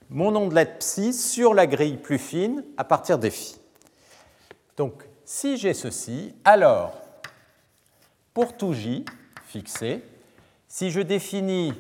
[0.09, 3.57] mon ondelette psi sur la grille plus fine à partir des phi.
[4.77, 6.93] Donc, si j'ai ceci, alors,
[8.35, 9.05] pour tout j
[9.47, 10.05] fixé,
[10.67, 11.73] si je définis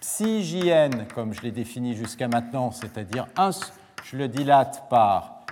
[0.00, 0.72] psi
[1.14, 3.28] comme je l'ai défini jusqu'à maintenant, c'est-à-dire
[4.02, 5.44] je le dilate par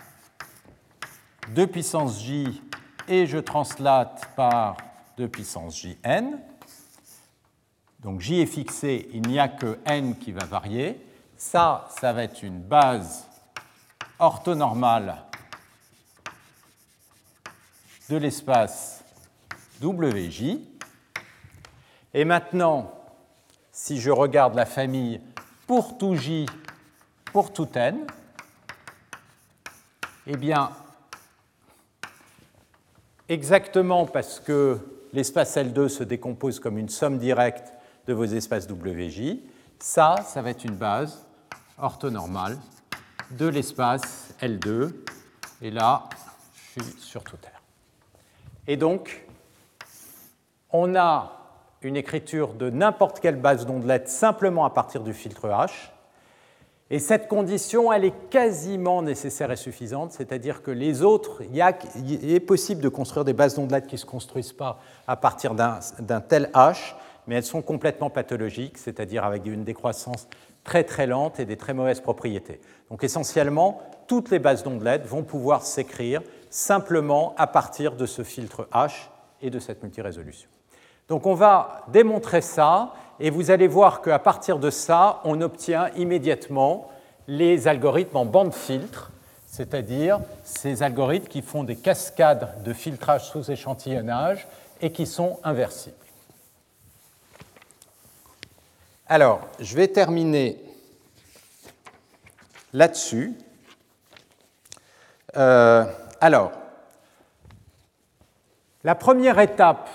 [1.51, 2.61] 2 puissance j
[3.07, 4.77] et je translate par
[5.16, 6.40] 2 puissance jn,
[8.01, 11.01] donc j est fixé, il n'y a que n qui va varier,
[11.36, 13.28] ça, ça va être une base
[14.19, 15.23] orthonormale
[18.12, 19.02] de l'espace
[19.80, 20.59] WJ.
[22.12, 22.93] Et maintenant,
[23.72, 25.18] si je regarde la famille
[25.66, 26.44] pour tout J,
[27.32, 28.06] pour tout N,
[30.26, 30.72] eh bien,
[33.30, 34.78] exactement parce que
[35.14, 37.72] l'espace L2 se décompose comme une somme directe
[38.06, 39.39] de vos espaces WJ,
[39.78, 41.24] ça, ça va être une base
[41.78, 42.59] orthonormale
[43.30, 44.93] de l'espace L2.
[45.62, 46.10] Et là,
[46.76, 47.61] je suis sur tout R.
[48.68, 49.26] Et donc,
[50.70, 51.32] on a
[51.82, 55.90] une écriture de n'importe quelle base d'ondelettes simplement à partir du filtre H.
[56.90, 62.40] Et cette condition, elle est quasiment nécessaire et suffisante, c'est-à-dire que les autres, il, est
[62.40, 66.51] possible de construire des bases d'ondelettes qui ne se construisent pas à partir d'un tel
[66.52, 66.94] H,
[67.27, 70.28] mais elles sont complètement pathologiques, c'est-à-dire avec une décroissance
[70.65, 72.61] très très lente et des très mauvaises propriétés.
[72.90, 78.69] Donc essentiellement, toutes les bases d'ondelettes vont pouvoir s'écrire simplement à partir de ce filtre
[78.73, 79.09] H
[79.40, 80.49] et de cette multirésolution.
[81.09, 85.89] Donc on va démontrer ça et vous allez voir qu'à partir de ça, on obtient
[85.97, 86.90] immédiatement
[87.28, 89.12] les algorithmes en bande filtre,
[89.47, 94.47] c'est-à-dire ces algorithmes qui font des cascades de filtrage sous échantillonnage
[94.81, 95.97] et qui sont inversibles.
[99.07, 100.62] Alors, je vais terminer
[102.73, 103.35] là-dessus.
[105.37, 105.85] Euh,
[106.20, 106.53] alors,
[108.85, 109.89] la première étape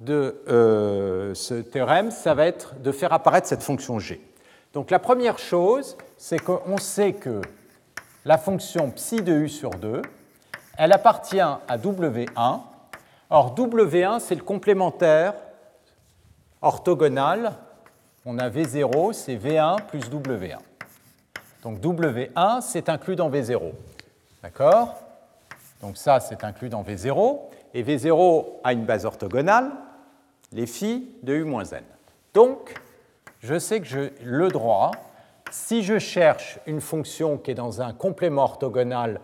[0.00, 4.20] de euh, ce théorème, ça va être de faire apparaître cette fonction g.
[4.72, 7.40] Donc la première chose, c'est qu'on sait que
[8.24, 10.02] la fonction psi de u sur 2,
[10.76, 12.60] elle appartient à W1.
[13.30, 15.34] Or, W1, c'est le complémentaire
[16.62, 17.54] orthogonal.
[18.24, 20.58] On a V0, c'est V1 plus W1.
[21.62, 23.72] Donc W1, c'est inclus dans V0.
[24.42, 24.94] D'accord?
[25.80, 27.40] Donc ça, c'est inclus dans V0.
[27.74, 29.70] Et V0 a une base orthogonale,
[30.52, 31.82] les phi de U moins n.
[32.34, 32.74] Donc,
[33.40, 34.90] je sais que j'ai le droit,
[35.50, 39.20] si je cherche une fonction qui est dans un complément orthogonal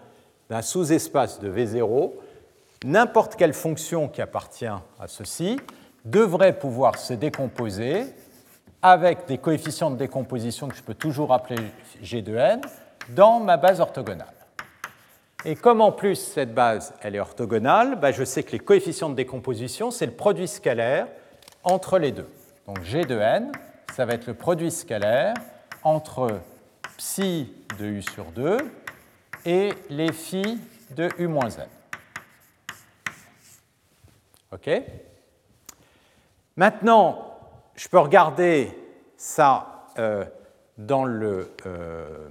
[0.50, 2.12] d'un sous-espace de V0,
[2.84, 5.58] n'importe quelle fonction qui appartient à ceci
[6.04, 8.04] devrait pouvoir se décomposer
[8.84, 11.56] avec des coefficients de décomposition que je peux toujours appeler
[12.02, 12.60] G de n
[13.08, 14.34] dans ma base orthogonale.
[15.46, 19.08] Et comme en plus cette base elle est orthogonale, bah, je sais que les coefficients
[19.08, 21.06] de décomposition, c'est le produit scalaire
[21.62, 22.28] entre les deux.
[22.66, 23.52] Donc G de n,
[23.94, 25.32] ça va être le produit scalaire
[25.82, 26.40] entre
[26.98, 28.58] psi de u sur 2
[29.46, 30.58] et les phi
[30.90, 31.68] de u moins n.
[34.52, 34.70] OK?
[36.56, 37.33] Maintenant,
[37.76, 38.76] je peux regarder
[39.16, 40.24] ça euh,
[40.78, 41.50] dans le.
[41.66, 42.28] Euh,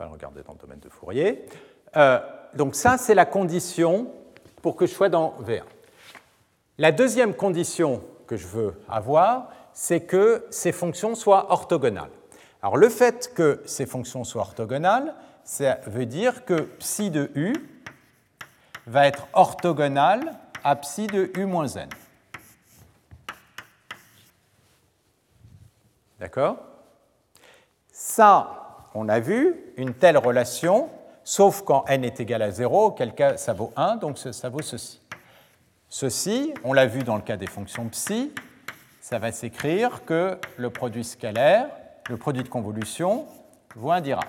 [0.00, 1.44] pas le regarder dans le domaine de Fourier.
[1.98, 2.20] Euh,
[2.54, 4.10] donc ça, c'est la condition
[4.62, 5.60] pour que je sois dans V1.
[6.78, 12.08] La deuxième condition que je veux avoir, c'est que ces fonctions soient orthogonales.
[12.62, 15.14] Alors le fait que ces fonctions soient orthogonales,
[15.44, 17.52] ça veut dire que psi de u
[18.86, 21.90] va être orthogonal à psi de u moins n.
[26.20, 26.58] D'accord?
[27.90, 30.90] Ça, on a vu, une telle relation,
[31.24, 34.60] sauf quand n est égal à 0, auquel cas ça vaut 1, donc ça vaut
[34.60, 35.00] ceci.
[35.88, 38.32] Ceci, on l'a vu dans le cas des fonctions psi,
[39.00, 41.70] ça va s'écrire que le produit scalaire,
[42.08, 43.26] le produit de convolution,
[43.74, 44.28] vaut un Dirac.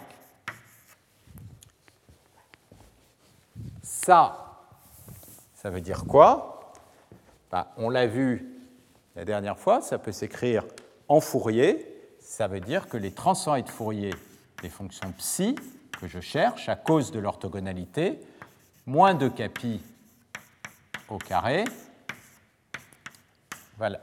[3.83, 4.37] Ça,
[5.55, 6.71] ça veut dire quoi?
[7.51, 8.47] Ben, On l'a vu
[9.15, 10.63] la dernière fois, ça peut s'écrire
[11.11, 11.85] en Fourier.
[12.19, 14.13] Ça veut dire que les de Fourier
[14.61, 15.55] des fonctions psi
[15.99, 18.17] que je cherche à cause de l'orthogonalité,
[18.85, 19.81] moins 2 capi
[21.09, 21.65] au carré,
[23.77, 23.99] voilà.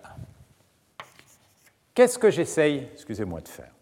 [1.94, 3.72] Qu'est-ce que j'essaye, excusez-moi, de faire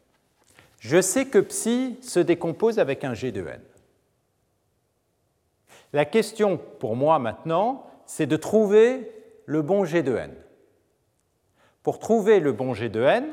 [0.78, 3.60] Je sais que psi se décompose avec un g de n.
[5.92, 9.10] La question pour moi maintenant, c'est de trouver
[9.46, 10.32] le bon G de n.
[11.86, 13.24] Pour trouver le bon G de n,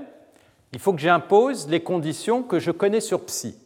[0.73, 3.57] il faut que j'impose les conditions que je connais sur psi.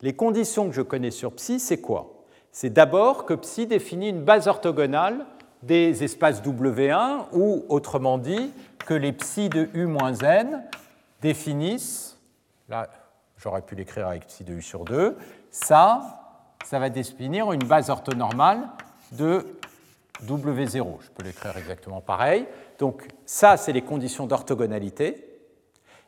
[0.00, 2.24] Les conditions que je connais sur psi, c'est quoi?
[2.50, 5.26] C'est d'abord que psi définit une base orthogonale
[5.62, 8.52] des espaces W1, ou autrement dit,
[8.86, 10.62] que les psi de U-n
[11.20, 12.18] définissent,
[12.70, 12.88] là
[13.36, 15.14] j'aurais pu l'écrire avec psi de U sur 2,
[15.50, 18.66] ça, ça va définir une base orthonormale
[19.12, 19.46] de
[20.24, 20.86] W0.
[21.02, 22.46] Je peux l'écrire exactement pareil.
[22.78, 25.22] Donc ça, c'est les conditions d'orthogonalité.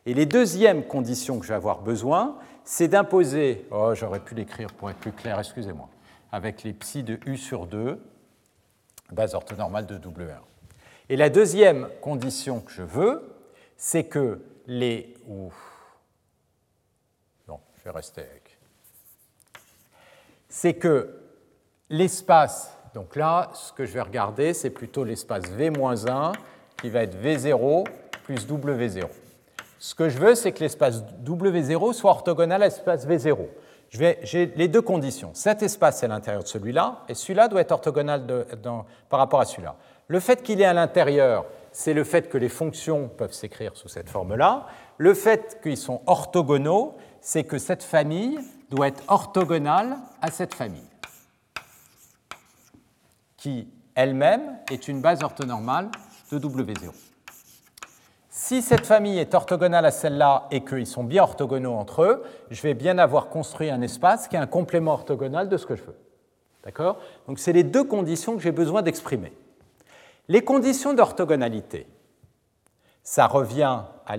[0.07, 4.73] Et les deuxièmes conditions que je vais avoir besoin, c'est d'imposer, oh j'aurais pu l'écrire
[4.73, 5.89] pour être plus clair, excusez-moi,
[6.33, 8.01] avec les psi de U sur 2,
[9.13, 10.39] base orthonormale de W1.
[11.09, 13.35] Et la deuxième condition que je veux,
[13.77, 15.15] c'est que les...
[17.49, 18.59] Non, je vais rester avec
[20.49, 21.15] c'est que
[21.91, 26.33] l'espace, donc là, ce que je vais regarder, c'est plutôt l'espace V-1
[26.81, 27.87] qui va être V0
[28.25, 29.05] plus W0.
[29.79, 33.47] Ce que je veux, c'est que l'espace W0 soit orthogonal à l'espace V0.
[33.91, 35.31] J'ai les deux conditions.
[35.35, 38.47] Cet espace est à l'intérieur de celui-là, et celui-là doit être orthogonal
[39.09, 39.77] par rapport à celui-là.
[40.09, 43.89] Le fait qu'il est à l'intérieur, c'est le fait que les fonctions peuvent s'écrire sous
[43.89, 44.67] cette forme-là.
[44.99, 48.39] Le fait qu'ils sont orthogonaux, c'est que cette famille
[48.69, 50.83] doit être orthogonale à cette famille,
[53.37, 55.91] qui elle-même est une base orthonormale
[56.31, 56.91] de W0.
[58.31, 62.63] Si cette famille est orthogonale à celle-là et qu'ils sont bien orthogonaux entre eux, je
[62.63, 65.83] vais bien avoir construit un espace qui est un complément orthogonal de ce que je
[65.83, 65.97] veux.
[66.65, 66.99] D'accord?
[67.27, 69.33] Donc c'est les deux conditions que j'ai besoin d'exprimer.
[70.29, 71.87] Les conditions d'orthogonalité,
[73.03, 74.17] ça revient à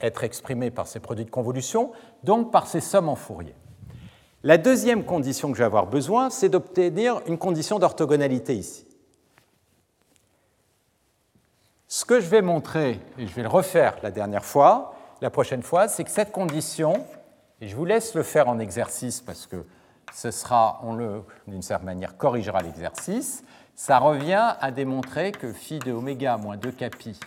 [0.00, 1.92] être exprimé par ces produits de convolution,
[2.24, 3.54] donc par ces sommes en Fourier.
[4.42, 8.87] La deuxième condition que je vais avoir besoin, c'est d'obtenir une condition d'orthogonalité ici.
[11.90, 15.62] Ce que je vais montrer, et je vais le refaire la dernière fois, la prochaine
[15.62, 17.06] fois, c'est que cette condition,
[17.62, 19.64] et je vous laisse le faire en exercice parce que
[20.12, 23.42] ce sera, on le, d'une certaine manière, corrigera l'exercice,
[23.74, 27.18] ça revient à démontrer que phi de oméga moins 2 capi,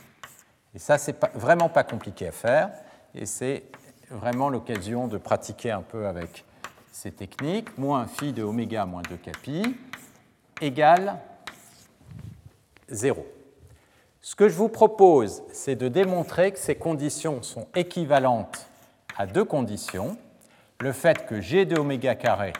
[0.75, 2.69] et ça, c'est vraiment pas compliqué à faire,
[3.15, 3.63] et c'est
[4.11, 6.45] vraiment l'occasion de pratiquer un peu avec
[6.91, 9.75] ces techniques, moins phi de oméga moins 2 capi,
[10.61, 11.17] égale
[12.89, 13.25] 0.
[14.23, 18.67] Ce que je vous propose, c'est de démontrer que ces conditions sont équivalentes
[19.17, 20.15] à deux conditions.
[20.79, 22.53] Le fait que g de oméga carré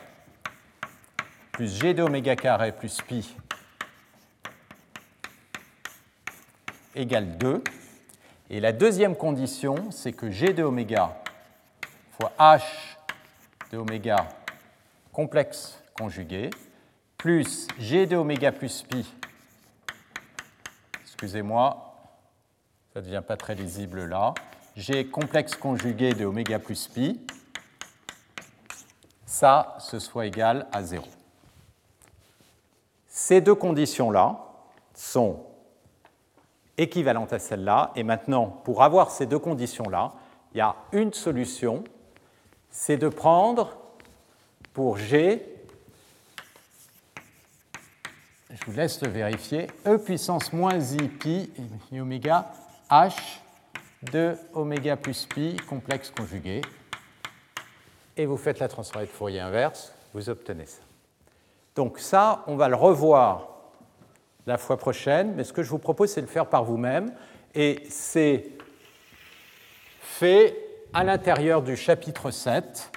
[1.52, 3.36] plus g de oméga carré plus pi
[6.94, 7.62] égale 2.
[8.50, 11.16] Et la deuxième condition, c'est que g de oméga
[12.18, 12.62] fois h
[13.70, 14.28] de oméga
[15.12, 16.50] complexe conjugué
[17.16, 19.06] plus g de oméga plus pi,
[21.22, 21.94] excusez-moi,
[22.92, 24.34] ça ne devient pas très lisible là,
[24.74, 27.20] g complexe conjugué de oméga plus pi,
[29.24, 31.04] ça, ce soit égal à 0.
[33.06, 34.40] Ces deux conditions-là
[34.94, 35.44] sont
[36.76, 40.14] équivalentes à celles-là, et maintenant, pour avoir ces deux conditions-là,
[40.54, 41.84] il y a une solution
[42.68, 43.76] c'est de prendre
[44.72, 45.51] pour G,
[48.52, 51.50] je vous laisse le vérifier, E puissance moins I pi
[51.90, 52.52] i oméga
[52.90, 53.40] H
[54.12, 56.60] de oméga plus pi complexe conjugué.
[58.16, 60.82] et vous faites la transformée de Fourier inverse, vous obtenez ça.
[61.74, 63.48] Donc ça, on va le revoir
[64.46, 67.14] la fois prochaine, mais ce que je vous propose, c'est de le faire par vous-même,
[67.54, 68.50] et c'est
[70.00, 70.58] fait
[70.92, 72.92] à l'intérieur du chapitre 7,